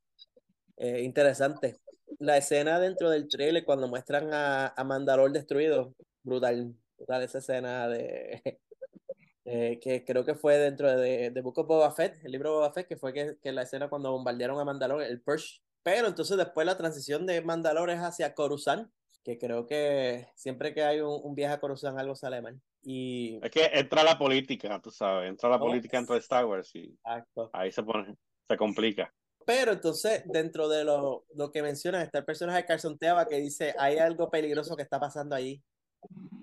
eh, 0.78 1.02
interesante. 1.04 1.78
La 2.20 2.38
escena 2.38 2.80
dentro 2.80 3.10
del 3.10 3.28
trailer 3.30 3.66
cuando 3.66 3.88
muestran 3.88 4.34
a, 4.34 4.68
a 4.70 4.84
Mandalor 4.84 5.32
destruido, 5.32 5.96
brutal, 6.24 6.76
brutal 6.98 7.24
esa 7.24 7.40
escena 7.40 7.88
de 7.90 8.42
eh, 9.46 9.80
que 9.82 10.06
creo 10.06 10.26
que 10.26 10.36
fue 10.36 10.58
dentro 10.58 10.90
de, 10.98 11.32
de 11.32 11.42
Book 11.42 11.60
of 11.60 11.68
Boba 11.68 11.92
Fett, 11.92 12.24
el 12.26 12.32
libro 12.34 12.52
de 12.52 12.56
Boba 12.58 12.74
Fett, 12.74 12.88
que 12.88 12.98
fue 12.98 13.14
que, 13.14 13.38
que 13.42 13.52
la 13.52 13.64
escena 13.64 13.90
cuando 13.90 14.12
bombardearon 14.12 14.60
a 14.60 14.66
Mandalor, 14.66 15.04
el 15.04 15.22
Purge, 15.22 15.62
pero 15.84 16.08
entonces 16.08 16.38
después 16.38 16.66
la 16.66 16.78
transición 16.78 17.26
de 17.26 17.42
Mandalor 17.42 17.90
es 17.90 18.00
hacia 18.00 18.34
Coruscant, 18.34 18.92
que 19.24 19.38
creo 19.38 19.66
que 19.66 20.28
siempre 20.36 20.74
que 20.74 20.84
hay 20.84 21.02
un, 21.02 21.20
un 21.24 21.36
viaje 21.36 21.56
a 21.56 21.60
Coruscant 21.60 21.98
algo 21.98 22.16
sale 22.16 22.42
mal. 22.42 22.62
Y... 22.82 23.40
Es 23.44 23.52
que 23.52 23.66
entra 23.74 24.04
la 24.04 24.18
política, 24.18 24.80
tú 24.82 24.92
sabes, 24.92 25.30
entra 25.30 25.50
la 25.50 25.58
Oh, 25.58 25.60
política 25.60 25.98
dentro 25.98 26.16
de 26.16 26.22
Star 26.22 26.46
Wars 26.46 26.74
y 26.76 26.86
Exacto. 26.94 27.50
ahí 27.54 27.72
se 27.72 27.84
pone, 27.84 28.16
se 28.48 28.58
complica. 28.58 29.14
Pero 29.46 29.72
entonces, 29.72 30.24
dentro 30.26 30.68
de 30.68 30.84
lo, 30.84 31.26
lo 31.36 31.52
que 31.52 31.62
mencionas, 31.62 32.04
está 32.04 32.20
el 32.20 32.26
personaje 32.26 32.60
de 32.60 32.66
Carson 32.66 32.98
Teaba 32.98 33.28
que 33.28 33.38
dice, 33.38 33.74
hay 33.78 33.98
algo 33.98 34.30
peligroso 34.30 34.76
que 34.76 34.84
está 34.84 35.00
pasando 35.00 35.36
ahí. 35.36 35.64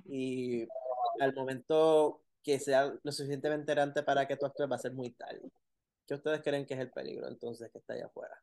Y 0.07 0.67
al 1.21 1.35
momento 1.35 2.23
que 2.43 2.59
sea 2.59 2.93
lo 3.03 3.13
suficientemente 3.13 3.73
errante 3.73 4.03
para 4.03 4.27
que 4.27 4.37
tú 4.37 4.47
actúes 4.47 4.71
va 4.71 4.77
a 4.77 4.79
ser 4.79 4.93
muy 4.93 5.11
tarde. 5.11 5.51
¿Qué 6.07 6.15
ustedes 6.15 6.43
creen 6.43 6.67
que 6.67 6.75
es 6.75 6.81
el 6.81 6.91
peligro 6.91 7.29
entonces 7.29 7.71
que 7.73 7.79
está 7.79 7.95
allá 7.95 8.07
afuera? 8.07 8.39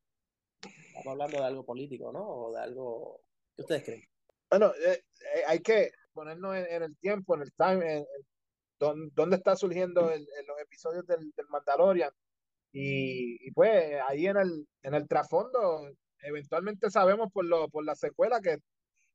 Estamos 0.96 1.14
hablando 1.14 1.38
de 1.38 1.46
algo 1.46 1.66
político, 1.66 2.12
¿no? 2.12 2.28
O 2.28 2.54
de 2.54 2.62
algo... 2.62 3.22
¿Qué 3.56 3.62
ustedes 3.62 3.84
creen? 3.84 4.04
Bueno, 4.50 4.74
eh, 4.86 5.04
eh, 5.36 5.44
hay 5.48 5.60
que 5.60 5.92
ponernos 6.14 6.56
en, 6.56 6.84
el 6.84 6.98
tiempo, 6.98 7.36
en 7.36 7.42
el 7.44 7.54
time, 7.54 7.94
en, 7.94 8.00
en 8.00 8.06
dónde, 8.78 9.12
dónde 9.16 9.36
está 9.38 9.56
surgiendo 9.56 10.02
los 10.02 10.60
episodios 10.60 11.06
del, 11.08 11.32
del 11.32 11.48
Mandalorian. 11.48 12.12
Y, 12.74 13.52
pues 13.52 14.02
ahí 14.08 14.28
en 14.28 14.38
el, 14.38 14.68
en 14.84 14.94
el 14.94 15.08
trasfondo 15.08 15.90
eventualmente 16.20 16.90
sabemos 16.90 17.32
por, 17.32 17.46
lo, 17.46 17.68
por 17.70 17.84
la 17.84 17.96
secuela 17.96 18.40
que 18.42 18.60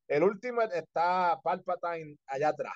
el 0.08 0.22
último 0.22 0.62
está 0.62 1.38
Palpatine 1.42 2.16
allá 2.26 2.48
atrás. 2.48 2.74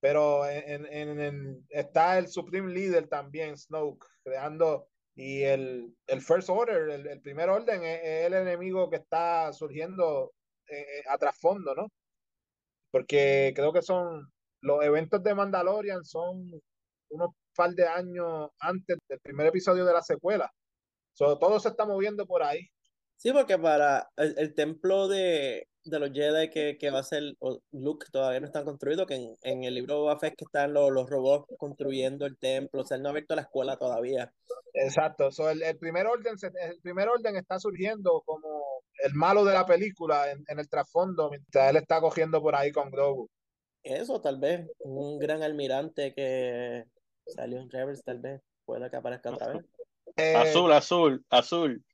Pero 0.00 0.48
en, 0.48 0.86
en, 0.86 1.66
está 1.68 2.18
el 2.18 2.28
Supreme 2.28 2.72
Leader 2.72 3.06
también, 3.06 3.56
Snoke, 3.56 4.06
creando. 4.24 4.88
Y 5.14 5.42
el, 5.42 5.94
el 6.06 6.20
First 6.22 6.48
Order, 6.50 6.90
el, 6.90 7.06
el 7.06 7.20
primer 7.20 7.48
orden, 7.50 7.82
es, 7.84 8.26
el 8.26 8.34
enemigo 8.34 8.90
que 8.90 8.96
está 8.96 9.52
surgiendo 9.52 10.32
eh, 10.68 10.80
eh, 10.80 11.02
a 11.08 11.18
trasfondo, 11.18 11.74
¿no? 11.74 11.88
Porque 12.90 13.52
creo 13.54 13.72
que 13.72 13.82
son 13.82 14.30
los 14.62 14.84
eventos 14.84 15.22
de 15.22 15.34
Mandalorian 15.34 16.04
son 16.04 16.44
unos 17.10 17.30
par 17.56 17.70
de 17.72 17.86
años 17.86 18.50
antes 18.60 18.98
del 19.08 19.20
primer 19.20 19.46
episodio 19.48 19.84
de 19.84 19.92
la 19.92 20.02
secuela. 20.02 20.50
So, 21.14 21.38
todo 21.38 21.60
se 21.60 21.68
está 21.70 21.86
moviendo 21.86 22.26
por 22.26 22.42
ahí. 22.42 22.60
Sí, 23.16 23.32
porque 23.32 23.58
para 23.58 24.08
el, 24.16 24.34
el 24.38 24.54
templo 24.54 25.08
de, 25.08 25.66
de 25.84 25.98
los 25.98 26.12
Jedi 26.12 26.50
que, 26.50 26.76
que 26.78 26.90
va 26.90 27.00
a 27.00 27.04
ser 27.04 27.22
Luke 27.72 28.06
todavía 28.12 28.40
no 28.40 28.46
están 28.46 28.64
construidos, 28.64 29.06
que 29.06 29.14
en, 29.14 29.36
en 29.42 29.64
el 29.64 29.74
libro 29.74 29.94
de 29.94 30.00
Boba 30.00 30.18
Fett 30.18 30.36
que 30.36 30.44
están 30.44 30.72
los, 30.74 30.90
los, 30.90 31.08
robots 31.08 31.46
construyendo 31.58 32.26
el 32.26 32.38
templo, 32.38 32.82
o 32.82 32.84
sea, 32.84 32.96
él 32.96 33.02
no 33.02 33.08
ha 33.08 33.12
abierto 33.12 33.34
la 33.34 33.42
escuela 33.42 33.76
todavía. 33.76 34.32
Exacto, 34.74 35.30
so, 35.30 35.50
el, 35.50 35.62
el, 35.62 35.78
primer 35.78 36.06
orden, 36.06 36.34
el 36.42 36.80
primer 36.80 37.08
orden 37.08 37.36
está 37.36 37.58
surgiendo 37.58 38.22
como 38.24 38.82
el 39.04 39.14
malo 39.14 39.44
de 39.44 39.54
la 39.54 39.66
película 39.66 40.30
en, 40.30 40.44
en 40.46 40.58
el 40.58 40.68
trasfondo, 40.68 41.30
mientras 41.30 41.70
él 41.70 41.76
está 41.76 42.00
cogiendo 42.00 42.40
por 42.42 42.54
ahí 42.54 42.70
con 42.70 42.90
Grogu. 42.90 43.28
Eso, 43.82 44.20
tal 44.20 44.38
vez, 44.38 44.68
un 44.80 45.18
gran 45.18 45.42
almirante 45.42 46.12
que 46.14 46.84
salió 47.26 47.58
en 47.58 47.70
Rebels, 47.70 48.02
tal 48.04 48.18
vez, 48.18 48.42
pueda 48.64 48.90
que 48.90 48.96
aparezca 48.96 49.30
otra 49.30 49.54
vez. 49.54 49.64
Eh, 50.16 50.34
azul, 50.34 50.72
azul, 50.72 51.24
azul. 51.30 51.84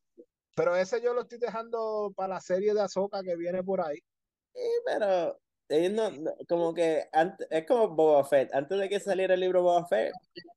Pero 0.56 0.74
ese 0.74 1.02
yo 1.02 1.12
lo 1.12 1.22
estoy 1.22 1.38
dejando 1.38 2.12
para 2.16 2.34
la 2.34 2.40
serie 2.40 2.72
de 2.72 2.80
Ahsoka 2.80 3.22
que 3.22 3.36
viene 3.36 3.62
por 3.62 3.82
ahí. 3.82 3.98
Sí, 4.54 4.62
pero 4.86 5.38
ellos 5.68 5.92
no, 5.92 6.10
no, 6.10 6.32
como 6.48 6.72
que 6.72 7.08
antes, 7.12 7.46
es 7.50 7.66
como 7.66 7.88
Boba 7.88 8.24
Fett. 8.24 8.54
Antes 8.54 8.78
de 8.78 8.88
que 8.88 8.98
saliera 8.98 9.34
el 9.34 9.40
libro 9.40 9.62
Boba 9.62 9.86
Fett, 9.86 10.14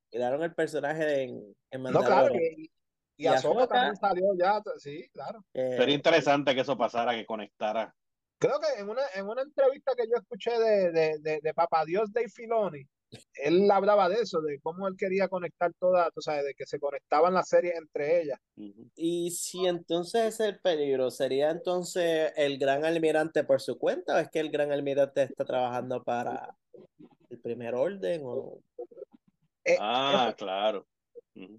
quedaron 0.10 0.42
el 0.42 0.56
personaje 0.56 1.24
en, 1.24 1.54
en 1.70 1.82
Mandalorian. 1.82 2.18
No, 2.18 2.30
claro, 2.30 2.36
y, 2.36 2.72
y, 3.18 3.28
Ahsoka 3.28 3.68
también 3.68 3.98
salió 3.98 4.26
ya, 4.40 4.62
sí, 4.78 5.10
claro. 5.12 5.44
Eh, 5.54 5.76
Sería 5.78 5.96
interesante 5.96 6.56
que 6.56 6.62
eso 6.62 6.78
pasara, 6.78 7.14
que 7.14 7.26
conectara. 7.26 7.94
Creo 8.40 8.58
que 8.62 8.80
en 8.80 8.88
una, 8.88 9.02
en 9.16 9.28
una 9.28 9.42
entrevista 9.42 9.92
que 9.98 10.08
yo 10.08 10.16
escuché 10.16 10.58
de, 10.58 10.92
de, 10.94 11.20
de, 11.20 11.40
de 11.42 11.54
Papá 11.54 11.84
Dios 11.84 12.10
Dave 12.14 12.30
Filoni, 12.30 12.88
él 13.34 13.70
hablaba 13.72 14.10
de 14.10 14.22
eso, 14.22 14.42
de 14.42 14.60
cómo 14.62 14.88
él 14.88 14.96
quería 14.98 15.28
conectar 15.28 15.72
todas, 15.80 16.10
o 16.16 16.22
sea, 16.22 16.44
de 16.44 16.54
que 16.54 16.66
se 16.66 16.80
conectaban 16.80 17.34
las 17.34 17.50
series 17.50 17.76
entre 17.76 18.22
ellas. 18.22 18.40
Y 18.96 19.32
si 19.32 19.66
entonces 19.66 20.36
es 20.36 20.40
el 20.40 20.60
peligro, 20.60 21.10
¿sería 21.10 21.50
entonces 21.50 22.32
el 22.36 22.58
gran 22.58 22.86
almirante 22.86 23.44
por 23.44 23.62
su 23.62 23.78
cuenta 23.78 24.16
o 24.16 24.18
es 24.20 24.30
que 24.30 24.40
el 24.40 24.52
gran 24.52 24.72
almirante 24.72 25.24
está 25.24 25.46
trabajando 25.46 26.04
para 26.04 26.56
el 27.30 27.40
primer 27.40 27.76
orden? 27.76 28.22
O... 28.26 28.60
Eh, 29.64 29.78
ah, 29.80 30.28
eso, 30.28 30.36
claro. 30.38 30.88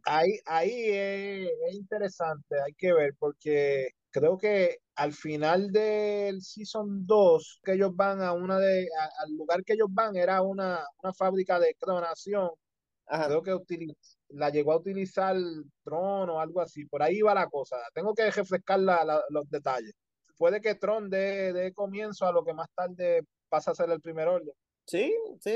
Ahí, 0.04 0.38
ahí 0.44 0.72
es, 0.74 1.50
es 1.68 1.74
interesante, 1.74 2.60
hay 2.60 2.74
que 2.74 2.92
ver, 2.92 3.14
porque 3.18 3.92
creo 4.10 4.36
que 4.36 4.78
al 5.00 5.14
final 5.14 5.72
del 5.72 6.42
Season 6.42 7.06
2, 7.06 7.60
que 7.64 7.72
ellos 7.72 7.96
van 7.96 8.20
a 8.20 8.34
una 8.34 8.58
de, 8.58 8.86
a, 8.98 9.22
al 9.22 9.32
lugar 9.32 9.64
que 9.64 9.72
ellos 9.72 9.88
van 9.90 10.14
era 10.14 10.42
una, 10.42 10.84
una 11.02 11.14
fábrica 11.14 11.58
de 11.58 11.74
clonación. 11.74 12.50
Ajá. 13.06 13.26
Creo 13.28 13.42
que 13.42 13.54
utiliz, 13.54 14.18
la 14.28 14.50
llegó 14.50 14.72
a 14.72 14.76
utilizar 14.76 15.34
Tron 15.84 16.28
o 16.28 16.38
algo 16.38 16.60
así. 16.60 16.84
Por 16.84 17.02
ahí 17.02 17.22
va 17.22 17.32
la 17.32 17.48
cosa. 17.48 17.76
Tengo 17.94 18.12
que 18.12 18.30
refrescar 18.30 18.78
la, 18.80 19.02
la, 19.02 19.22
los 19.30 19.48
detalles. 19.48 19.94
Puede 20.36 20.60
que 20.60 20.74
Tron 20.74 21.08
dé, 21.08 21.54
dé 21.54 21.72
comienzo 21.72 22.26
a 22.26 22.32
lo 22.32 22.44
que 22.44 22.52
más 22.52 22.68
tarde 22.74 23.22
pasa 23.48 23.70
a 23.70 23.74
ser 23.74 23.88
el 23.88 24.02
primer 24.02 24.28
orden. 24.28 24.52
Sí, 24.84 25.14
sí, 25.40 25.52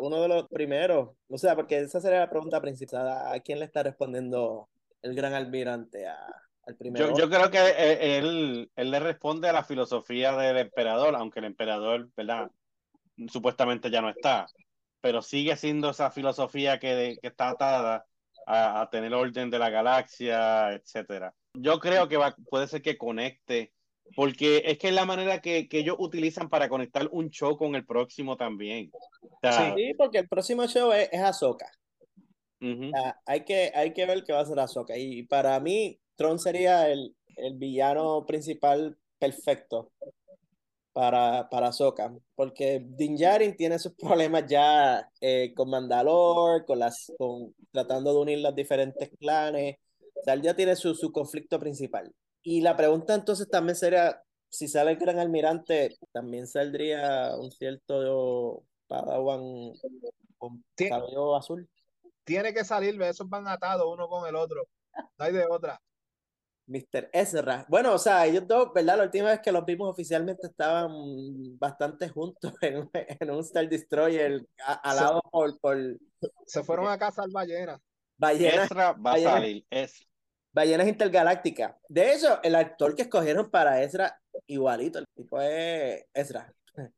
uno 0.00 0.22
de 0.22 0.28
los 0.28 0.48
primeros. 0.48 1.10
O 1.28 1.38
sea, 1.38 1.54
porque 1.54 1.78
esa 1.78 2.00
sería 2.00 2.18
la 2.18 2.30
pregunta 2.30 2.60
principal. 2.60 3.06
¿A 3.08 3.38
quién 3.38 3.60
le 3.60 3.64
está 3.64 3.84
respondiendo 3.84 4.68
el 5.02 5.14
gran 5.14 5.34
almirante? 5.34 6.08
¿A, 6.08 6.45
yo, 6.80 7.16
yo, 7.16 7.28
creo 7.28 7.50
que 7.50 8.18
él, 8.18 8.70
él 8.74 8.90
le 8.90 9.00
responde 9.00 9.48
a 9.48 9.52
la 9.52 9.62
filosofía 9.62 10.36
del 10.36 10.56
emperador, 10.58 11.14
aunque 11.14 11.38
el 11.38 11.46
emperador, 11.46 12.08
¿verdad? 12.16 12.50
Supuestamente 13.28 13.90
ya 13.90 14.02
no 14.02 14.10
está, 14.10 14.46
pero 15.00 15.22
sigue 15.22 15.56
siendo 15.56 15.90
esa 15.90 16.10
filosofía 16.10 16.78
que, 16.78 17.16
que 17.20 17.28
está 17.28 17.50
atada 17.50 18.06
a, 18.46 18.80
a, 18.82 18.90
tener 18.90 19.14
orden 19.14 19.50
de 19.50 19.58
la 19.58 19.70
galaxia, 19.70 20.72
etcétera. 20.72 21.34
Yo 21.54 21.78
creo 21.78 22.08
que 22.08 22.16
va, 22.16 22.36
puede 22.50 22.66
ser 22.66 22.82
que 22.82 22.98
conecte, 22.98 23.72
porque 24.14 24.62
es 24.66 24.78
que 24.78 24.88
es 24.88 24.94
la 24.94 25.04
manera 25.04 25.40
que, 25.40 25.68
que 25.68 25.78
ellos 25.78 25.96
utilizan 25.98 26.48
para 26.48 26.68
conectar 26.68 27.08
un 27.10 27.30
show 27.30 27.56
con 27.56 27.74
el 27.74 27.86
próximo 27.86 28.36
también. 28.36 28.90
O 29.22 29.38
sea, 29.40 29.74
sí, 29.74 29.94
porque 29.96 30.18
el 30.18 30.28
próximo 30.28 30.66
show 30.66 30.92
es, 30.92 31.08
es 31.12 31.20
Ahsoka. 31.20 31.70
Uh 32.60 32.66
-huh. 32.66 32.88
o 32.88 32.90
sea, 32.90 33.20
hay, 33.26 33.44
que, 33.44 33.72
hay 33.74 33.92
que 33.92 34.06
ver 34.06 34.24
qué 34.24 34.32
va 34.32 34.40
a 34.40 34.46
ser 34.46 34.58
Ahsoka. 34.58 34.96
Y 34.96 35.24
para 35.24 35.58
mí, 35.60 35.98
Tron 36.16 36.38
sería 36.38 36.88
el, 36.90 37.14
el 37.36 37.54
villano 37.56 38.24
principal 38.26 38.98
perfecto 39.18 39.92
para, 40.92 41.48
para 41.50 41.68
Ahsoka, 41.68 42.10
porque 42.34 42.82
Din 42.82 43.16
Djarin 43.16 43.54
tiene 43.54 43.78
sus 43.78 43.92
problemas 43.98 44.46
ya 44.48 45.10
eh, 45.20 45.52
con 45.54 45.68
Mandalore, 45.70 46.64
con 46.64 46.78
las, 46.78 47.12
con, 47.18 47.54
tratando 47.70 48.12
de 48.14 48.18
unir 48.20 48.38
los 48.38 48.54
diferentes 48.54 49.10
clanes, 49.18 49.76
o 50.14 50.22
sea, 50.24 50.34
él 50.34 50.42
ya 50.42 50.56
tiene 50.56 50.74
su, 50.74 50.94
su 50.94 51.12
conflicto 51.12 51.60
principal. 51.60 52.10
Y 52.42 52.62
la 52.62 52.76
pregunta 52.76 53.14
entonces 53.14 53.48
también 53.48 53.76
sería, 53.76 54.22
si 54.48 54.68
sale 54.68 54.92
el 54.92 54.96
gran 54.96 55.18
almirante, 55.18 55.96
también 56.12 56.46
saldría 56.46 57.36
un 57.36 57.50
cierto 57.50 58.62
Padawan 58.86 59.72
con 60.38 60.64
cabello 60.76 61.36
azul. 61.36 61.68
Tiene 62.24 62.54
que 62.54 62.64
salir, 62.64 63.00
esos 63.02 63.28
van 63.28 63.46
atados 63.48 63.86
uno 63.92 64.08
con 64.08 64.26
el 64.26 64.34
otro, 64.34 64.66
no 65.18 65.24
hay 65.24 65.32
de 65.32 65.44
otra. 65.46 65.78
Mr. 66.66 67.08
Ezra. 67.12 67.64
Bueno, 67.68 67.94
o 67.94 67.98
sea, 67.98 68.26
ellos 68.26 68.46
dos, 68.46 68.72
¿verdad? 68.74 68.98
La 68.98 69.04
última 69.04 69.30
vez 69.30 69.40
que 69.40 69.52
los 69.52 69.64
vimos 69.64 69.90
oficialmente 69.90 70.46
estaban 70.46 70.92
bastante 71.58 72.08
juntos 72.08 72.52
en, 72.60 72.88
en 72.92 73.30
un 73.30 73.40
Star 73.40 73.68
Destroyer 73.68 74.44
alado 74.82 75.20
por, 75.30 75.58
por... 75.60 75.76
Se 76.46 76.62
fueron 76.62 76.88
a 76.88 76.98
cazar 76.98 77.28
ballenas. 77.30 77.80
Ballenas. 78.16 78.66
Ezra 78.66 78.92
va 78.92 79.12
a 79.14 79.20
salir. 79.20 79.64
Es... 79.70 80.06
Ballenas 80.52 80.88
intergalácticas. 80.88 81.74
De 81.88 82.14
hecho, 82.14 82.42
el 82.42 82.54
actor 82.54 82.96
que 82.96 83.02
escogieron 83.02 83.50
para 83.50 83.82
Ezra, 83.82 84.18
igualito. 84.46 84.98
El 84.98 85.06
tipo 85.14 85.40
es 85.40 86.04
Ezra. 86.14 86.52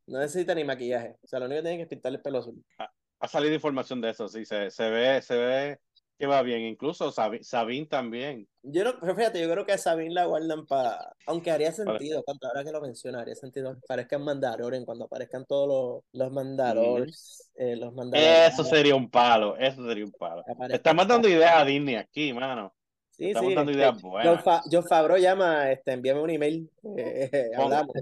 No 0.07 0.19
necesita 0.19 0.55
ni 0.55 0.63
maquillaje. 0.63 1.17
O 1.21 1.27
sea, 1.27 1.39
lo 1.39 1.45
único 1.45 1.61
que 1.61 1.67
tiene 1.67 1.83
que 1.83 1.87
pintarle 1.87 2.17
el 2.17 2.21
pelo 2.21 2.39
azul. 2.39 2.63
Ha, 2.77 2.89
ha 3.19 3.27
salido 3.27 3.53
información 3.53 4.01
de 4.01 4.11
eso, 4.11 4.27
sí. 4.27 4.45
Se, 4.45 4.71
se 4.71 4.89
ve, 4.89 5.21
se 5.21 5.37
ve 5.37 5.79
que 6.19 6.27
va 6.27 6.41
bien, 6.41 6.63
incluso 6.63 7.13
Sabine 7.13 7.85
también. 7.85 8.45
Yo 8.61 8.83
no, 8.83 8.99
pero 8.99 9.15
fíjate, 9.15 9.41
yo 9.41 9.49
creo 9.49 9.65
que 9.65 9.71
a 9.71 9.77
Sabine 9.77 10.13
la 10.13 10.25
guardan 10.25 10.65
para, 10.65 11.13
aunque 11.25 11.49
haría 11.49 11.71
sentido, 11.71 12.21
cuando 12.23 12.45
ahora 12.45 12.65
que 12.65 12.73
lo 12.73 12.81
menciona, 12.81 13.21
haría 13.21 13.35
sentido 13.35 13.71
que 13.71 13.79
aparezcan 13.85 14.25
Mandalorian, 14.25 14.83
cuando 14.83 15.05
aparezcan 15.05 15.45
todos 15.45 16.03
los, 16.11 16.21
los 16.21 16.33
Mandalores, 16.33 17.49
mm. 17.55 17.61
eh, 17.61 17.75
los 17.77 17.93
Mandalorian. 17.93 18.51
Eso 18.51 18.65
sería 18.65 18.95
un 18.95 19.09
palo, 19.09 19.55
eso 19.55 19.87
sería 19.87 20.03
un 20.03 20.11
palo. 20.11 20.43
Estamos 20.69 21.07
dando 21.07 21.29
ideas 21.29 21.53
a 21.55 21.63
Disney 21.63 21.95
aquí, 21.95 22.33
mano. 22.33 22.73
Sí, 23.11 23.29
Estamos 23.29 23.49
sí, 23.49 23.55
dando 23.55 23.71
ideas 23.71 23.95
este, 23.95 24.07
buenas. 24.07 24.35
John, 24.35 24.43
Fa 24.43 24.61
John 24.69 24.83
Favreau 24.83 25.17
llama, 25.17 25.71
este, 25.71 25.93
envíame 25.93 26.19
un 26.19 26.29
email, 26.31 26.69
eh, 26.97 27.49
Pon, 27.55 27.63
hablamos. 27.63 27.95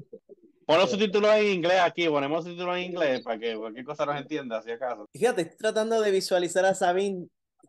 Pon 0.65 0.80
los 0.80 0.89
subtítulos 0.89 1.36
en 1.36 1.45
inglés 1.53 1.82
aquí, 1.84 2.09
ponemos 2.09 2.43
subtítulos 2.43 2.78
en 2.78 2.84
inglés 2.84 3.22
para 3.22 3.38
que 3.38 3.55
cualquier 3.55 3.86
cosa 3.86 4.07
nos 4.07 4.20
entienda, 4.20 4.59
si 4.63 4.72
acaso. 4.72 5.05
Fíjate, 5.13 5.43
estoy 5.43 5.57
tratando 5.57 6.01
de 6.01 6.09
visualizar 6.09 6.65
a 6.65 6.74
Sabine 6.74 7.28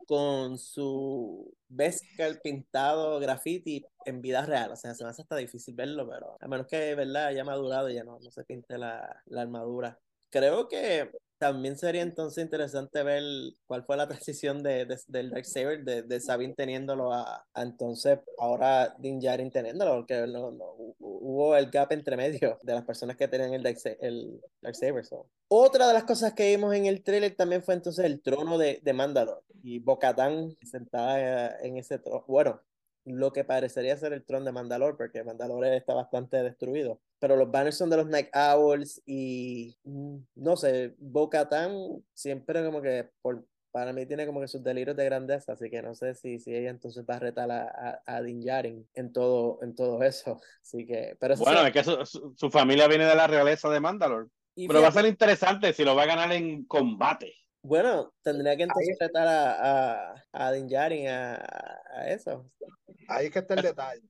con 0.08 0.56
su 0.56 1.54
Beskar 1.68 2.40
pintado 2.40 3.20
graffiti 3.20 3.84
en 4.06 4.22
vida 4.22 4.44
real. 4.46 4.72
O 4.72 4.76
sea, 4.76 4.94
se 4.94 5.04
me 5.04 5.10
hace 5.10 5.20
hasta 5.20 5.36
difícil 5.36 5.74
verlo, 5.74 6.08
pero 6.08 6.38
a 6.40 6.48
menos 6.48 6.66
que, 6.66 6.94
¿verdad?, 6.94 7.26
haya 7.26 7.44
madurado 7.44 7.90
y 7.90 7.94
ya 7.94 8.04
no, 8.04 8.18
no 8.18 8.30
se 8.30 8.42
pinte 8.44 8.78
la, 8.78 9.22
la 9.26 9.42
armadura. 9.42 10.00
Creo 10.30 10.66
que 10.66 11.10
también 11.38 11.76
sería 11.76 12.02
entonces 12.02 12.42
interesante 12.42 13.02
ver 13.02 13.22
cuál 13.66 13.84
fue 13.84 13.96
la 13.96 14.08
transición 14.08 14.62
de, 14.62 14.84
de, 14.84 14.98
del 15.06 15.30
Darksaber, 15.30 15.84
de, 15.84 16.02
de 16.02 16.20
Sabine 16.20 16.54
teniéndolo 16.54 17.12
a, 17.12 17.46
entonces 17.54 18.18
ahora 18.38 18.94
Din 18.98 19.20
Djarin 19.20 19.50
teniéndolo, 19.50 19.96
porque 19.96 20.26
no, 20.26 20.50
no, 20.50 20.74
hubo 20.98 21.56
el 21.56 21.70
gap 21.70 21.92
entre 21.92 22.16
medio 22.16 22.58
de 22.62 22.74
las 22.74 22.84
personas 22.84 23.16
que 23.16 23.28
tenían 23.28 23.54
el 23.54 23.62
Darksaber. 23.62 23.98
El. 24.00 24.40
Otra 25.48 25.86
de 25.86 25.94
las 25.94 26.04
cosas 26.04 26.34
que 26.34 26.50
vimos 26.50 26.74
en 26.74 26.86
el 26.86 27.02
trailer 27.02 27.34
también 27.34 27.62
fue 27.62 27.74
entonces 27.74 28.04
el 28.04 28.20
trono 28.20 28.58
de, 28.58 28.80
de 28.82 28.92
y 29.62 29.78
Bocatán 29.78 30.56
sentada 30.62 31.58
en 31.60 31.78
ese 31.78 31.98
trono. 31.98 32.24
Bueno, 32.28 32.60
lo 33.08 33.32
que 33.32 33.44
parecería 33.44 33.96
ser 33.96 34.12
el 34.12 34.24
trono 34.24 34.44
de 34.44 34.52
Mandalore, 34.52 34.96
porque 34.96 35.24
Mandalore 35.24 35.76
está 35.76 35.94
bastante 35.94 36.42
destruido. 36.42 37.00
Pero 37.18 37.36
los 37.36 37.50
banners 37.50 37.76
son 37.76 37.90
de 37.90 37.96
los 37.96 38.06
Night 38.06 38.28
Owls 38.34 39.02
y 39.06 39.76
no 40.34 40.56
sé, 40.56 40.94
Bo-Katan 40.98 42.02
siempre 42.14 42.64
como 42.64 42.80
que 42.80 43.08
por 43.22 43.44
para 43.70 43.92
mí 43.92 44.06
tiene 44.06 44.26
como 44.26 44.40
que 44.40 44.48
sus 44.48 44.62
delirios 44.62 44.96
de 44.96 45.04
grandeza, 45.04 45.52
así 45.52 45.70
que 45.70 45.82
no 45.82 45.94
sé 45.94 46.14
si, 46.14 46.38
si 46.38 46.54
ella 46.54 46.70
entonces 46.70 47.04
va 47.08 47.16
a 47.16 47.20
retar 47.20 47.50
a, 47.50 48.02
a, 48.06 48.22
Din 48.22 48.40
Djarin 48.40 48.88
en 48.94 49.12
todo, 49.12 49.58
en 49.62 49.74
todo 49.74 50.02
eso. 50.02 50.40
Así 50.62 50.86
que, 50.86 51.16
pero 51.20 51.36
bueno, 51.36 51.66
es 51.66 51.72
que 51.72 51.84
su, 51.84 52.34
su, 52.34 52.50
familia 52.50 52.88
viene 52.88 53.04
de 53.04 53.14
la 53.14 53.26
realeza 53.26 53.68
de 53.68 53.80
Mandalore. 53.80 54.28
pero 54.56 54.80
va 54.82 54.88
a 54.88 54.92
ser 54.92 55.06
interesante 55.06 55.72
si 55.72 55.84
lo 55.84 55.94
va 55.94 56.02
a 56.02 56.06
ganar 56.06 56.32
en 56.32 56.64
combate. 56.64 57.34
Bueno, 57.68 58.14
tendría 58.22 58.56
que 58.56 58.62
entonces 58.62 58.96
retar 58.98 59.28
a, 59.28 60.12
a, 60.12 60.24
a 60.32 60.52
Din 60.52 60.66
Djarin 60.66 61.06
a, 61.08 61.34
a 61.94 62.08
eso. 62.08 62.50
Ahí 63.08 63.26
es 63.26 63.32
que 63.32 63.40
está 63.40 63.54
el 63.54 63.62
detalle. 63.62 64.02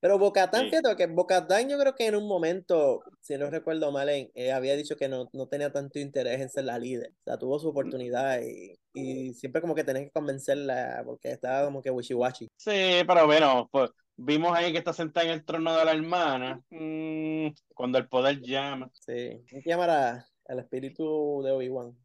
Pero 0.00 0.18
Bocatán, 0.18 0.70
fíjate 0.70 0.96
que 0.96 1.06
Bocatán 1.06 1.68
yo 1.68 1.78
creo 1.78 1.94
que 1.94 2.06
en 2.06 2.16
un 2.16 2.26
momento, 2.26 3.02
si 3.20 3.36
no 3.36 3.50
recuerdo 3.50 3.92
mal, 3.92 4.08
eh, 4.08 4.52
había 4.52 4.74
dicho 4.76 4.96
que 4.96 5.08
no, 5.08 5.28
no, 5.32 5.46
tenía 5.48 5.70
tanto 5.70 5.98
interés 5.98 6.40
en 6.40 6.48
ser 6.48 6.64
la 6.64 6.78
líder. 6.78 7.10
O 7.10 7.22
sea, 7.24 7.38
tuvo 7.38 7.58
su 7.58 7.68
oportunidad 7.68 8.40
y, 8.42 8.74
y 8.94 9.34
siempre 9.34 9.60
como 9.60 9.74
que 9.74 9.84
tenés 9.84 10.04
que 10.04 10.10
convencerla 10.10 11.02
porque 11.04 11.30
estaba 11.30 11.66
como 11.66 11.82
que 11.82 11.90
wishy-washy. 11.90 12.48
Sí, 12.56 13.02
pero 13.06 13.26
bueno, 13.26 13.68
pues 13.70 13.90
vimos 14.16 14.56
ahí 14.56 14.72
que 14.72 14.78
está 14.78 14.94
sentada 14.94 15.26
en 15.26 15.32
el 15.32 15.44
trono 15.44 15.76
de 15.76 15.84
la 15.84 15.92
hermana. 15.92 16.60
Mm, 16.70 17.48
cuando 17.74 17.98
el 17.98 18.08
poder 18.08 18.40
llama. 18.40 18.90
Sí, 18.92 19.12
hay 19.12 19.62
que 19.62 19.70
llamar 19.70 20.24
al 20.48 20.58
espíritu 20.58 21.42
de 21.42 21.52
Obi-Wan 21.52 21.96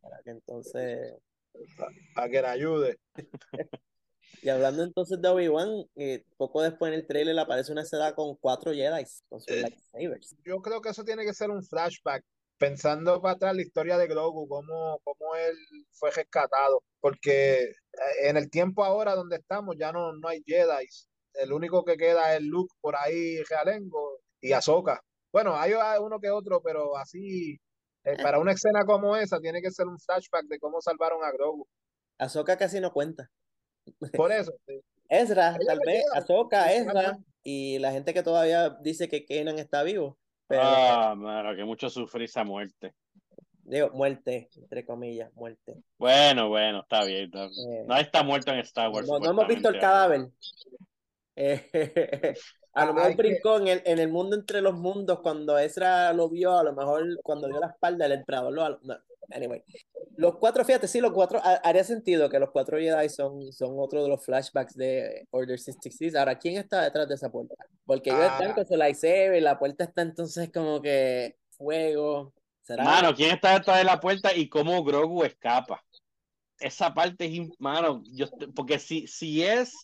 para 0.00 0.22
que 0.22 0.30
entonces... 0.30 1.14
A 2.16 2.28
que 2.28 2.40
le 2.40 2.46
ayude. 2.46 2.98
Y 4.42 4.48
hablando 4.48 4.82
entonces 4.82 5.20
de 5.20 5.28
Obi-Wan, 5.28 5.84
eh, 5.96 6.24
poco 6.36 6.62
después 6.62 6.92
en 6.92 7.00
el 7.00 7.06
trailer 7.06 7.38
aparece 7.38 7.72
una 7.72 7.82
escena 7.82 8.14
con 8.14 8.36
cuatro 8.36 8.72
Jedi 8.72 9.04
con 9.28 9.40
sus 9.40 9.54
lightsabers. 9.54 10.36
Yo 10.44 10.62
creo 10.62 10.80
que 10.80 10.90
eso 10.90 11.04
tiene 11.04 11.24
que 11.24 11.34
ser 11.34 11.50
un 11.50 11.62
flashback, 11.62 12.24
pensando 12.56 13.20
para 13.20 13.34
atrás 13.34 13.54
la 13.54 13.62
historia 13.62 13.98
de 13.98 14.06
Grogu, 14.06 14.48
cómo, 14.48 15.00
cómo 15.04 15.34
él 15.34 15.56
fue 15.92 16.10
rescatado, 16.10 16.82
porque 17.00 17.64
eh, 17.64 17.74
en 18.28 18.36
el 18.36 18.48
tiempo 18.50 18.84
ahora 18.84 19.14
donde 19.14 19.36
estamos 19.36 19.76
ya 19.78 19.92
no, 19.92 20.12
no 20.12 20.28
hay 20.28 20.42
Jedi. 20.46 20.86
El 21.34 21.52
único 21.52 21.84
que 21.84 21.96
queda 21.96 22.34
es 22.34 22.42
Luke 22.42 22.74
por 22.80 22.96
ahí, 22.96 23.42
Realengo 23.42 24.20
y 24.40 24.52
Ahsoka. 24.52 25.02
Bueno, 25.32 25.54
hay 25.56 25.72
uno 26.00 26.18
que 26.18 26.30
otro, 26.30 26.60
pero 26.62 26.96
así, 26.96 27.58
eh, 28.04 28.16
para 28.22 28.38
una 28.38 28.52
escena 28.52 28.84
como 28.84 29.16
esa, 29.16 29.38
tiene 29.40 29.60
que 29.60 29.70
ser 29.70 29.86
un 29.86 29.98
flashback 29.98 30.46
de 30.46 30.58
cómo 30.58 30.80
salvaron 30.80 31.22
a 31.24 31.30
Grogu. 31.32 31.66
Ahsoka 32.18 32.56
casi 32.56 32.80
no 32.80 32.92
cuenta. 32.92 33.30
Por 34.14 34.32
eso. 34.32 34.52
Ezra, 35.08 35.58
tal 35.66 35.80
vez, 35.84 36.04
Azoka, 36.14 36.72
Ezra, 36.72 37.18
y 37.42 37.78
la 37.80 37.90
gente 37.90 38.14
que 38.14 38.22
todavía 38.22 38.70
dice 38.80 39.08
que 39.08 39.24
Kenan 39.24 39.58
está 39.58 39.82
vivo. 39.82 40.16
Pero, 40.46 40.62
ah, 40.64 41.14
mano, 41.16 41.54
que 41.56 41.64
mucho 41.64 41.90
sufre 41.90 42.24
esa 42.24 42.44
muerte. 42.44 42.94
Digo, 43.64 43.90
muerte, 43.90 44.48
entre 44.56 44.84
comillas, 44.84 45.32
muerte. 45.34 45.76
Bueno, 45.98 46.48
bueno, 46.48 46.80
está 46.80 47.04
bien. 47.04 47.30
Eh, 47.34 47.84
no 47.86 47.96
está 47.96 48.22
muerto 48.22 48.52
en 48.52 48.58
Star 48.60 48.88
Wars. 48.90 49.08
No, 49.08 49.30
hemos 49.30 49.46
visto 49.46 49.68
el 49.68 49.80
cadáver. 49.80 50.28
Eh, 51.36 52.34
a 52.72 52.86
lo 52.86 52.94
mejor 52.94 53.16
brincó 53.16 53.56
en 53.58 53.68
el, 53.68 53.82
en 53.84 53.98
el 53.98 54.08
mundo 54.08 54.36
entre 54.36 54.60
los 54.60 54.74
mundos 54.74 55.20
cuando 55.20 55.58
Ezra 55.58 56.12
lo 56.12 56.28
vio, 56.28 56.56
a 56.56 56.62
lo 56.62 56.72
mejor 56.72 57.20
cuando 57.22 57.48
dio 57.48 57.58
la 57.58 57.68
espalda 57.68 58.06
el 58.06 58.12
emperador 58.12 58.52
lo, 58.52 58.80
anyway. 59.30 59.62
Los 60.16 60.36
cuatro, 60.36 60.64
fíjate, 60.64 60.86
sí, 60.86 61.00
los 61.00 61.12
cuatro, 61.12 61.40
haría 61.42 61.82
sentido 61.82 62.28
que 62.28 62.38
los 62.38 62.50
cuatro 62.50 62.78
Jedi 62.78 63.08
son, 63.08 63.52
son 63.52 63.74
otro 63.78 64.02
de 64.02 64.08
los 64.08 64.24
flashbacks 64.24 64.76
de 64.76 65.26
Order 65.30 65.58
66. 65.58 66.14
Ahora, 66.14 66.38
¿quién 66.38 66.58
está 66.58 66.82
detrás 66.82 67.08
de 67.08 67.14
esa 67.14 67.30
puerta? 67.30 67.54
Porque 67.84 68.10
ellos 68.10 68.24
están 68.24 68.50
ah. 68.50 68.54
con 68.54 68.66
su 68.66 68.76
lightsaber, 68.76 69.42
la 69.42 69.58
puerta 69.58 69.84
está 69.84 70.02
entonces 70.02 70.50
como 70.52 70.80
que 70.80 71.36
fuego. 71.50 72.32
¿Será? 72.62 72.84
Mano, 72.84 73.14
¿quién 73.14 73.32
está 73.32 73.54
detrás 73.54 73.78
de 73.78 73.84
la 73.84 73.98
puerta 73.98 74.34
y 74.34 74.48
cómo 74.48 74.84
Grogu 74.84 75.24
escapa? 75.24 75.82
Esa 76.58 76.92
parte 76.92 77.24
es, 77.24 77.48
mano, 77.58 78.02
yo, 78.12 78.26
porque 78.54 78.78
si, 78.78 79.06
si 79.06 79.42
es 79.42 79.74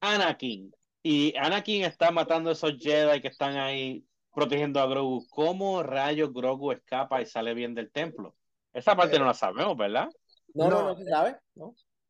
Anakin 0.00 0.70
y 1.08 1.36
Anakin 1.36 1.84
está 1.84 2.10
matando 2.10 2.50
a 2.50 2.54
esos 2.54 2.74
Jedi 2.80 3.20
que 3.20 3.28
están 3.28 3.56
ahí 3.56 4.04
protegiendo 4.34 4.80
a 4.80 4.88
Grogu, 4.88 5.24
¿cómo 5.28 5.84
rayos 5.84 6.32
Grogu 6.32 6.72
escapa 6.72 7.22
y 7.22 7.26
sale 7.26 7.54
bien 7.54 7.76
del 7.76 7.92
templo? 7.92 8.34
Esa 8.72 8.96
parte 8.96 9.16
no 9.16 9.24
la 9.24 9.32
sabemos, 9.32 9.76
¿verdad? 9.76 10.08
No, 10.52 10.68
no, 10.68 10.82
no, 10.82 10.96
se 10.96 11.04
sabe. 11.04 11.36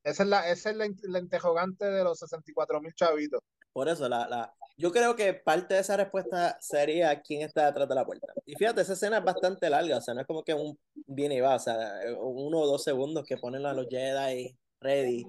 Esa 0.03 0.23
es 0.23 0.29
la, 0.31 0.49
esa 0.49 0.71
es 0.71 0.77
la, 0.77 1.19
interrogante 1.19 1.85
de 1.85 2.03
los 2.05 2.19
64 2.21 2.81
mil 2.81 2.95
chavitos. 2.95 3.43
Por 3.71 3.87
eso, 3.91 4.09
la, 4.09 4.27
la, 4.29 4.55
yo 4.79 4.91
creo 4.91 5.15
que 5.15 5.35
parte 5.35 5.75
de 5.75 5.81
esa 5.81 5.99
respuesta 5.99 6.57
sería 6.59 7.21
quién 7.21 7.43
está 7.43 7.67
detrás 7.67 7.87
de 7.91 7.95
la 7.97 8.07
puerta. 8.07 8.33
Y 8.47 8.55
fíjate, 8.55 8.81
esa 8.81 8.95
escena 8.95 9.19
es 9.19 9.25
bastante 9.25 9.69
larga, 9.69 9.99
o 9.99 10.01
sea, 10.01 10.15
no 10.15 10.23
es 10.23 10.27
como 10.27 10.43
que 10.43 10.55
un 10.55 10.79
viene 11.07 11.35
y 11.35 11.41
va, 11.41 11.57
o 11.57 11.59
sea, 11.59 12.01
uno 12.19 12.61
o 12.61 12.67
dos 12.67 12.83
segundos 12.83 13.27
que 13.27 13.37
ponen 13.37 13.67
a 13.67 13.75
los 13.75 13.89
Jedi 13.91 14.57
ready 14.81 15.27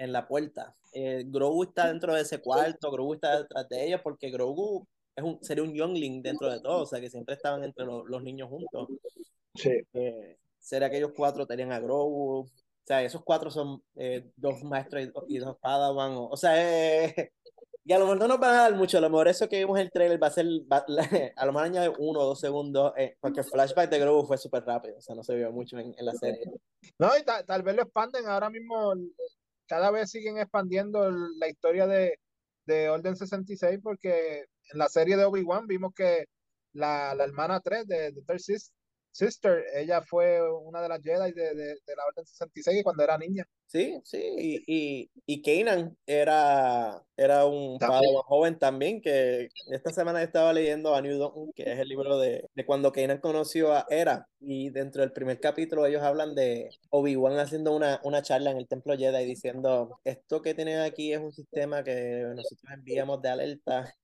en 0.00 0.12
la 0.12 0.26
puerta. 0.26 0.74
Eh, 0.92 1.24
Grogu 1.26 1.64
está 1.64 1.88
dentro 1.88 2.14
de 2.14 2.22
ese 2.22 2.40
cuarto, 2.40 2.90
Grogu 2.90 3.14
está 3.14 3.38
detrás 3.38 3.68
de 3.68 3.86
ellos, 3.86 4.00
porque 4.02 4.30
Grogu 4.30 4.86
es 5.14 5.24
un, 5.24 5.38
sería 5.42 5.62
un 5.62 5.74
youngling 5.74 6.22
dentro 6.22 6.50
de 6.50 6.60
todo, 6.60 6.82
o 6.82 6.86
sea, 6.86 7.00
que 7.00 7.10
siempre 7.10 7.34
estaban 7.34 7.62
entre 7.62 7.84
los 7.84 8.22
niños 8.22 8.48
juntos. 8.48 8.88
Sí. 9.54 9.70
Eh, 9.92 10.38
será 10.58 10.90
que 10.90 10.98
ellos 10.98 11.12
cuatro 11.14 11.46
tenían 11.46 11.72
a 11.72 11.80
Grogu. 11.80 12.40
O 12.40 12.50
sea, 12.84 13.02
esos 13.02 13.22
cuatro 13.22 13.50
son 13.50 13.82
eh, 13.96 14.30
dos 14.36 14.62
maestros 14.64 15.08
y 15.28 15.38
dos 15.38 15.56
Padawan. 15.60 16.12
O, 16.16 16.36
sea, 16.36 16.54
eh, 16.56 17.32
y 17.84 17.92
a 17.92 17.98
lo 17.98 18.06
mejor 18.06 18.18
no 18.20 18.28
nos 18.28 18.40
van 18.40 18.54
a 18.54 18.62
dar 18.62 18.74
mucho. 18.74 18.98
A 18.98 19.00
lo 19.00 19.10
mejor 19.10 19.28
eso 19.28 19.48
que 19.48 19.58
vimos 19.58 19.78
en 19.78 19.86
el 19.86 19.92
trailer 19.92 20.22
va 20.22 20.28
a 20.28 20.30
ser. 20.30 20.46
a 21.36 21.46
lo 21.46 21.52
mejor 21.52 21.66
añade 21.66 21.92
uno 21.98 22.20
o 22.20 22.26
dos 22.26 22.40
segundos. 22.40 22.92
porque 23.20 23.40
el 23.40 23.46
flashback 23.46 23.90
de 23.90 23.98
Grogu 23.98 24.26
fue 24.26 24.38
súper 24.38 24.64
rápido. 24.64 24.96
O 24.98 25.00
sea, 25.00 25.14
no 25.14 25.22
se 25.22 25.34
vio 25.34 25.52
mucho 25.52 25.78
en, 25.78 25.94
la 25.98 26.12
serie. 26.12 26.44
No, 26.98 27.10
y 27.18 27.22
tal 27.22 27.62
vez 27.62 27.76
lo 27.76 27.82
expanden. 27.82 28.26
Ahora 28.26 28.50
mismo, 28.50 28.94
cada 29.70 29.92
vez 29.92 30.10
siguen 30.10 30.38
expandiendo 30.38 31.08
la 31.38 31.48
historia 31.48 31.86
de, 31.86 32.18
de 32.66 32.88
Orden 32.90 33.16
66. 33.16 33.78
Porque 33.82 34.40
en 34.72 34.78
la 34.78 34.88
serie 34.88 35.16
de 35.16 35.24
Obi-Wan 35.24 35.68
vimos 35.68 35.92
que 35.94 36.26
la, 36.72 37.14
la 37.14 37.24
hermana 37.24 37.60
3 37.60 37.86
de, 37.86 38.12
de 38.12 38.22
Third 38.22 38.40
ella 39.74 40.02
fue 40.02 40.40
una 40.50 40.80
de 40.80 40.88
las 40.88 41.02
Jedi 41.02 41.32
de, 41.32 41.54
de, 41.54 41.96
la 41.96 42.06
Orden 42.06 42.24
66 42.24 42.82
cuando 42.82 43.02
era 43.02 43.18
niña. 43.18 43.44
Sí, 43.66 44.00
sí, 44.04 44.18
y, 44.18 44.64
y, 44.66 45.10
y 45.26 45.42
Kanan 45.42 45.96
era, 46.06 47.04
era 47.16 47.46
un 47.46 47.78
joven 47.78 48.58
también, 48.58 49.00
que 49.00 49.48
esta 49.70 49.92
semana 49.92 50.22
estaba 50.22 50.52
leyendo 50.52 50.94
a 50.94 51.02
New 51.02 51.18
Dawn, 51.18 51.52
que 51.54 51.72
es 51.72 51.78
el 51.78 51.88
libro 51.88 52.18
de, 52.18 52.48
de 52.54 52.66
cuando 52.66 52.92
Kanan 52.92 53.18
conoció 53.18 53.72
a 53.72 53.86
Era, 53.88 54.28
y 54.40 54.70
dentro 54.70 55.02
del 55.02 55.12
primer 55.12 55.38
capítulo 55.38 55.86
ellos 55.86 56.02
hablan 56.02 56.34
de 56.34 56.70
Obi-Wan 56.90 57.38
haciendo 57.38 57.74
una, 57.74 58.00
una 58.04 58.22
charla 58.22 58.50
en 58.50 58.56
el 58.58 58.68
templo 58.68 58.96
Jedi 58.96 59.24
diciendo, 59.24 60.00
esto 60.04 60.42
que 60.42 60.54
tienen 60.54 60.80
aquí 60.80 61.12
es 61.12 61.20
un 61.20 61.32
sistema 61.32 61.84
que 61.84 62.24
nosotros 62.34 62.72
enviamos 62.72 63.22
de 63.22 63.28
alerta 63.28 63.94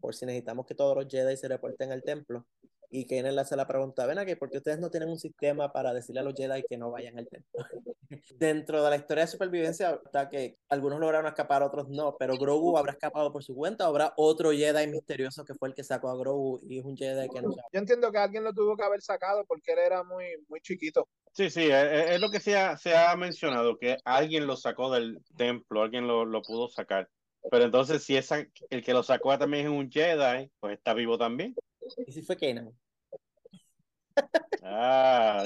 por 0.00 0.14
si 0.14 0.26
necesitamos 0.26 0.66
que 0.66 0.74
todos 0.74 0.94
los 0.96 1.08
Jedi 1.08 1.36
se 1.36 1.48
reporten 1.48 1.90
al 1.90 2.02
templo 2.02 2.46
y 2.90 3.06
que 3.06 3.22
le 3.22 3.40
hace 3.40 3.56
la 3.56 3.66
pregunta, 3.66 4.06
ven 4.06 4.18
aquí, 4.18 4.34
porque 4.34 4.58
ustedes 4.58 4.78
no 4.78 4.90
tienen 4.90 5.08
un 5.08 5.18
sistema 5.18 5.72
para 5.72 5.92
decirle 5.92 6.20
a 6.20 6.24
los 6.24 6.34
Jedi 6.34 6.62
que 6.68 6.76
no 6.76 6.90
vayan 6.90 7.18
al 7.18 7.28
templo. 7.28 7.64
Dentro 8.38 8.82
de 8.82 8.90
la 8.90 8.96
historia 8.96 9.24
de 9.24 9.30
supervivencia 9.30 10.00
está 10.04 10.28
que 10.28 10.58
algunos 10.68 11.00
lograron 11.00 11.26
escapar, 11.26 11.62
otros 11.62 11.88
no, 11.88 12.16
pero 12.18 12.36
Grogu 12.36 12.76
habrá 12.78 12.92
escapado 12.92 13.32
por 13.32 13.42
su 13.42 13.54
cuenta, 13.54 13.86
o 13.86 13.90
habrá 13.90 14.12
otro 14.16 14.52
Jedi 14.52 14.86
misterioso 14.86 15.44
que 15.44 15.54
fue 15.54 15.68
el 15.68 15.74
que 15.74 15.84
sacó 15.84 16.08
a 16.10 16.16
Grogu 16.16 16.60
y 16.62 16.78
es 16.78 16.84
un 16.84 16.96
Jedi 16.96 17.28
que 17.28 17.42
no 17.42 17.50
Yo 17.50 17.78
entiendo 17.80 18.12
que 18.12 18.18
alguien 18.18 18.44
lo 18.44 18.52
tuvo 18.52 18.76
que 18.76 18.84
haber 18.84 19.02
sacado 19.02 19.44
porque 19.46 19.72
él 19.72 19.78
era 19.78 20.02
muy, 20.04 20.24
muy 20.48 20.60
chiquito. 20.60 21.08
Sí, 21.32 21.50
sí, 21.50 21.68
es, 21.70 22.20
lo 22.20 22.30
que 22.30 22.38
se 22.38 22.56
ha, 22.56 22.76
se 22.76 22.96
ha 22.96 23.16
mencionado, 23.16 23.76
que 23.76 23.96
alguien 24.04 24.46
lo 24.46 24.56
sacó 24.56 24.92
del 24.92 25.20
templo, 25.36 25.82
alguien 25.82 26.06
lo, 26.06 26.24
lo 26.24 26.42
pudo 26.42 26.68
sacar. 26.68 27.08
Pero 27.50 27.64
entonces, 27.64 28.02
si 28.02 28.16
esa, 28.16 28.46
el 28.70 28.82
que 28.82 28.92
lo 28.92 29.02
sacó 29.02 29.36
también 29.38 29.66
es 29.66 29.72
un 29.72 29.90
Jedi, 29.90 30.50
pues 30.60 30.76
está 30.76 30.94
vivo 30.94 31.18
también. 31.18 31.54
¿Y 32.06 32.12
si 32.12 32.22
fue 32.22 32.36
Kenan? 32.36 32.72
Ah, 34.62 35.44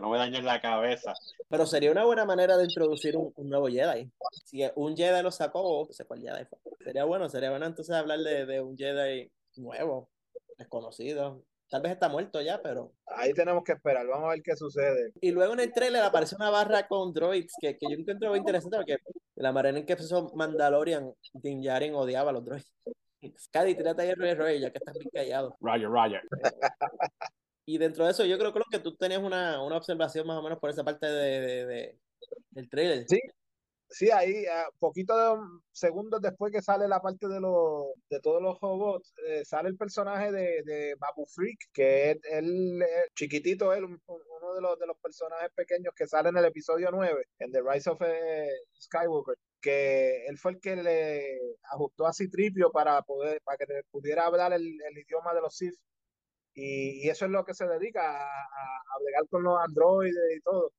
no 0.00 0.10
me 0.10 0.18
dañes 0.18 0.44
la 0.44 0.60
cabeza. 0.60 1.12
Pero 1.48 1.66
sería 1.66 1.90
una 1.90 2.04
buena 2.04 2.24
manera 2.24 2.56
de 2.56 2.64
introducir 2.64 3.16
un, 3.16 3.32
nuevo 3.36 3.66
Jedi. 3.66 4.10
Si 4.44 4.62
un 4.76 4.96
Jedi 4.96 5.22
lo 5.22 5.30
sacó, 5.30 5.86
no 5.88 5.92
sé 5.92 6.04
cuál 6.04 6.20
Jedi 6.20 6.44
fue. 6.44 6.58
Sería 6.84 7.04
bueno, 7.04 7.28
sería 7.28 7.50
bueno 7.50 7.66
entonces 7.66 7.94
hablar 7.94 8.20
de, 8.20 8.46
de 8.46 8.60
un 8.60 8.76
Jedi 8.76 9.30
nuevo, 9.56 10.10
desconocido. 10.56 11.44
Tal 11.68 11.82
vez 11.82 11.92
está 11.92 12.08
muerto 12.08 12.40
ya, 12.40 12.62
pero. 12.62 12.92
Ahí 13.06 13.32
tenemos 13.32 13.64
que 13.64 13.72
esperar, 13.72 14.06
vamos 14.06 14.26
a 14.26 14.32
ver 14.34 14.42
qué 14.42 14.54
sucede. 14.54 15.12
Y 15.20 15.32
luego 15.32 15.54
en 15.54 15.60
el 15.60 15.72
trailer 15.72 16.02
aparece 16.02 16.36
una 16.36 16.50
barra 16.50 16.86
con 16.86 17.12
droids 17.12 17.54
que, 17.60 17.76
que 17.76 17.86
yo 17.90 17.96
encuentro 17.98 18.30
muy 18.30 18.38
interesante 18.38 18.76
porque 18.76 18.98
la 19.34 19.50
manera 19.50 19.78
en 19.78 19.86
que 19.86 19.94
empezó 19.94 20.30
Mandalorian, 20.34 21.12
Din 21.32 21.60
Djarin 21.60 21.94
odiaba 21.94 22.30
a 22.30 22.34
los 22.34 22.44
droids. 22.44 22.72
Cady, 23.50 23.74
tírate 23.74 24.02
ahí 24.02 24.10
el 24.10 24.36
Roy, 24.36 24.60
ya 24.60 24.70
que 24.70 24.78
estás 24.78 24.94
bien 24.98 25.10
callado. 25.12 25.56
Roger, 25.60 25.88
Roger. 25.88 26.22
Y 27.66 27.78
dentro 27.78 28.04
de 28.04 28.10
eso, 28.10 28.24
yo 28.24 28.38
creo, 28.38 28.52
creo 28.52 28.66
que 28.70 28.78
tú 28.78 28.94
tenías 28.94 29.22
una, 29.22 29.62
una 29.62 29.76
observación 29.76 30.26
más 30.26 30.36
o 30.36 30.42
menos 30.42 30.58
por 30.58 30.70
esa 30.70 30.84
parte 30.84 31.06
de, 31.06 31.66
de, 31.66 31.98
del 32.50 32.68
trailer. 32.68 33.04
Sí, 33.08 33.18
sí, 33.94 34.10
ahí, 34.10 34.44
poquito 34.78 35.16
de 35.16 35.40
segundos 35.72 36.20
después 36.20 36.52
que 36.52 36.60
sale 36.62 36.88
la 36.88 37.00
parte 37.00 37.28
de, 37.28 37.40
los, 37.40 37.86
de 38.10 38.20
todos 38.20 38.42
los 38.42 38.60
robots, 38.60 39.14
eh, 39.26 39.44
sale 39.44 39.68
el 39.68 39.76
personaje 39.76 40.32
de, 40.32 40.62
de 40.64 40.96
Babu 40.98 41.24
Freak, 41.26 41.58
que 41.72 42.10
es 42.10 42.18
el, 42.24 42.84
chiquitito, 43.14 43.72
él, 43.72 43.84
uno 43.84 44.54
de 44.54 44.60
los, 44.60 44.78
de 44.78 44.86
los 44.86 44.98
personajes 44.98 45.50
pequeños 45.54 45.94
que 45.94 46.08
sale 46.08 46.30
en 46.30 46.36
el 46.36 46.44
episodio 46.46 46.90
9, 46.90 47.24
en 47.38 47.52
The 47.52 47.62
Rise 47.62 47.90
of 47.90 48.02
eh, 48.02 48.48
Skywalker, 48.80 49.36
que 49.60 50.26
él 50.26 50.38
fue 50.38 50.52
el 50.52 50.60
que 50.60 50.76
le 50.76 51.38
ajustó 51.72 52.06
a 52.06 52.12
Citripio 52.12 52.70
para 52.72 53.00
poder, 53.02 53.40
para 53.44 53.58
que 53.58 53.66
pudiera 53.90 54.26
hablar 54.26 54.52
el, 54.52 54.64
idioma 54.96 55.34
de 55.34 55.40
los 55.40 55.56
Sith. 55.56 55.74
Y, 56.54 57.04
y, 57.06 57.10
eso 57.10 57.24
es 57.24 57.32
lo 57.32 57.44
que 57.44 57.54
se 57.54 57.66
dedica 57.66 58.02
a, 58.02 58.24
a, 58.24 59.20
a 59.20 59.26
con 59.28 59.42
los 59.42 59.58
androides 59.60 60.36
y 60.36 60.40
todo. 60.40 60.72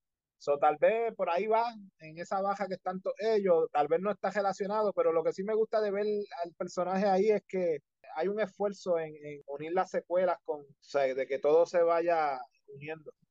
So, 0.46 0.60
tal 0.60 0.78
vez 0.80 1.12
por 1.16 1.28
ahí 1.32 1.48
va, 1.48 1.74
en 2.02 2.20
esa 2.20 2.40
baja 2.40 2.68
que 2.68 2.76
están 2.76 3.02
ellos, 3.18 3.68
tal 3.72 3.88
vez 3.88 4.00
no 4.00 4.12
está 4.12 4.30
relacionado, 4.30 4.94
pero 4.94 5.12
lo 5.12 5.24
que 5.24 5.34
sí 5.34 5.44
me 5.44 5.56
gusta 5.56 5.82
de 5.82 5.90
ver 5.90 6.06
al 6.44 6.54
personaje 6.54 7.08
ahí 7.08 7.32
es 7.32 7.42
que 7.48 7.80
hay 8.16 8.28
un 8.28 8.40
esfuerzo 8.40 9.00
en, 9.00 9.16
en 9.26 9.42
unir 9.48 9.74
las 9.74 9.90
secuelas 9.90 10.38
con, 10.44 10.62
o 10.62 10.66
sea, 10.82 11.12
de 11.16 11.26
que 11.26 11.40
todo 11.40 11.66
se 11.66 11.82
vaya 11.82 12.40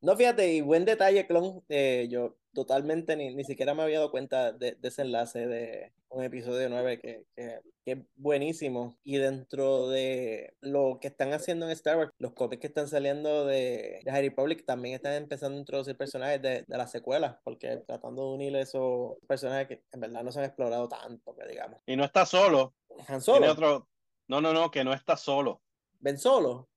No, 0.01 0.17
fíjate, 0.17 0.53
y 0.53 0.61
buen 0.61 0.85
detalle, 0.85 1.27
Clon. 1.27 1.63
Eh, 1.69 2.09
yo 2.11 2.37
totalmente 2.53 3.17
ni, 3.17 3.35
ni 3.35 3.45
siquiera 3.45 3.75
me 3.75 3.83
había 3.83 3.99
dado 3.99 4.11
cuenta 4.11 4.53
de, 4.53 4.73
de 4.73 4.89
ese 4.89 5.03
enlace 5.03 5.47
de 5.47 5.93
un 6.09 6.23
episodio 6.23 6.69
9 6.69 7.01
que, 7.01 7.27
que, 7.35 7.61
que, 7.85 7.93
es 7.93 7.99
buenísimo. 8.17 8.97
Y 9.03 9.17
dentro 9.17 9.89
de 9.89 10.55
lo 10.61 10.99
que 11.01 11.09
están 11.09 11.33
haciendo 11.33 11.67
en 11.67 11.73
Star 11.73 11.99
Wars, 11.99 12.13
los 12.19 12.33
cómics 12.33 12.61
que 12.61 12.69
están 12.69 12.89
saliendo 12.89 13.45
de, 13.45 14.01
de 14.05 14.11
High 14.11 14.29
Republic 14.29 14.65
también 14.65 14.95
están 14.95 15.15
empezando 15.15 15.57
a 15.57 15.61
introducir 15.61 15.97
personajes 15.97 16.41
de, 16.41 16.65
de 16.67 16.77
las 16.77 16.91
secuelas, 16.91 17.37
porque 17.43 17.79
tratando 17.87 18.29
de 18.29 18.35
unir 18.35 18.57
esos 18.57 19.17
personajes 19.27 19.67
que 19.67 19.85
en 19.93 20.01
verdad 20.01 20.23
no 20.23 20.31
se 20.31 20.39
han 20.39 20.47
explorado 20.47 20.89
tanto, 20.89 21.35
que 21.35 21.47
digamos. 21.47 21.81
Y 21.87 21.97
no 21.97 22.05
está 22.05 22.25
solo. 22.25 22.75
Han 23.09 23.21
solo. 23.21 23.39
Tiene 23.39 23.53
otro... 23.53 23.89
No, 24.27 24.41
no, 24.41 24.55
no, 24.55 24.71
que 24.71 24.85
no 24.85 24.95
está 24.95 25.17
solo. 25.17 25.61
¿Ven 26.01 26.19
solo? 26.19 26.69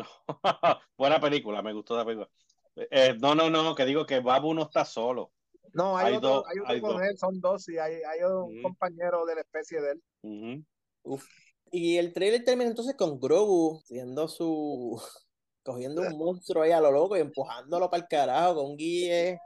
No, 0.00 0.06
buena 0.96 1.20
película, 1.20 1.62
me 1.62 1.72
gustó 1.72 1.96
la 1.96 2.04
película. 2.04 2.28
Eh, 2.76 3.16
no, 3.20 3.34
no, 3.34 3.50
no, 3.50 3.74
que 3.74 3.84
digo 3.84 4.06
que 4.06 4.20
Babu 4.20 4.54
no 4.54 4.62
está 4.62 4.84
solo. 4.84 5.32
No, 5.72 5.96
hay, 5.96 6.12
hay 6.12 6.16
otro, 6.16 6.28
dos, 6.28 6.44
hay 6.48 6.58
otro 6.58 6.72
hay 6.72 6.80
con 6.80 6.92
dos. 6.92 7.02
él, 7.02 7.18
son 7.18 7.40
dos 7.40 7.68
y 7.68 7.78
hay, 7.78 7.94
hay 8.02 8.22
un 8.22 8.62
compañero 8.62 9.24
de 9.24 9.34
la 9.36 9.40
especie 9.42 9.80
de 9.80 9.92
él. 9.92 10.64
Uf. 11.02 11.26
Y 11.72 11.98
el 11.98 12.12
trailer 12.12 12.44
termina 12.44 12.68
entonces 12.68 12.96
con 12.96 13.20
Grogu 13.20 13.80
siendo 13.84 14.28
su. 14.28 15.00
cogiendo 15.62 16.02
un 16.02 16.18
monstruo 16.18 16.62
ahí 16.62 16.72
a 16.72 16.80
lo 16.80 16.90
loco 16.90 17.16
y 17.16 17.20
empujándolo 17.20 17.90
para 17.90 18.02
el 18.02 18.08
carajo 18.08 18.54
con 18.56 18.76
guille. 18.76 19.38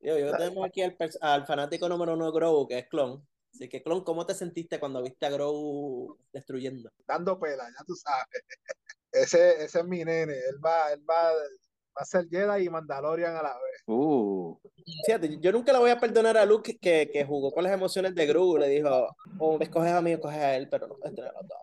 Yo, 0.00 0.18
yo 0.18 0.36
tenemos 0.36 0.64
aquí 0.64 0.82
al, 0.82 0.96
al, 1.20 1.46
fanático 1.46 1.88
número 1.88 2.14
uno 2.14 2.26
de 2.26 2.32
Grogu, 2.32 2.68
que 2.68 2.78
es 2.78 2.88
Clon. 2.88 3.26
Así 3.52 3.68
que, 3.68 3.82
Clon, 3.82 4.04
¿cómo 4.04 4.24
te 4.26 4.34
sentiste 4.34 4.78
cuando 4.78 5.02
viste 5.02 5.26
a 5.26 5.30
Grogu 5.30 6.18
destruyendo? 6.32 6.90
Dando 7.06 7.38
pela, 7.38 7.64
ya 7.64 7.84
tú 7.84 7.94
sabes. 7.94 8.26
Ese, 9.22 9.64
ese 9.64 9.80
es 9.80 9.84
mi 9.84 10.04
nene. 10.04 10.34
Él 10.34 10.64
va, 10.64 10.92
él 10.92 11.02
va, 11.08 11.32
va 11.32 12.02
a 12.02 12.04
ser 12.04 12.26
Jedi 12.28 12.66
y 12.66 12.70
Mandalorian 12.70 13.36
a 13.36 13.42
la 13.42 13.54
vez. 13.54 13.82
Uh. 13.86 14.58
Fíjate, 15.06 15.38
yo 15.40 15.52
nunca 15.52 15.72
le 15.72 15.78
voy 15.78 15.90
a 15.90 15.98
perdonar 15.98 16.36
a 16.36 16.44
Luke 16.44 16.78
que, 16.80 17.10
que 17.12 17.24
jugó 17.24 17.50
con 17.50 17.64
las 17.64 17.72
emociones 17.72 18.14
de 18.14 18.26
Grogu. 18.26 18.58
Le 18.58 18.68
dijo, 18.68 18.88
o 18.88 19.14
oh, 19.38 19.58
escoges 19.60 19.92
a 19.92 20.02
mí 20.02 20.12
o 20.12 20.16
escoges 20.16 20.38
a 20.38 20.56
él, 20.56 20.68
pero 20.68 20.86
no 20.86 20.96
tener 20.96 21.24
a 21.24 21.32
los 21.32 21.48
dos. 21.48 21.58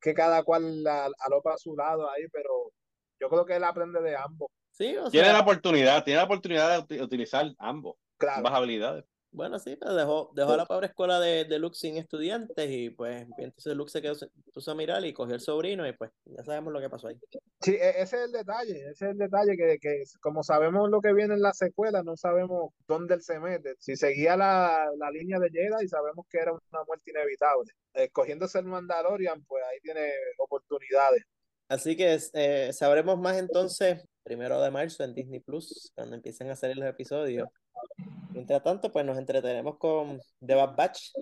que 0.00 0.14
cada 0.14 0.42
cual 0.42 0.86
alopa 0.86 1.54
a 1.54 1.58
su 1.58 1.74
lado 1.74 2.08
ahí, 2.10 2.26
pero 2.32 2.72
yo 3.20 3.28
creo 3.28 3.44
que 3.44 3.56
él 3.56 3.64
aprende 3.64 4.00
de 4.00 4.16
ambos. 4.16 4.50
Sí, 4.70 4.96
o 4.96 5.02
sea, 5.02 5.10
tiene 5.10 5.32
la 5.32 5.40
oportunidad, 5.40 6.04
tiene 6.04 6.18
la 6.18 6.24
oportunidad 6.24 6.86
de 6.86 7.02
utilizar 7.02 7.46
ambos, 7.58 7.96
claro. 8.18 8.38
ambas 8.38 8.54
habilidades. 8.54 9.04
Bueno, 9.34 9.58
sí, 9.58 9.74
pero 9.74 9.96
dejó, 9.96 10.30
dejó 10.32 10.52
a 10.52 10.56
la 10.58 10.64
pobre 10.64 10.86
escuela 10.86 11.18
de, 11.18 11.44
de 11.44 11.58
Luke 11.58 11.76
sin 11.76 11.96
estudiantes 11.96 12.70
y 12.70 12.90
pues 12.90 13.26
entonces 13.36 13.74
Luke 13.74 13.90
se 13.90 14.00
quedó, 14.00 14.14
puso 14.52 14.70
a 14.70 14.76
mirar 14.76 15.04
y 15.04 15.12
cogió 15.12 15.34
el 15.34 15.40
sobrino 15.40 15.84
y 15.88 15.92
pues 15.92 16.12
ya 16.24 16.44
sabemos 16.44 16.72
lo 16.72 16.80
que 16.80 16.88
pasó 16.88 17.08
ahí. 17.08 17.18
Sí, 17.60 17.74
ese 17.74 18.02
es 18.02 18.12
el 18.12 18.30
detalle, 18.30 18.78
ese 18.90 19.06
es 19.06 19.10
el 19.10 19.18
detalle 19.18 19.56
que, 19.56 19.78
que 19.80 20.04
como 20.20 20.44
sabemos 20.44 20.88
lo 20.88 21.00
que 21.00 21.12
viene 21.12 21.34
en 21.34 21.42
la 21.42 21.52
secuela, 21.52 22.04
no 22.04 22.16
sabemos 22.16 22.72
dónde 22.86 23.14
él 23.14 23.22
se 23.22 23.40
mete. 23.40 23.74
Si 23.80 23.96
seguía 23.96 24.36
la, 24.36 24.86
la 24.96 25.10
línea 25.10 25.40
de 25.40 25.50
Jedi, 25.50 25.88
sabemos 25.88 26.26
que 26.30 26.38
era 26.38 26.52
una 26.52 26.84
muerte 26.86 27.10
inevitable. 27.10 27.72
Escogiéndose 27.92 28.60
el 28.60 28.66
Mandalorian, 28.66 29.44
pues 29.46 29.64
ahí 29.64 29.80
tiene 29.80 30.12
oportunidades. 30.38 31.24
Así 31.66 31.96
que 31.96 32.18
eh, 32.34 32.72
sabremos 32.72 33.18
más 33.18 33.36
entonces 33.36 34.00
primero 34.22 34.60
de 34.60 34.70
marzo 34.70 35.02
en 35.02 35.12
Disney 35.14 35.40
Plus, 35.40 35.90
cuando 35.94 36.14
empiecen 36.14 36.50
a 36.50 36.56
salir 36.56 36.76
los 36.76 36.88
episodios. 36.88 37.48
Mientras 38.30 38.62
tanto, 38.62 38.90
pues 38.90 39.04
nos 39.04 39.18
entretenemos 39.18 39.78
con 39.78 40.20
The 40.44 40.54
Bad 40.54 40.76
Batch, 40.76 41.12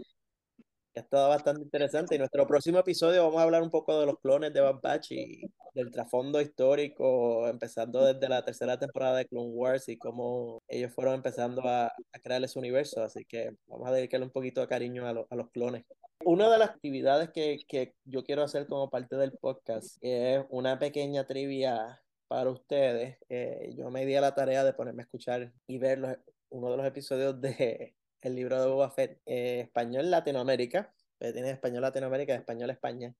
que 0.92 1.00
ha 1.00 1.02
estado 1.02 1.28
bastante 1.28 1.62
interesante. 1.62 2.14
Y 2.14 2.18
nuestro 2.18 2.46
próximo 2.46 2.78
episodio 2.78 3.24
vamos 3.24 3.40
a 3.40 3.44
hablar 3.44 3.62
un 3.62 3.70
poco 3.70 3.98
de 4.00 4.06
los 4.06 4.18
clones 4.18 4.52
de 4.52 4.60
Bad 4.60 4.80
Batch 4.82 5.12
y 5.12 5.42
del 5.74 5.90
trasfondo 5.90 6.40
histórico, 6.40 7.48
empezando 7.48 8.04
desde 8.04 8.28
la 8.28 8.44
tercera 8.44 8.78
temporada 8.78 9.18
de 9.18 9.26
Clone 9.26 9.50
Wars 9.50 9.88
y 9.88 9.96
cómo 9.98 10.62
ellos 10.68 10.92
fueron 10.92 11.14
empezando 11.14 11.62
a, 11.66 11.86
a 11.86 12.18
crear 12.22 12.42
ese 12.44 12.58
universo. 12.58 13.02
Así 13.02 13.24
que 13.24 13.56
vamos 13.66 13.88
a 13.88 13.92
dedicarle 13.92 14.26
un 14.26 14.32
poquito 14.32 14.60
de 14.60 14.68
cariño 14.68 15.06
a, 15.06 15.12
lo, 15.12 15.26
a 15.30 15.36
los 15.36 15.50
clones. 15.50 15.84
Una 16.24 16.50
de 16.50 16.58
las 16.58 16.70
actividades 16.70 17.30
que, 17.30 17.58
que 17.66 17.94
yo 18.04 18.22
quiero 18.22 18.42
hacer 18.42 18.66
como 18.66 18.88
parte 18.90 19.16
del 19.16 19.32
podcast 19.32 19.96
es 20.00 20.44
una 20.50 20.78
pequeña 20.78 21.26
trivia 21.26 22.00
para 22.28 22.50
ustedes. 22.50 23.18
Eh, 23.28 23.74
yo 23.76 23.90
me 23.90 24.06
di 24.06 24.14
a 24.14 24.20
la 24.20 24.34
tarea 24.34 24.62
de 24.62 24.72
ponerme 24.72 25.02
a 25.02 25.04
escuchar 25.04 25.52
y 25.66 25.78
ver 25.78 25.98
los, 25.98 26.16
uno 26.52 26.70
de 26.70 26.76
los 26.76 26.86
episodios 26.86 27.40
de 27.40 27.94
el 28.20 28.36
libro 28.36 28.60
de 28.60 28.68
Boba 28.68 28.90
Fett, 28.90 29.20
eh, 29.26 29.60
español 29.60 30.10
Latinoamérica, 30.10 30.94
tiene 31.18 31.50
español 31.50 31.82
Latinoamérica, 31.82 32.34
español 32.34 32.70
España. 32.70 33.14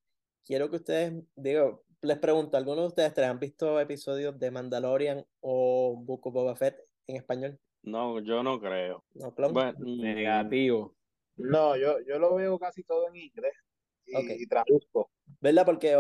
Quiero 0.45 0.68
que 0.70 0.76
ustedes, 0.76 1.22
digo, 1.37 1.85
les 2.01 2.18
pregunto, 2.18 2.57
¿algunos 2.57 2.83
de 2.83 2.89
ustedes 2.89 3.14
tres 3.14 3.28
han 3.28 3.39
visto 3.39 3.78
episodios 3.78 4.39
de 4.39 4.51
Mandalorian 4.51 5.24
o 5.41 5.97
Book 5.97 6.26
of 6.26 6.35
Boba 6.35 6.57
Fett 6.57 6.76
en 7.07 7.16
español? 7.16 7.59
No, 7.83 8.20
yo 8.20 8.43
no 8.43 8.61
creo. 8.61 9.05
No? 9.14 9.33
Bueno, 9.53 9.74
negativo. 9.78 10.97
No, 11.37 11.76
yo, 11.76 12.01
yo 12.01 12.18
lo 12.18 12.35
veo 12.35 12.59
casi 12.59 12.83
todo 12.83 13.09
en 13.09 13.16
inglés 13.16 13.55
y, 14.07 14.47
traduzco. 14.47 15.11
¿Verdad? 15.41 15.64
Porque, 15.64 15.97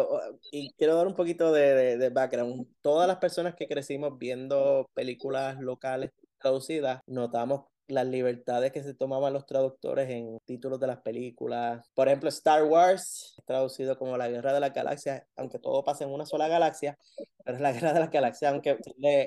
y 0.50 0.72
quiero 0.74 0.96
dar 0.96 1.06
un 1.06 1.14
poquito 1.14 1.52
de, 1.52 1.74
de, 1.74 1.98
de 1.98 2.08
background. 2.10 2.66
Todas 2.80 3.06
las 3.06 3.18
personas 3.18 3.54
que 3.54 3.68
crecimos 3.68 4.18
viendo 4.18 4.90
películas 4.94 5.60
locales 5.60 6.10
traducidas, 6.42 7.00
notamos 7.06 7.62
las 7.88 8.06
libertades 8.06 8.72
que 8.72 8.82
se 8.82 8.94
tomaban 8.94 9.32
los 9.32 9.46
traductores 9.46 10.08
en 10.08 10.38
títulos 10.44 10.80
de 10.80 10.86
las 10.86 11.00
películas. 11.00 11.90
Por 11.94 12.08
ejemplo, 12.08 12.28
Star 12.28 12.64
Wars, 12.64 13.34
traducido 13.44 13.98
como 13.98 14.16
La 14.16 14.28
Guerra 14.28 14.52
de 14.52 14.60
las 14.60 14.72
Galaxias, 14.72 15.24
aunque 15.36 15.58
todo 15.58 15.84
pasa 15.84 16.04
en 16.04 16.10
una 16.10 16.26
sola 16.26 16.48
galaxia, 16.48 16.98
pero 17.44 17.56
es 17.56 17.62
la 17.62 17.72
Guerra 17.90 17.92
de 17.92 18.00
las 18.00 18.10
Galaxias, 18.10 18.52
aunque 18.52 18.78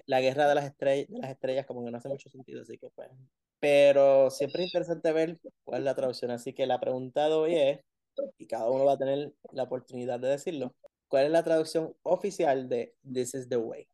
la 0.06 0.22
Guerra 0.22 0.48
de 0.48 0.56
las 0.56 0.66
Estrellas, 0.66 1.08
de 1.10 1.20
las 1.20 1.32
Estrellas 1.32 1.66
como 1.66 1.84
que 1.86 1.92
no 1.92 1.98
hace 1.98 2.10
mucho 2.10 2.30
sentido, 2.30 2.62
así 2.62 2.78
que 2.78 2.90
pues. 2.90 3.10
Pero 3.60 4.30
siempre 4.32 4.64
es 4.64 4.68
interesante 4.68 5.12
ver 5.12 5.40
cuál 5.64 5.80
es 5.82 5.86
la 5.86 5.96
traducción, 5.96 6.32
así 6.32 6.54
que 6.54 6.66
la 6.66 6.80
pregunta 6.80 7.28
de 7.28 7.34
hoy 7.34 7.56
es, 7.56 7.80
y 8.38 8.48
cada 8.48 8.70
uno 8.70 8.86
va 8.86 8.94
a 8.94 8.98
tener 8.98 9.34
la 9.52 9.64
oportunidad 9.64 10.20
de 10.20 10.30
decirlo, 10.30 10.74
¿cuál 11.08 11.26
es 11.26 11.32
la 11.32 11.44
traducción 11.44 11.96
oficial 12.04 12.70
de 12.70 12.96
This 13.12 13.36
is 13.36 13.50
the 13.50 13.58
Way? 13.58 13.88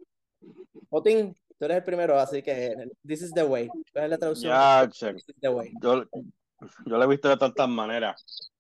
Otin, 0.89 1.36
tú 1.62 1.66
eres 1.66 1.78
el 1.78 1.84
primero, 1.84 2.20
así 2.20 2.41
que 2.41 2.76
This 3.05 3.22
is 3.22 3.34
the 3.34 3.43
Way. 3.43 3.68
¿Cuál 3.93 4.05
es 4.05 4.09
la 4.09 4.18
traducción? 4.18 4.51
Ya, 4.51 4.88
This 4.88 5.03
is 5.30 5.36
the 5.39 5.49
Way. 5.49 5.72
yo, 5.80 6.03
yo 6.09 6.97
lo 6.97 7.03
he 7.03 7.07
visto 7.07 7.30
de 7.30 7.38
tantas 7.38 7.70
maneras. 7.70 8.51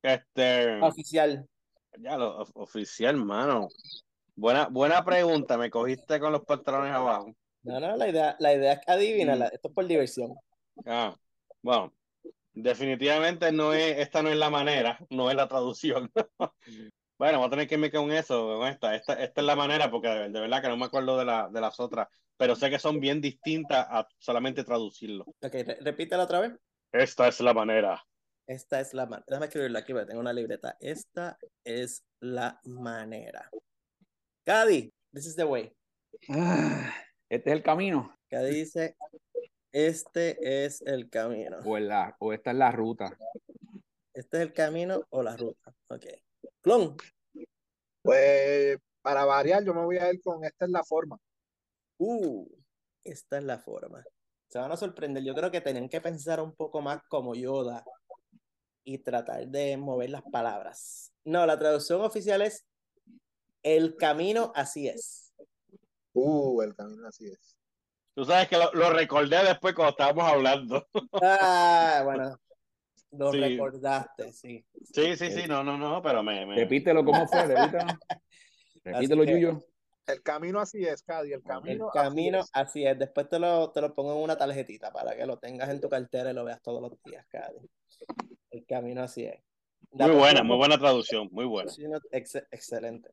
Este, 0.00 0.80
Oficial. 0.80 1.44
ya 1.98 2.16
lo 2.16 2.38
of- 2.42 2.52
oficial, 2.54 3.16
mano. 3.16 3.68
Buena, 4.36 4.68
buena 4.68 5.04
pregunta, 5.04 5.58
me 5.58 5.70
cogiste 5.70 6.20
con 6.20 6.30
los 6.30 6.44
pantalones 6.44 6.92
abajo. 6.92 7.34
No, 7.64 7.80
no, 7.80 7.96
la 7.96 8.08
idea, 8.08 8.36
la 8.38 8.54
idea 8.54 8.74
es 8.74 8.80
que 8.86 8.92
adivínala. 8.92 9.48
Esto 9.48 9.66
es 9.68 9.74
por 9.74 9.84
diversión. 9.86 10.32
Ah, 10.84 11.16
bueno, 11.62 11.92
definitivamente 12.52 13.50
no 13.50 13.72
es, 13.72 13.98
esta 13.98 14.22
no 14.22 14.28
es 14.28 14.36
la 14.36 14.50
manera, 14.50 15.00
no 15.10 15.30
es 15.30 15.36
la 15.36 15.48
traducción. 15.48 16.12
Bueno, 17.18 17.38
voy 17.38 17.46
a 17.46 17.50
tener 17.50 17.66
que 17.66 17.74
irme 17.76 17.90
con 17.90 18.12
eso, 18.12 18.58
con 18.58 18.68
esta. 18.68 18.94
Esta, 18.94 19.14
esta 19.14 19.40
es 19.40 19.46
la 19.46 19.56
manera, 19.56 19.90
porque 19.90 20.08
de, 20.08 20.28
de 20.28 20.40
verdad 20.40 20.60
que 20.60 20.68
no 20.68 20.76
me 20.76 20.84
acuerdo 20.84 21.16
de, 21.18 21.24
la, 21.24 21.48
de 21.48 21.60
las 21.60 21.80
otras, 21.80 22.08
pero 22.36 22.54
sé 22.54 22.68
que 22.68 22.78
son 22.78 23.00
bien 23.00 23.20
distintas 23.20 23.86
a 23.88 24.06
solamente 24.18 24.64
traducirlo. 24.64 25.24
Ok, 25.40 25.54
re- 25.54 25.78
repítela 25.80 26.24
otra 26.24 26.40
vez. 26.40 26.52
Esta 26.92 27.28
es 27.28 27.40
la 27.40 27.54
manera. 27.54 28.02
Esta 28.46 28.80
es 28.80 28.92
la 28.94 29.06
manera. 29.06 29.24
Déjame 29.26 29.46
escribirlo 29.46 29.78
aquí 29.78 29.92
porque 29.92 30.06
tengo 30.06 30.20
una 30.20 30.32
libreta. 30.32 30.76
Esta 30.78 31.38
es 31.64 32.04
la 32.20 32.60
manera. 32.64 33.50
Cady, 34.44 34.92
this 35.12 35.26
is 35.26 35.36
the 35.36 35.44
way. 35.44 35.72
Ah, 36.28 36.92
este 37.28 37.50
es 37.50 37.56
el 37.56 37.62
camino. 37.62 38.14
Cady 38.28 38.54
dice, 38.54 38.94
este 39.72 40.64
es 40.64 40.82
el 40.82 41.08
camino. 41.08 41.58
O, 41.64 41.78
la, 41.78 42.14
o 42.20 42.32
esta 42.32 42.50
es 42.50 42.56
la 42.56 42.70
ruta. 42.70 43.16
Este 44.14 44.36
es 44.36 44.42
el 44.42 44.52
camino 44.52 45.02
o 45.10 45.22
la 45.22 45.36
ruta. 45.36 45.72
Ok. 45.88 46.04
Clon. 46.66 46.96
Pues 48.02 48.76
para 49.00 49.24
variar, 49.24 49.62
yo 49.62 49.72
me 49.72 49.84
voy 49.84 49.98
a 49.98 50.12
ir 50.12 50.20
con 50.20 50.44
esta 50.44 50.64
es 50.64 50.70
la 50.72 50.82
forma. 50.82 51.16
Uh, 51.96 52.44
esta 53.04 53.38
es 53.38 53.44
la 53.44 53.60
forma. 53.60 54.02
Se 54.48 54.58
van 54.58 54.72
a 54.72 54.76
sorprender. 54.76 55.22
Yo 55.22 55.32
creo 55.32 55.52
que 55.52 55.60
tenían 55.60 55.88
que 55.88 56.00
pensar 56.00 56.40
un 56.40 56.56
poco 56.56 56.80
más 56.80 57.04
como 57.08 57.36
Yoda 57.36 57.84
y 58.82 58.98
tratar 58.98 59.46
de 59.46 59.76
mover 59.76 60.10
las 60.10 60.24
palabras. 60.24 61.12
No, 61.22 61.46
la 61.46 61.56
traducción 61.56 62.00
oficial 62.00 62.42
es 62.42 62.66
el 63.62 63.94
camino 63.94 64.50
así 64.56 64.88
es. 64.88 65.32
Uh, 66.14 66.62
el 66.62 66.74
camino 66.74 67.06
así 67.06 67.28
es. 67.28 67.56
Tú 68.12 68.24
sabes 68.24 68.48
que 68.48 68.58
lo, 68.58 68.72
lo 68.72 68.90
recordé 68.90 69.40
después 69.44 69.72
cuando 69.72 69.90
estábamos 69.90 70.24
hablando. 70.24 70.84
Ah, 71.22 72.02
bueno. 72.04 72.40
Lo 73.18 73.32
Sí. 73.32 73.40
recordaste, 73.40 74.32
sí. 74.32 74.64
Sí, 74.92 75.16
sí, 75.16 75.30
sí, 75.32 75.42
no, 75.48 75.62
no, 75.64 75.76
no, 75.78 76.02
pero 76.02 76.22
me... 76.22 76.44
me- 76.46 76.54
Repítelo 76.56 77.04
cómo 77.04 77.26
fue, 77.26 77.46
repítelo. 77.46 77.84
Repítelo, 78.84 79.24
que- 79.24 79.32
Yuyo. 79.32 79.62
El 80.06 80.22
camino 80.22 80.60
así 80.60 80.84
es, 80.84 81.02
Cadi, 81.02 81.32
el 81.32 81.40
El 81.40 81.42
camino. 81.42 81.90
camino, 81.90 82.38
así 82.38 82.50
así 82.52 82.86
es. 82.86 82.96
Después 82.96 83.28
te 83.28 83.40
lo, 83.40 83.72
te 83.72 83.80
lo 83.80 83.92
pongo 83.92 84.12
en 84.16 84.22
una 84.22 84.36
tarjetita 84.38 84.92
para 84.92 85.16
que 85.16 85.26
lo 85.26 85.36
tengas 85.38 85.68
en 85.68 85.80
tu 85.80 85.88
cartera 85.88 86.30
y 86.30 86.34
lo 86.34 86.44
veas 86.44 86.62
todos 86.62 86.80
los 86.80 86.92
días, 87.02 87.26
Cady. 87.28 87.58
El 88.52 88.64
camino 88.66 89.02
así 89.02 89.24
es. 89.24 89.40
La 89.90 90.06
Muy 90.06 90.16
buena, 90.16 90.44
muy 90.44 90.56
buena 90.58 90.78
traducción, 90.78 91.28
muy 91.32 91.44
buena. 91.44 91.72
Ex- 92.12 92.36
excelente. 92.52 93.10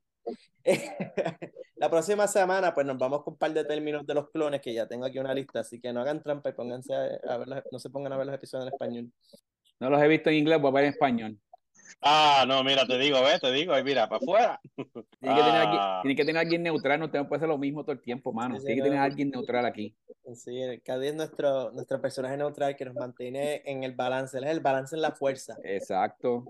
La 1.75 1.89
próxima 1.89 2.27
semana, 2.27 2.73
pues 2.73 2.85
nos 2.85 2.97
vamos 2.97 3.23
con 3.23 3.33
un 3.33 3.37
par 3.39 3.51
de 3.53 3.65
términos 3.65 4.05
de 4.05 4.13
los 4.13 4.29
clones 4.29 4.61
que 4.61 4.73
ya 4.73 4.87
tengo 4.87 5.05
aquí 5.05 5.19
una 5.19 5.33
lista, 5.33 5.61
así 5.61 5.81
que 5.81 5.91
no 5.91 6.01
hagan 6.01 6.21
trampa 6.21 6.49
y 6.49 6.53
pónganse 6.53 6.93
a, 6.93 7.33
a 7.33 7.37
ver 7.37 7.47
los- 7.47 7.63
no 7.71 7.79
se 7.79 7.89
pongan 7.89 8.13
a 8.13 8.17
ver 8.17 8.27
los 8.27 8.35
episodios 8.35 8.67
en 8.67 8.73
español. 8.73 9.11
No 9.83 9.89
los 9.89 10.01
he 10.01 10.07
visto 10.07 10.29
en 10.29 10.37
inglés, 10.37 10.61
voy 10.61 10.69
a 10.69 10.73
ver 10.75 10.83
en 10.85 10.89
español. 10.91 11.37
Ah, 12.01 12.45
no, 12.47 12.63
mira, 12.63 12.85
te 12.87 12.97
digo, 12.97 13.21
ve, 13.21 13.37
te 13.37 13.51
digo, 13.51 13.77
y 13.77 13.83
mira, 13.83 14.07
para 14.07 14.17
afuera. 14.23 14.61
Tiene 14.75 15.35
que, 15.35 15.41
tener 15.41 15.55
alguien, 15.61 15.79
Ah. 15.81 15.99
tiene 16.01 16.15
que 16.15 16.25
tener 16.25 16.39
alguien 16.41 16.63
neutral, 16.63 16.99
no 17.01 17.11
te 17.11 17.21
puede 17.25 17.41
ser 17.41 17.49
lo 17.49 17.57
mismo 17.57 17.83
todo 17.83 17.91
el 17.91 18.01
tiempo, 18.01 18.31
mano. 18.31 18.57
Sí, 18.59 18.65
Tiene 18.65 18.79
que 18.81 18.83
tener 18.87 18.99
alguien 18.99 19.29
neutral 19.29 19.65
aquí. 19.65 19.93
Sí, 20.35 20.57
Cady 20.85 21.07
es 21.07 21.15
nuestro, 21.15 21.71
nuestro 21.71 21.99
personaje 22.01 22.37
neutral 22.37 22.77
que 22.77 22.85
nos 22.85 22.95
mantiene 22.95 23.61
en 23.65 23.83
el 23.83 23.91
balance. 23.93 24.37
Él 24.37 24.45
es 24.45 24.51
el 24.51 24.61
balance 24.61 24.95
en 24.95 25.01
la 25.01 25.11
fuerza. 25.11 25.57
Exacto. 25.65 26.45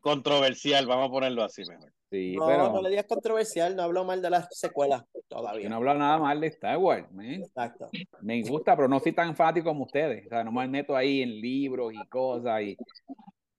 Controversial, 0.00 0.84
vamos 0.86 1.08
a 1.08 1.12
ponerlo 1.12 1.44
así 1.44 1.62
mejor. 1.64 1.92
Sí, 2.10 2.34
No, 2.36 2.46
pero 2.48 2.72
no 2.72 2.82
le 2.82 2.90
digas 2.90 3.06
controversial, 3.06 3.76
no 3.76 3.84
hablo 3.84 4.04
mal 4.04 4.20
de 4.20 4.28
las 4.30 4.48
secuelas 4.50 5.04
todavía. 5.32 5.62
yo 5.62 5.68
no 5.70 5.76
hablo 5.76 5.94
nada 5.94 6.18
mal 6.18 6.40
de 6.40 6.48
Star 6.48 6.78
Wars, 6.78 7.10
man. 7.12 7.42
Exacto. 7.42 7.88
Me 8.20 8.42
gusta, 8.42 8.76
pero 8.76 8.88
no 8.88 9.00
soy 9.00 9.12
tan 9.12 9.34
fanático 9.34 9.68
como 9.68 9.84
ustedes. 9.84 10.26
O 10.26 10.28
sea, 10.28 10.44
no 10.44 10.52
me 10.52 10.66
meto 10.68 10.96
ahí 10.96 11.22
en 11.22 11.40
libros 11.40 11.92
y 11.94 12.08
cosas 12.08 12.62
y, 12.62 12.76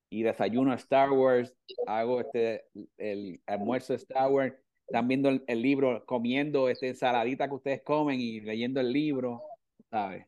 y 0.09 0.23
desayuno 0.23 0.73
Star 0.75 1.11
Wars, 1.11 1.55
hago 1.87 2.21
este 2.21 2.65
el 2.97 3.41
almuerzo 3.47 3.93
de 3.93 3.97
Star 3.97 4.31
Wars, 4.31 4.53
están 4.87 5.07
viendo 5.07 5.29
el, 5.29 5.43
el 5.47 5.61
libro, 5.61 6.05
comiendo 6.05 6.69
este 6.69 6.89
ensaladita 6.89 7.47
que 7.47 7.55
ustedes 7.55 7.81
comen 7.83 8.19
y 8.19 8.41
leyendo 8.41 8.79
el 8.79 8.91
libro, 8.91 9.41
¿sabes? 9.89 10.27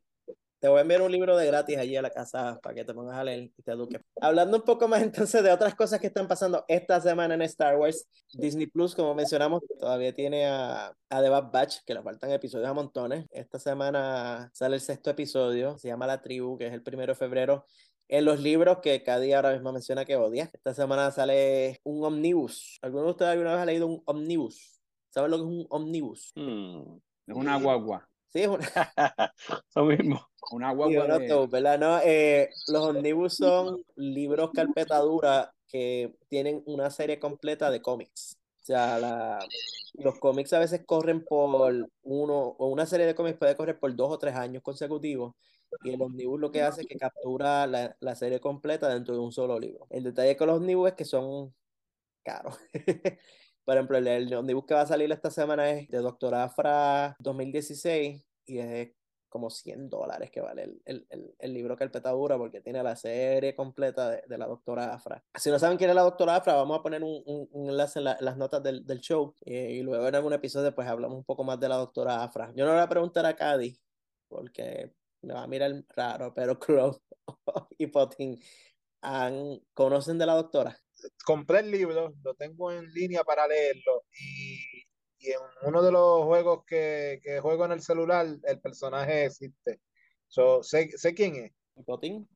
Te 0.60 0.68
voy 0.68 0.80
a 0.80 0.82
enviar 0.82 1.02
un 1.02 1.12
libro 1.12 1.38
de 1.38 1.46
gratis 1.46 1.78
allí 1.78 1.96
a 1.96 2.02
la 2.02 2.10
casa 2.10 2.60
para 2.62 2.74
que 2.74 2.86
te 2.86 2.94
pongas 2.94 3.18
a 3.18 3.24
leer 3.24 3.52
y 3.56 3.62
te 3.62 3.72
eduques. 3.72 4.02
Hablando 4.22 4.58
un 4.58 4.64
poco 4.64 4.88
más 4.88 5.02
entonces 5.04 5.44
de 5.44 5.52
otras 5.52 5.76
cosas 5.76 6.00
que 6.00 6.08
están 6.08 6.28
pasando 6.28 6.66
esta 6.68 7.00
semana 7.02 7.36
en 7.36 7.42
Star 7.44 7.78
Wars, 7.78 8.08
Disney 8.34 8.68
Plus, 8.68 8.96
como 8.96 9.14
mencionamos, 9.14 9.62
todavía 9.80 10.14
tiene 10.14 10.48
a, 10.48 10.96
a 11.10 11.22
The 11.22 11.30
Bad 11.30 11.52
Batch, 11.52 11.78
que 11.86 11.94
le 11.94 12.02
faltan 12.02 12.32
episodios 12.32 12.68
a 12.68 12.74
montones. 12.74 13.26
Esta 13.32 13.60
semana 13.60 14.50
sale 14.54 14.76
el 14.76 14.82
sexto 14.82 15.10
episodio, 15.10 15.78
se 15.78 15.88
llama 15.90 16.08
La 16.08 16.22
Tribu, 16.22 16.58
que 16.58 16.68
es 16.68 16.74
el 16.74 16.84
primero 16.84 17.14
de 17.14 17.18
febrero. 17.18 17.66
En 18.08 18.24
los 18.24 18.40
libros 18.40 18.80
que 18.84 19.02
cada 19.04 19.20
día 19.20 19.38
ahora 19.38 19.54
mismo 19.54 19.72
menciona 19.72 20.06
que 20.06 20.16
odia. 20.16 20.50
Esta 20.54 20.74
semana 20.74 21.10
sale 21.12 21.80
un 21.84 22.04
omnibus. 22.06 22.78
¿Alguno 22.82 23.06
de 23.06 23.12
ustedes 23.12 23.32
alguna 23.32 23.54
vez 23.54 23.62
ha 23.62 23.66
leído 23.66 23.88
un 23.88 24.04
omnibus? 24.06 24.80
¿Saben 25.10 25.32
lo 25.32 25.38
que 25.38 25.44
es 25.44 25.50
un 25.50 25.68
omnibus? 25.70 26.32
Hmm. 26.36 26.98
Es 27.28 27.36
una 27.36 27.58
guagua, 27.58 28.08
Sí, 28.28 28.42
es 28.42 28.48
una, 28.48 28.60
Lo 29.76 29.86
mismo. 29.86 30.30
Una 30.52 30.72
guagua 30.74 31.08
de- 31.08 31.14
autobús, 31.14 31.50
¿verdad? 31.52 31.80
No, 31.80 32.00
eh, 32.04 32.50
los 32.68 32.84
omnibus 32.88 33.36
son 33.38 33.84
libros 33.96 34.52
carpetadura 34.54 35.54
que 35.68 36.16
tienen 36.30 36.64
una 36.66 36.90
serie 36.92 37.20
completa 37.20 37.72
de 37.72 37.82
cómics. 37.82 38.38
O 38.62 38.66
sea, 38.66 39.00
la- 39.00 39.40
los 39.94 40.20
cómics 40.20 40.54
a 40.54 40.60
veces 40.60 40.84
corren 40.86 41.24
por 41.26 41.74
uno, 42.04 42.36
o 42.58 42.68
una 42.68 42.86
serie 42.86 43.06
de 43.06 43.16
cómics 43.16 43.38
puede 43.38 43.56
correr 43.56 43.80
por 43.80 43.96
dos 43.96 44.12
o 44.12 44.20
tres 44.20 44.36
años 44.36 44.62
consecutivos. 44.64 45.34
Y 45.84 45.92
el 45.94 46.02
omnibus 46.02 46.40
lo 46.40 46.52
que 46.52 46.62
hace 46.62 46.82
es 46.82 46.88
que 46.88 46.98
captura 46.98 47.68
la, 47.68 47.96
la 48.00 48.16
serie 48.16 48.40
completa 48.40 48.88
dentro 48.90 49.14
de 49.16 49.22
un 49.22 49.32
solo 49.32 49.60
libro. 49.60 49.88
El 49.90 50.04
detalle 50.04 50.38
con 50.38 50.48
los 50.48 50.58
omnibus 50.58 50.90
es 50.90 50.96
que 50.96 51.06
son 51.06 51.54
caros. 52.24 52.58
Por 53.66 53.76
ejemplo, 53.76 53.98
el, 53.98 54.08
el 54.08 54.34
omnibus 54.34 54.66
que 54.66 54.74
va 54.76 54.82
a 54.82 54.88
salir 54.88 55.12
esta 55.12 55.32
semana 55.32 55.70
es 55.72 55.88
de 55.90 55.98
Doctor 56.00 56.36
Afra 56.36 57.16
2016 57.20 58.24
y 58.46 58.60
es 58.60 58.92
como 59.36 59.50
100 59.50 59.90
dólares 59.90 60.32
que 60.32 60.40
vale 60.40 60.64
el, 60.64 60.82
el, 60.86 61.06
el, 61.10 61.36
el 61.40 61.54
libro 61.54 61.76
porque 62.38 62.62
tiene 62.62 62.82
la 62.82 62.96
serie 62.96 63.54
completa 63.54 64.12
de, 64.12 64.38
la 64.38 64.48
doctora 64.48 64.94
Afra. 64.94 65.22
Si 65.38 65.50
no 65.50 65.60
saben 65.60 65.78
quién 65.78 65.90
es 65.90 65.96
la 65.98 66.04
doctora 66.04 66.38
Afra, 66.38 66.54
vamos 66.54 66.80
a 66.80 66.82
poner 66.82 67.04
un, 67.04 67.22
un, 67.26 67.70
enlace 67.70 68.00
en, 68.00 68.06
la- 68.06 68.18
las 68.22 68.38
notas 68.38 68.64
del, 68.64 68.86
del 68.86 69.02
show 69.02 69.36
eh, 69.46 69.74
y 69.74 69.82
luego 69.82 70.08
en 70.08 70.16
algún 70.16 70.32
episodio 70.32 70.74
pues 70.74 70.88
hablamos 70.88 71.18
un 71.18 71.26
poco 71.26 71.44
más 71.44 71.60
de 71.60 71.68
la 71.68 71.76
doctora 71.76 72.24
Afra. 72.24 72.54
Yo 72.56 72.64
no 72.64 72.72
le 72.72 72.78
voy 72.78 72.84
a 72.86 72.88
preguntar 72.88 73.26
a 73.26 73.36
Cady 73.36 73.78
porque 74.30 74.94
me 75.22 75.34
va 75.34 75.44
a 75.44 75.48
mirar 75.48 75.74
raro, 75.90 76.34
pero 76.34 76.58
Crow 76.60 76.98
y 77.78 77.88
Potin 77.88 78.40
conocen 79.74 80.18
de 80.18 80.26
la 80.26 80.36
doctora. 80.36 80.80
compré 81.26 81.60
el 81.60 81.72
libro, 81.72 82.14
lo 82.24 82.36
tengo 82.36 82.72
en 82.72 82.86
línea 82.94 83.26
para 83.26 83.50
leerlo 83.50 84.06
y, 84.18 84.60
y 85.26 85.32
en 85.32 85.40
uno 85.68 85.82
de 85.82 85.92
los 85.92 86.24
juegos 86.24 86.64
que, 86.66 87.20
que 87.24 87.40
juego 87.40 87.66
en 87.66 87.72
el 87.74 87.82
celular, 87.82 88.26
el 88.44 88.60
personaje 88.60 89.26
existe. 89.26 89.82
So, 90.28 90.64
sé, 90.64 90.90
sé 90.98 91.14
quién 91.14 91.36
es. 91.36 91.52
¿Y 91.76 91.84
Potin? 91.84 92.28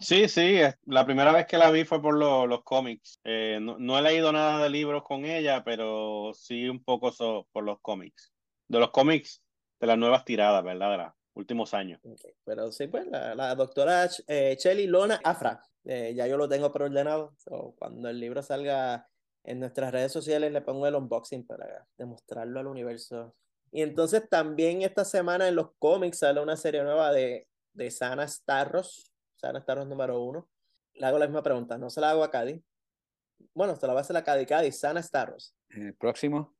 Sí, 0.00 0.28
sí, 0.28 0.58
la 0.86 1.04
primera 1.04 1.32
vez 1.32 1.46
que 1.46 1.58
la 1.58 1.70
vi 1.70 1.84
fue 1.84 2.00
por 2.00 2.14
lo- 2.14 2.46
los 2.46 2.62
cómics. 2.62 3.20
Eh, 3.24 3.58
no, 3.60 3.76
no 3.78 3.98
he 3.98 4.02
leído 4.02 4.30
nada 4.32 4.62
de 4.62 4.70
libros 4.70 5.02
con 5.02 5.24
ella, 5.24 5.64
pero 5.64 6.30
sí 6.34 6.68
un 6.68 6.82
poco 6.84 7.10
so- 7.10 7.48
por 7.52 7.64
los 7.64 7.80
cómics. 7.80 8.32
De 8.68 8.78
los 8.78 8.90
cómics 8.90 9.42
de 9.80 9.86
las 9.86 9.98
nuevas 9.98 10.24
tiradas, 10.24 10.62
¿verdad? 10.62 10.90
De 10.92 10.96
los 10.98 11.12
últimos 11.34 11.74
años. 11.74 12.00
Ok, 12.04 12.20
Pero 12.44 12.70
sí, 12.70 12.86
pues 12.86 13.06
la, 13.08 13.34
la 13.34 13.54
doctora 13.56 14.04
Ch- 14.06 14.22
eh, 14.28 14.56
Shelly 14.58 14.86
Lona 14.86 15.20
Afra, 15.24 15.60
eh, 15.84 16.12
ya 16.14 16.26
yo 16.28 16.36
lo 16.36 16.48
tengo 16.48 16.72
preordenado. 16.72 17.34
So, 17.38 17.74
cuando 17.76 18.08
el 18.08 18.20
libro 18.20 18.40
salga 18.42 19.08
en 19.50 19.60
nuestras 19.60 19.92
redes 19.92 20.12
sociales, 20.12 20.52
le 20.52 20.60
pongo 20.60 20.86
el 20.86 20.94
unboxing 20.94 21.46
para 21.46 21.86
demostrarlo 21.96 22.60
al 22.60 22.66
universo. 22.66 23.34
Y 23.70 23.82
entonces 23.82 24.28
también 24.28 24.82
esta 24.82 25.04
semana 25.04 25.48
en 25.48 25.54
los 25.56 25.70
cómics 25.78 26.18
sale 26.18 26.40
una 26.40 26.56
serie 26.56 26.82
nueva 26.82 27.12
de, 27.12 27.48
de 27.72 27.90
Sana 27.90 28.28
Starros, 28.28 29.10
Sana 29.36 29.60
Starros 29.60 29.86
número 29.86 30.20
uno. 30.22 30.48
Le 30.94 31.06
hago 31.06 31.18
la 31.18 31.26
misma 31.26 31.42
pregunta, 31.42 31.78
no 31.78 31.88
se 31.90 32.00
la 32.00 32.10
hago 32.10 32.24
a 32.24 32.30
Cady. 32.30 32.62
Bueno, 33.54 33.76
se 33.76 33.86
la 33.86 33.92
va 33.94 34.00
a 34.00 34.02
hacer 34.02 34.16
a 34.16 34.24
Cady, 34.24 34.44
Cady, 34.46 34.72
Sana 34.72 35.02
Starros. 35.02 35.54
El 35.70 35.94
próximo. 35.94 36.54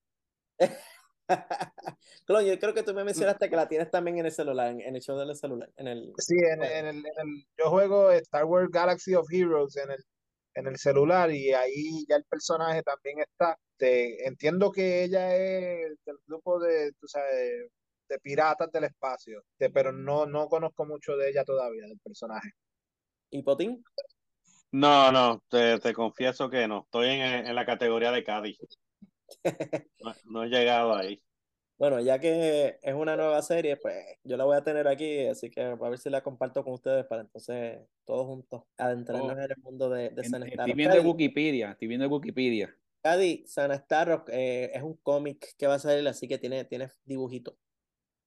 Clon, 2.24 2.44
yo 2.44 2.58
creo 2.58 2.72
que 2.72 2.82
tú 2.82 2.94
me 2.94 3.04
mencionaste 3.04 3.50
que 3.50 3.56
la 3.56 3.68
tienes 3.68 3.90
también 3.90 4.18
en 4.18 4.26
el 4.26 4.32
celular, 4.32 4.68
en, 4.70 4.80
en 4.80 4.96
el 4.96 5.02
show 5.02 5.18
del 5.18 5.36
celular, 5.36 5.70
en 5.76 5.88
el... 5.88 6.12
Sí, 6.16 6.34
en, 6.36 6.62
en 6.62 6.86
el, 6.86 6.96
en 6.98 7.04
el- 7.18 7.46
yo 7.58 7.68
juego 7.70 8.10
Star 8.12 8.44
Wars 8.46 8.70
Galaxy 8.70 9.14
of 9.14 9.26
Heroes 9.30 9.76
en 9.76 9.90
el, 9.90 10.04
en 10.58 10.66
el 10.66 10.76
celular 10.78 11.30
y 11.30 11.52
ahí 11.52 12.04
ya 12.08 12.16
el 12.16 12.24
personaje 12.24 12.82
también 12.82 13.20
está. 13.20 13.56
Te- 13.76 14.26
entiendo 14.26 14.72
que 14.72 15.04
ella 15.04 15.34
es 15.36 15.96
del 16.04 16.16
grupo 16.26 16.58
de, 16.60 16.92
tú 17.00 17.06
sabes, 17.06 17.70
de 18.08 18.18
piratas 18.20 18.70
del 18.72 18.84
espacio, 18.84 19.42
te- 19.56 19.70
pero 19.70 19.92
no, 19.92 20.26
no 20.26 20.48
conozco 20.48 20.84
mucho 20.86 21.16
de 21.16 21.30
ella 21.30 21.44
todavía, 21.44 21.86
del 21.86 21.98
personaje. 22.00 22.50
¿Y 23.30 23.42
Potín? 23.42 23.82
No, 24.72 25.10
no, 25.12 25.42
te, 25.48 25.78
te 25.78 25.92
confieso 25.94 26.50
que 26.50 26.66
no. 26.68 26.82
Estoy 26.84 27.08
en, 27.08 27.46
en 27.46 27.54
la 27.54 27.64
categoría 27.64 28.10
de 28.12 28.24
Cádiz. 28.24 28.58
No, 30.00 30.14
no 30.24 30.44
he 30.44 30.48
llegado 30.48 30.94
ahí. 30.94 31.22
Bueno, 31.78 32.00
ya 32.00 32.18
que 32.18 32.78
es 32.82 32.94
una 32.94 33.14
nueva 33.16 33.40
serie, 33.40 33.76
pues 33.76 33.94
yo 34.24 34.36
la 34.36 34.44
voy 34.44 34.56
a 34.56 34.64
tener 34.64 34.88
aquí, 34.88 35.26
así 35.26 35.48
que 35.48 35.60
a 35.62 35.74
ver 35.76 35.98
si 35.98 36.10
la 36.10 36.22
comparto 36.22 36.64
con 36.64 36.72
ustedes 36.72 37.04
para 37.06 37.22
entonces 37.22 37.78
todos 38.04 38.26
juntos 38.26 38.64
adentrarnos 38.76 39.28
Oh. 39.30 39.32
en 39.32 39.38
el 39.42 39.56
mundo 39.62 39.88
de, 39.88 40.10
de 40.10 40.22
En- 40.22 40.28
San 40.30 40.42
Estoy 40.42 40.54
Starros. 40.54 40.76
viendo 40.76 40.96
Cady, 40.96 41.06
Wikipedia, 41.08 41.70
estoy 41.70 41.86
viendo 41.88 42.06
en 42.06 42.12
Wikipedia. 42.12 42.76
Cady, 43.00 43.44
San 43.46 43.72
Starros, 43.78 44.22
eh, 44.28 44.72
es 44.74 44.82
un 44.82 44.94
cómic 44.96 45.54
que 45.56 45.68
va 45.68 45.74
a 45.74 45.78
salir, 45.78 46.06
así 46.08 46.26
que 46.26 46.36
tiene, 46.38 46.64
tiene 46.64 46.88
dibujitos. 47.04 47.54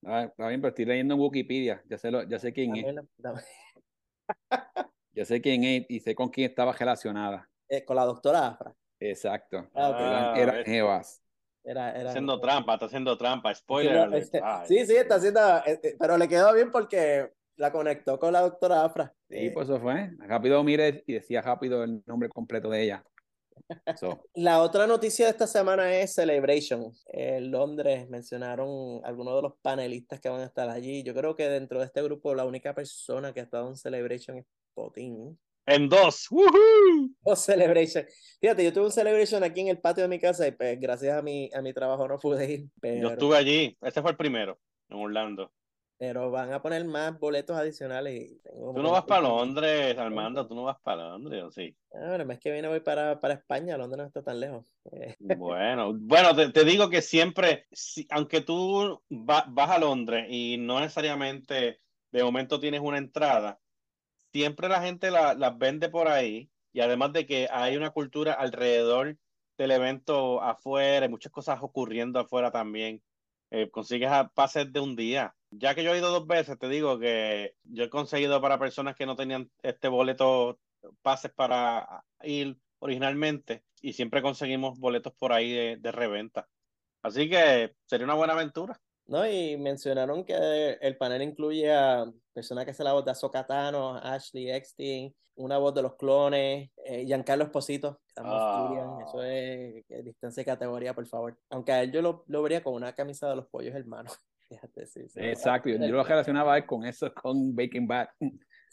Ah, 0.05 0.23
está 0.23 0.47
bien, 0.47 0.61
pero 0.61 0.69
estoy 0.69 0.85
leyendo 0.85 1.15
en 1.15 1.19
Wikipedia. 1.19 1.83
Ya 1.89 1.97
sé, 1.97 2.09
lo- 2.09 2.23
ya 2.23 2.39
sé 2.39 2.53
quién 2.53 2.73
es. 2.77 2.83
Dame 2.85 2.93
la- 2.93 3.05
dame- 3.17 3.41
Ya 5.13 5.25
sé 5.25 5.41
quién 5.41 5.65
es 5.65 5.85
y 5.89 5.99
sé 5.99 6.15
con 6.15 6.29
quién 6.29 6.49
estaba 6.49 6.71
relacionada. 6.71 7.49
eh, 7.67 7.83
con 7.83 7.95
la 7.97 8.05
doctora 8.05 8.47
Afra. 8.47 8.73
Exacto. 8.99 9.69
Ah, 9.73 9.89
ok. 9.89 9.95
Eran, 9.99 10.23
Ah, 10.23 10.33
eran 10.37 10.55
ves. 10.55 10.65
jevas. 10.65 11.23
Era, 11.63 11.89
Está 11.89 12.01
era, 12.01 12.09
haciendo 12.09 12.39
trampa, 12.39 12.73
está 12.73 12.85
haciendo 12.87 13.17
trampa. 13.17 13.53
Spoiler 13.53 14.13
este, 14.15 14.41
Ay. 14.43 14.67
sí, 14.67 14.85
sí, 14.85 14.95
está 14.95 15.15
haciendo, 15.15 15.39
eh, 15.65 15.79
eh, 15.83 15.95
pero 15.99 16.17
le 16.17 16.27
quedó 16.27 16.53
bien 16.53 16.71
porque 16.71 17.31
la 17.57 17.71
conectó 17.71 18.17
con 18.17 18.33
la 18.33 18.41
doctora 18.41 18.83
Afra. 18.83 19.13
Sí, 19.29 19.35
Eh, 19.37 19.51
pues 19.53 19.69
eso 19.69 19.79
fue. 19.79 20.09
Rápido 20.17 20.63
mire 20.63 21.03
y 21.05 21.13
decía 21.13 21.41
rápido 21.41 21.83
el 21.83 22.03
nombre 22.07 22.29
completo 22.29 22.69
de 22.69 22.83
ella. 22.83 23.03
So, 23.95 24.23
La 24.33 24.61
otra 24.61 24.87
noticia 24.87 25.25
de 25.25 25.31
esta 25.31 25.45
semana 25.45 25.93
es 25.93 26.15
Celebration. 26.15 26.91
En 27.05 27.51
Londres 27.51 28.09
mencionaron 28.09 29.01
algunos 29.05 29.35
de 29.35 29.41
los 29.43 29.53
panelistas 29.61 30.19
que 30.19 30.29
van 30.29 30.41
a 30.41 30.45
estar 30.45 30.67
allí. 30.69 31.03
Yo 31.03 31.13
creo 31.13 31.35
que 31.35 31.47
dentro 31.47 31.79
de 31.79 31.85
este 31.85 32.01
grupo 32.01 32.33
la 32.33 32.45
única 32.45 32.73
persona 32.73 33.33
que 33.33 33.39
ha 33.41 33.43
estado 33.43 33.69
en 33.69 33.75
Celebration 33.75 34.39
es 34.39 34.45
Potín. 34.73 35.37
En 35.73 35.89
dos. 35.89 36.27
¡Woohoo! 36.31 37.09
Dos 37.23 37.39
celebration. 37.39 38.05
Fíjate, 38.39 38.63
yo 38.63 38.73
tuve 38.73 38.85
un 38.85 38.91
celebration 38.91 39.43
aquí 39.43 39.61
en 39.61 39.67
el 39.69 39.79
patio 39.79 40.03
de 40.03 40.09
mi 40.09 40.19
casa 40.19 40.47
y 40.47 40.51
pues 40.51 40.79
gracias 40.79 41.17
a 41.17 41.21
mi, 41.21 41.49
a 41.53 41.61
mi 41.61 41.73
trabajo 41.73 42.07
no 42.07 42.17
pude 42.17 42.51
ir. 42.51 42.65
Pero, 42.79 43.01
Yo 43.09 43.13
estuve 43.13 43.37
allí. 43.37 43.77
Este 43.81 44.01
fue 44.01 44.11
el 44.11 44.17
primero, 44.17 44.59
en 44.89 44.97
Orlando. 44.97 45.51
pero 45.97 46.31
van 46.31 46.51
a 46.51 46.61
poner 46.61 46.83
más 46.85 47.17
boletos 47.19 47.55
adicionales. 47.55 48.31
Y 48.31 48.39
tengo 48.41 48.73
Tú 48.73 48.81
no 48.81 48.91
vas 48.91 49.03
para 49.03 49.21
Londres, 49.21 49.97
Armando. 49.97 50.47
Tú 50.47 50.55
no 50.55 50.63
vas 50.63 50.77
para 50.81 51.09
Londres, 51.09 51.43
¿o 51.43 51.51
sí? 51.51 51.75
Ah, 51.93 52.15
el 52.15 52.25
mes 52.25 52.39
que 52.39 52.51
viene 52.51 52.67
voy 52.67 52.79
para, 52.79 53.19
para 53.19 53.35
España, 53.35 53.77
Londres 53.77 53.99
no 53.99 54.07
está 54.07 54.23
tan 54.23 54.39
lejos. 54.39 54.73
Eh, 54.91 55.15
Bueno, 55.37 55.93
bueno, 55.95 56.35
te, 56.35 56.49
te 56.49 56.65
digo 56.65 56.89
que 56.89 57.01
siempre, 57.01 57.67
si- 57.71 58.07
aunque 58.09 58.41
tú 58.41 59.01
va- 59.11 59.45
vas 59.47 59.69
a 59.69 59.77
Londres 59.79 60.25
y 60.29 60.57
no 60.57 60.79
necesariamente 60.79 61.79
de 62.11 62.23
momento 62.23 62.59
tienes 62.59 62.81
una 62.81 62.97
entrada, 62.97 63.59
siempre 64.31 64.69
la 64.69 64.81
gente 64.81 65.11
la- 65.11 65.33
las 65.33 65.57
vende 65.57 65.89
por 65.89 66.07
ahí 66.07 66.49
y 66.73 66.81
además 66.81 67.13
de 67.13 67.25
que 67.25 67.47
hay 67.51 67.75
una 67.77 67.91
cultura 67.91 68.33
alrededor 68.33 69.17
del 69.57 69.71
evento 69.71 70.41
afuera, 70.41 71.05
hay 71.05 71.09
muchas 71.11 71.31
cosas 71.31 71.59
ocurriendo 71.61 72.19
afuera 72.19 72.51
también. 72.51 73.03
Eh, 73.51 73.69
consigues 73.69 74.09
pases 74.33 74.71
de 74.71 74.79
un 74.79 74.95
día. 74.95 75.35
Ya 75.51 75.75
que 75.75 75.83
yo 75.83 75.93
he 75.93 75.97
ido 75.97 76.09
dos 76.11 76.25
veces, 76.27 76.57
te 76.57 76.69
digo 76.69 76.97
que 76.99 77.55
yo 77.63 77.83
he 77.83 77.89
conseguido 77.89 78.41
para 78.41 78.57
personas 78.59 78.95
que 78.95 79.05
no 79.05 79.15
tenían 79.17 79.51
este 79.61 79.89
boleto, 79.89 80.59
pases 81.01 81.31
para 81.33 82.05
ir 82.23 82.57
originalmente 82.79 83.63
y 83.81 83.93
siempre 83.93 84.21
conseguimos 84.21 84.79
boletos 84.79 85.13
por 85.13 85.33
ahí 85.33 85.75
de 85.77 85.91
reventa. 85.91 86.49
Así 87.03 87.29
que 87.29 87.75
sería 87.85 88.05
una 88.05 88.15
buena 88.15 88.33
aventura. 88.33 88.81
No, 89.11 89.27
y 89.27 89.57
mencionaron 89.57 90.23
que 90.23 90.77
el 90.79 90.95
panel 90.95 91.21
incluye 91.21 91.69
a 91.69 92.09
personas 92.31 92.63
que 92.63 92.71
hace 92.71 92.81
la 92.81 92.93
voz 92.93 93.03
de 93.03 93.11
Ahsoka 93.11 93.45
Tano, 93.45 93.97
Ashley 93.97 94.49
Eckstein, 94.49 95.13
una 95.35 95.57
voz 95.57 95.75
de 95.75 95.81
los 95.81 95.97
clones, 95.97 96.69
eh, 96.85 97.05
Giancarlo 97.05 97.43
Esposito, 97.43 97.97
que 97.97 98.07
estamos 98.07 98.31
Ah. 98.33 98.99
Eso 99.05 99.21
es 99.21 100.05
distancia 100.05 100.41
de 100.41 100.45
categoría, 100.45 100.93
por 100.93 101.05
favor. 101.07 101.37
Aunque 101.49 101.73
a 101.73 101.83
él 101.83 101.91
yo 101.91 102.01
lo, 102.01 102.23
lo 102.27 102.41
vería 102.41 102.63
con 102.63 102.73
una 102.73 102.93
camisa 102.93 103.29
de 103.29 103.35
los 103.35 103.47
pollos 103.47 103.75
hermanos. 103.75 104.17
Fíjate, 104.49 104.85
sí, 104.85 105.09
sí. 105.09 105.19
Exacto, 105.19 105.67
yo, 105.67 105.75
yo 105.75 105.87
lo 105.87 106.03
relacionaba 106.05 106.65
con 106.65 106.85
eso, 106.85 107.13
con 107.13 107.53
Baking 107.53 107.87
Bad. 107.87 108.07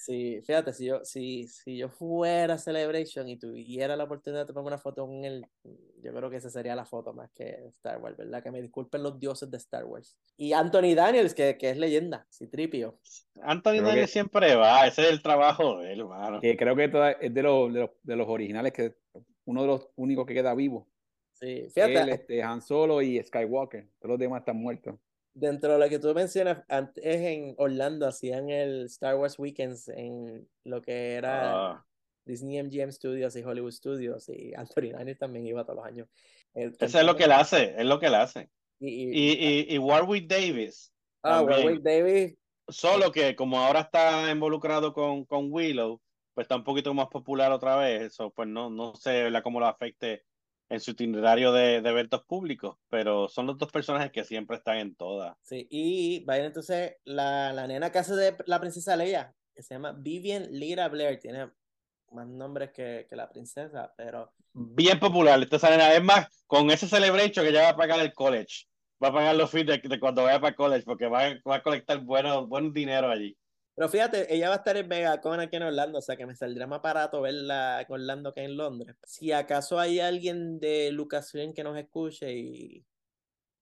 Sí, 0.01 0.41
fíjate, 0.47 0.73
si 0.73 0.87
yo, 0.87 1.05
si, 1.05 1.49
si 1.49 1.77
yo 1.77 1.89
fuera 1.89 2.55
a 2.55 2.59
Celebration 2.59 3.29
y 3.29 3.37
tuviera 3.37 3.97
la 3.97 4.05
oportunidad 4.05 4.47
de 4.47 4.53
tomar 4.53 4.65
una 4.65 4.79
foto 4.79 5.05
con 5.05 5.25
él, 5.25 5.45
yo 6.01 6.15
creo 6.15 6.31
que 6.31 6.37
esa 6.37 6.51
sería 6.51 6.77
la 6.77 6.85
foto 6.85 7.13
más 7.13 7.33
que 7.33 7.65
Star 7.71 7.99
Wars, 8.01 8.17
¿verdad? 8.17 8.41
Que 8.41 8.53
me 8.53 8.63
disculpen 8.63 9.03
los 9.03 9.19
dioses 9.19 9.51
de 9.51 9.57
Star 9.57 9.85
Wars. 9.85 10.17
Y 10.37 10.53
Anthony 10.53 10.95
Daniels, 10.95 11.35
que, 11.35 11.59
que 11.59 11.71
es 11.71 11.77
leyenda, 11.77 12.25
Citripio. 12.31 13.01
Anthony 13.43 13.71
Creo 13.73 13.83
Daniels 13.87 14.07
que- 14.07 14.13
siempre 14.13 14.55
va, 14.55 14.87
ese 14.87 15.03
es 15.03 15.11
el 15.11 15.21
trabajo 15.21 15.79
de 15.81 15.93
él, 15.95 16.01
hermano. 16.01 16.41
Que 16.41 16.57
creo 16.57 16.77
que 16.77 16.85
es 16.85 17.35
de 17.35 17.43
los, 17.43 17.73
de 17.73 17.81
los, 17.81 17.91
de 18.01 18.17
los 18.17 18.29
originales, 18.29 18.73
que 18.73 18.95
uno 19.47 19.63
de 19.63 19.67
los 19.67 19.89
únicos 19.97 20.27
que 20.27 20.35
queda 20.35 20.55
vivo. 20.55 20.87
Sí, 21.33 21.69
fíjate, 21.75 21.95
Él, 22.01 22.09
este, 22.11 22.43
Han 22.43 22.63
Solo 22.63 23.03
y 23.03 23.21
Skywalker. 23.21 23.89
Todos 23.99 24.11
los 24.11 24.19
demás 24.19 24.41
están 24.43 24.57
muertos. 24.57 24.95
Dentro 25.35 25.73
de 25.75 25.79
lo 25.79 25.89
que 25.89 25.99
tú 25.99 26.13
mencionas, 26.15 26.63
antes 26.69 27.05
en 27.05 27.55
Orlando 27.59 28.07
hacían 28.07 28.51
el 28.51 28.87
Star 28.87 29.17
Wars 29.17 29.39
Weekends 29.39 29.89
en 29.89 30.49
lo 30.65 30.83
que 30.83 31.15
era 31.15 31.71
Ah, 31.71 31.85
Disney 32.25 32.59
MGM 32.63 32.91
Studios 32.93 33.35
y 33.37 33.43
Hollywood 33.43 33.71
Studios, 33.73 34.29
y 34.29 34.53
Anthony 34.55 34.91
Daniels 34.93 35.19
también 35.19 35.47
iba 35.47 35.65
todos 35.65 35.77
los 35.77 35.87
años. 35.87 36.09
Eh, 36.55 36.73
ese 36.79 36.99
es 36.99 37.05
lo 37.05 37.17
que 37.17 37.25
él 37.25 37.33
hace, 37.33 37.75
es 37.79 37.85
lo 37.87 37.99
que 38.01 38.07
él 38.07 38.15
hace. 38.15 38.51
y, 38.81 38.89
y- 38.89 39.67
Y, 39.71 39.75
y, 39.75 39.79
Warwick 39.79 40.27
Davis, 40.29 40.93
ah, 41.23 41.39
también. 41.39 41.65
Warwick 41.67 41.83
Davis, 41.83 42.37
solo 42.69 43.11
que 43.13 43.35
como 43.35 43.61
ahora 43.61 43.81
está 43.81 44.31
involucrado 44.31 44.93
con, 44.93 45.25
con 45.25 45.51
Willow, 45.51 46.01
pues 46.35 46.45
está 46.45 46.57
un 46.57 46.65
poquito 46.65 46.93
más 46.95 47.09
popular 47.09 47.51
otra 47.51 47.77
vez, 47.77 48.03
eso 48.03 48.31
pues 48.31 48.47
no, 48.49 48.69
no 48.71 48.95
sé 48.95 49.25
¿verdad? 49.25 49.43
cómo 49.43 49.59
lo 49.59 49.67
afecte 49.67 50.25
en 50.69 50.81
su 50.81 50.93
itinerario 50.93 51.53
de, 51.53 51.81
de 51.83 51.91
eventos 51.91 52.25
públicos, 52.25 52.77
pero 52.89 53.29
son 53.29 53.47
los 53.47 53.59
dos 53.59 53.71
personajes 53.73 54.13
que 54.13 54.25
siempre 54.25 54.57
están 54.57 54.79
en 54.79 54.95
todas. 54.97 55.37
Sí, 55.43 55.67
y 55.71 56.25
va 56.25 56.35
a 56.35 56.39
ir 56.39 56.45
entonces 56.45 56.97
la, 57.05 57.53
la 57.53 57.67
nena 57.67 57.91
que 57.91 57.99
hace 57.99 58.15
de 58.15 58.37
la 58.47 58.61
princesa 58.61 58.97
Leia, 58.97 59.35
que 59.55 59.63
se 59.63 59.75
llama 59.75 59.93
Vivian 59.93 60.47
Lyra 60.53 60.89
Blair, 60.89 61.19
tiene 61.19 61.51
más 62.13 62.27
nombres 62.29 62.71
que, 62.73 63.07
que 63.09 63.17
la 63.17 63.29
princesa, 63.29 63.93
pero 63.97 64.35
Bien 64.53 64.99
popular, 64.99 65.41
esta 65.51 65.71
nena. 65.71 65.95
es 65.95 66.03
más, 66.03 66.27
con 66.47 66.71
ese 66.71 66.89
celebration 66.89 67.45
que 67.47 67.53
ya 67.53 67.63
va 67.63 67.69
a 67.71 67.77
pagar 67.77 68.01
el 68.01 68.13
college, 68.13 68.67
va 69.03 69.09
a 69.09 69.13
pagar 69.13 69.37
los 69.37 69.51
fees 69.51 69.67
de, 69.67 69.79
de 69.79 70.01
cuando 70.01 70.25
vaya 70.25 70.41
para 70.41 70.51
el 70.51 70.57
college, 70.57 70.85
porque 70.85 71.07
va, 71.07 71.27
a- 71.27 71.39
va 71.49 71.57
a 71.57 71.63
colectar 71.63 72.01
bueno, 72.01 72.47
buen 72.47 72.73
dinero 72.73 73.09
allí. 73.11 73.38
Pero 73.79 73.89
fíjate, 73.89 74.35
ella 74.35 74.49
va 74.49 74.55
a 74.57 74.59
estar 74.59 74.77
en 74.77 74.89
Megacon 74.89 75.39
aquí 75.41 75.57
en 75.57 75.63
Orlando, 75.63 75.99
o 75.99 76.03
sea 76.03 76.17
que 76.17 76.27
me 76.27 76.35
saldría 76.35 76.67
más 76.67 76.83
barato 76.83 77.21
verla 77.23 77.81
en 77.81 77.87
Orlando 77.93 78.35
que 78.35 78.43
en 78.43 78.57
Londres. 78.57 78.97
Si 79.05 79.31
acaso 79.33 79.79
hay 79.79 80.01
alguien 80.01 80.59
de 80.59 80.91
Lucasfilm 80.93 81.53
que 81.55 81.63
nos 81.63 81.79
escuche 81.79 82.33
y, 82.37 82.85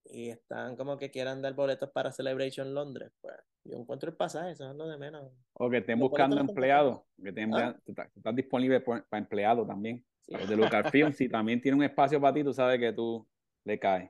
y 0.05 0.29
están 0.29 0.75
como 0.75 0.97
que 0.97 1.11
quieran 1.11 1.41
dar 1.41 1.53
boletos 1.53 1.91
para 1.91 2.11
Celebration 2.11 2.73
Londres, 2.73 3.11
pues 3.21 3.35
yo 3.63 3.77
encuentro 3.77 4.09
el 4.09 4.15
pasaje, 4.15 4.51
eso 4.51 4.69
es 4.69 4.75
lo 4.75 4.87
de 4.87 4.97
menos. 4.97 5.31
O 5.53 5.69
que 5.69 5.77
estén 5.77 5.99
buscando 5.99 6.39
empleados. 6.39 7.01
Que 7.21 7.29
estén 7.29 7.53
Ah. 7.53 7.77
estás 7.85 8.07
estás 8.15 8.35
disponible 8.35 8.79
por- 8.79 9.05
para 9.07 9.19
empleados 9.21 9.67
también. 9.67 10.03
Sí. 10.21 10.33
Los 10.33 10.49
de 10.49 10.55
Lucasfilm, 10.55 11.13
si 11.13 11.29
también 11.29 11.61
tiene 11.61 11.77
un 11.77 11.83
espacio 11.83 12.19
para 12.19 12.33
ti, 12.33 12.43
tú 12.43 12.53
sabes 12.53 12.79
que 12.79 12.91
tú 12.93 13.27
le 13.65 13.77
caes. 13.77 14.09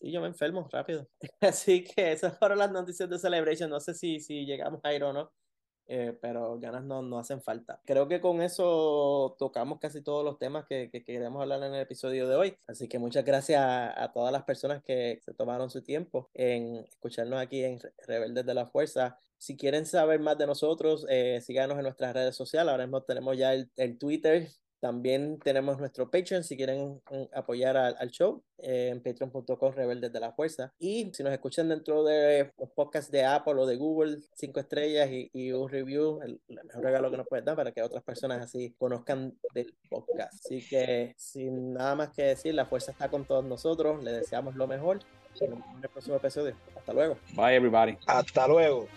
Sí, 0.00 0.10
yo 0.12 0.20
me 0.20 0.28
enfermo 0.28 0.66
rápido. 0.72 1.08
Así 1.40 1.84
que 1.84 2.12
esas 2.12 2.38
fueron 2.38 2.58
las 2.58 2.70
noticias 2.72 3.08
de 3.10 3.18
Celebration. 3.18 3.68
No 3.70 3.80
sé 3.80 3.94
si, 3.94 4.20
si 4.20 4.46
llegamos 4.46 4.80
a 4.82 4.94
ir 4.94 5.04
o 5.04 5.12
no, 5.12 5.30
eh, 5.86 6.16
pero 6.22 6.58
ganas 6.60 6.84
no, 6.84 7.02
no 7.02 7.18
hacen 7.18 7.42
falta. 7.42 7.82
Creo 7.86 8.08
que 8.08 8.20
con 8.20 8.40
eso 8.42 9.36
tocamos 9.38 9.78
casi 9.80 10.02
todos 10.02 10.24
los 10.24 10.38
temas 10.38 10.66
que, 10.66 10.90
que 10.90 11.04
queríamos 11.04 11.42
hablar 11.42 11.62
en 11.64 11.74
el 11.74 11.80
episodio 11.82 12.28
de 12.28 12.36
hoy. 12.36 12.56
Así 12.68 12.88
que 12.88 12.98
muchas 12.98 13.24
gracias 13.24 13.60
a, 13.62 14.02
a 14.04 14.12
todas 14.12 14.32
las 14.32 14.44
personas 14.44 14.82
que 14.82 15.18
se 15.22 15.34
tomaron 15.34 15.70
su 15.70 15.82
tiempo 15.82 16.30
en 16.34 16.76
escucharnos 16.88 17.40
aquí 17.40 17.64
en 17.64 17.80
Re- 17.80 17.92
Rebeldes 18.06 18.46
de 18.46 18.54
la 18.54 18.66
Fuerza. 18.68 19.18
Si 19.38 19.56
quieren 19.56 19.86
saber 19.86 20.20
más 20.20 20.38
de 20.38 20.46
nosotros, 20.46 21.06
eh, 21.10 21.40
síganos 21.42 21.76
en 21.78 21.84
nuestras 21.84 22.14
redes 22.14 22.36
sociales. 22.36 22.70
Ahora 22.72 22.86
mismo 22.86 23.02
tenemos 23.02 23.36
ya 23.36 23.54
el, 23.54 23.70
el 23.76 23.98
Twitter. 23.98 24.48
También 24.80 25.38
tenemos 25.38 25.78
nuestro 25.78 26.10
Patreon 26.10 26.42
si 26.42 26.56
quieren 26.56 27.00
mm, 27.10 27.24
apoyar 27.34 27.76
al, 27.76 27.96
al 27.98 28.10
show 28.10 28.42
eh, 28.58 28.88
en 28.92 29.02
patreon.com 29.02 29.72
Rebeldes 29.74 30.12
de 30.12 30.20
la 30.20 30.32
Fuerza. 30.32 30.72
Y 30.78 31.10
si 31.12 31.22
nos 31.22 31.32
escuchan 31.32 31.68
dentro 31.68 32.02
de 32.02 32.50
los 32.58 32.70
podcasts 32.70 33.10
de 33.10 33.24
Apple 33.24 33.54
o 33.58 33.66
de 33.66 33.76
Google, 33.76 34.18
cinco 34.34 34.60
estrellas 34.60 35.10
y, 35.10 35.30
y 35.32 35.52
un 35.52 35.68
review, 35.68 36.20
el, 36.22 36.40
el 36.48 36.64
mejor 36.64 36.82
regalo 36.82 37.10
que 37.10 37.16
nos 37.18 37.28
pueden 37.28 37.44
dar 37.44 37.56
para 37.56 37.72
que 37.72 37.82
otras 37.82 38.02
personas 38.02 38.42
así 38.42 38.74
conozcan 38.78 39.34
del 39.54 39.74
podcast. 39.88 40.34
Así 40.46 40.66
que 40.66 41.14
sin 41.16 41.74
nada 41.74 41.94
más 41.94 42.10
que 42.10 42.22
decir, 42.22 42.54
la 42.54 42.66
fuerza 42.66 42.92
está 42.92 43.08
con 43.08 43.24
todos 43.26 43.44
nosotros. 43.44 44.02
Le 44.02 44.12
deseamos 44.12 44.56
lo 44.56 44.66
mejor. 44.66 45.00
Y 45.34 45.44
nos 45.46 45.58
vemos 45.58 45.76
en 45.76 45.84
el 45.84 45.90
próximo 45.90 46.16
episodio. 46.16 46.56
Hasta 46.76 46.92
luego. 46.92 47.16
Bye, 47.34 47.56
everybody. 47.56 47.96
Hasta 48.06 48.48
luego. 48.48 48.88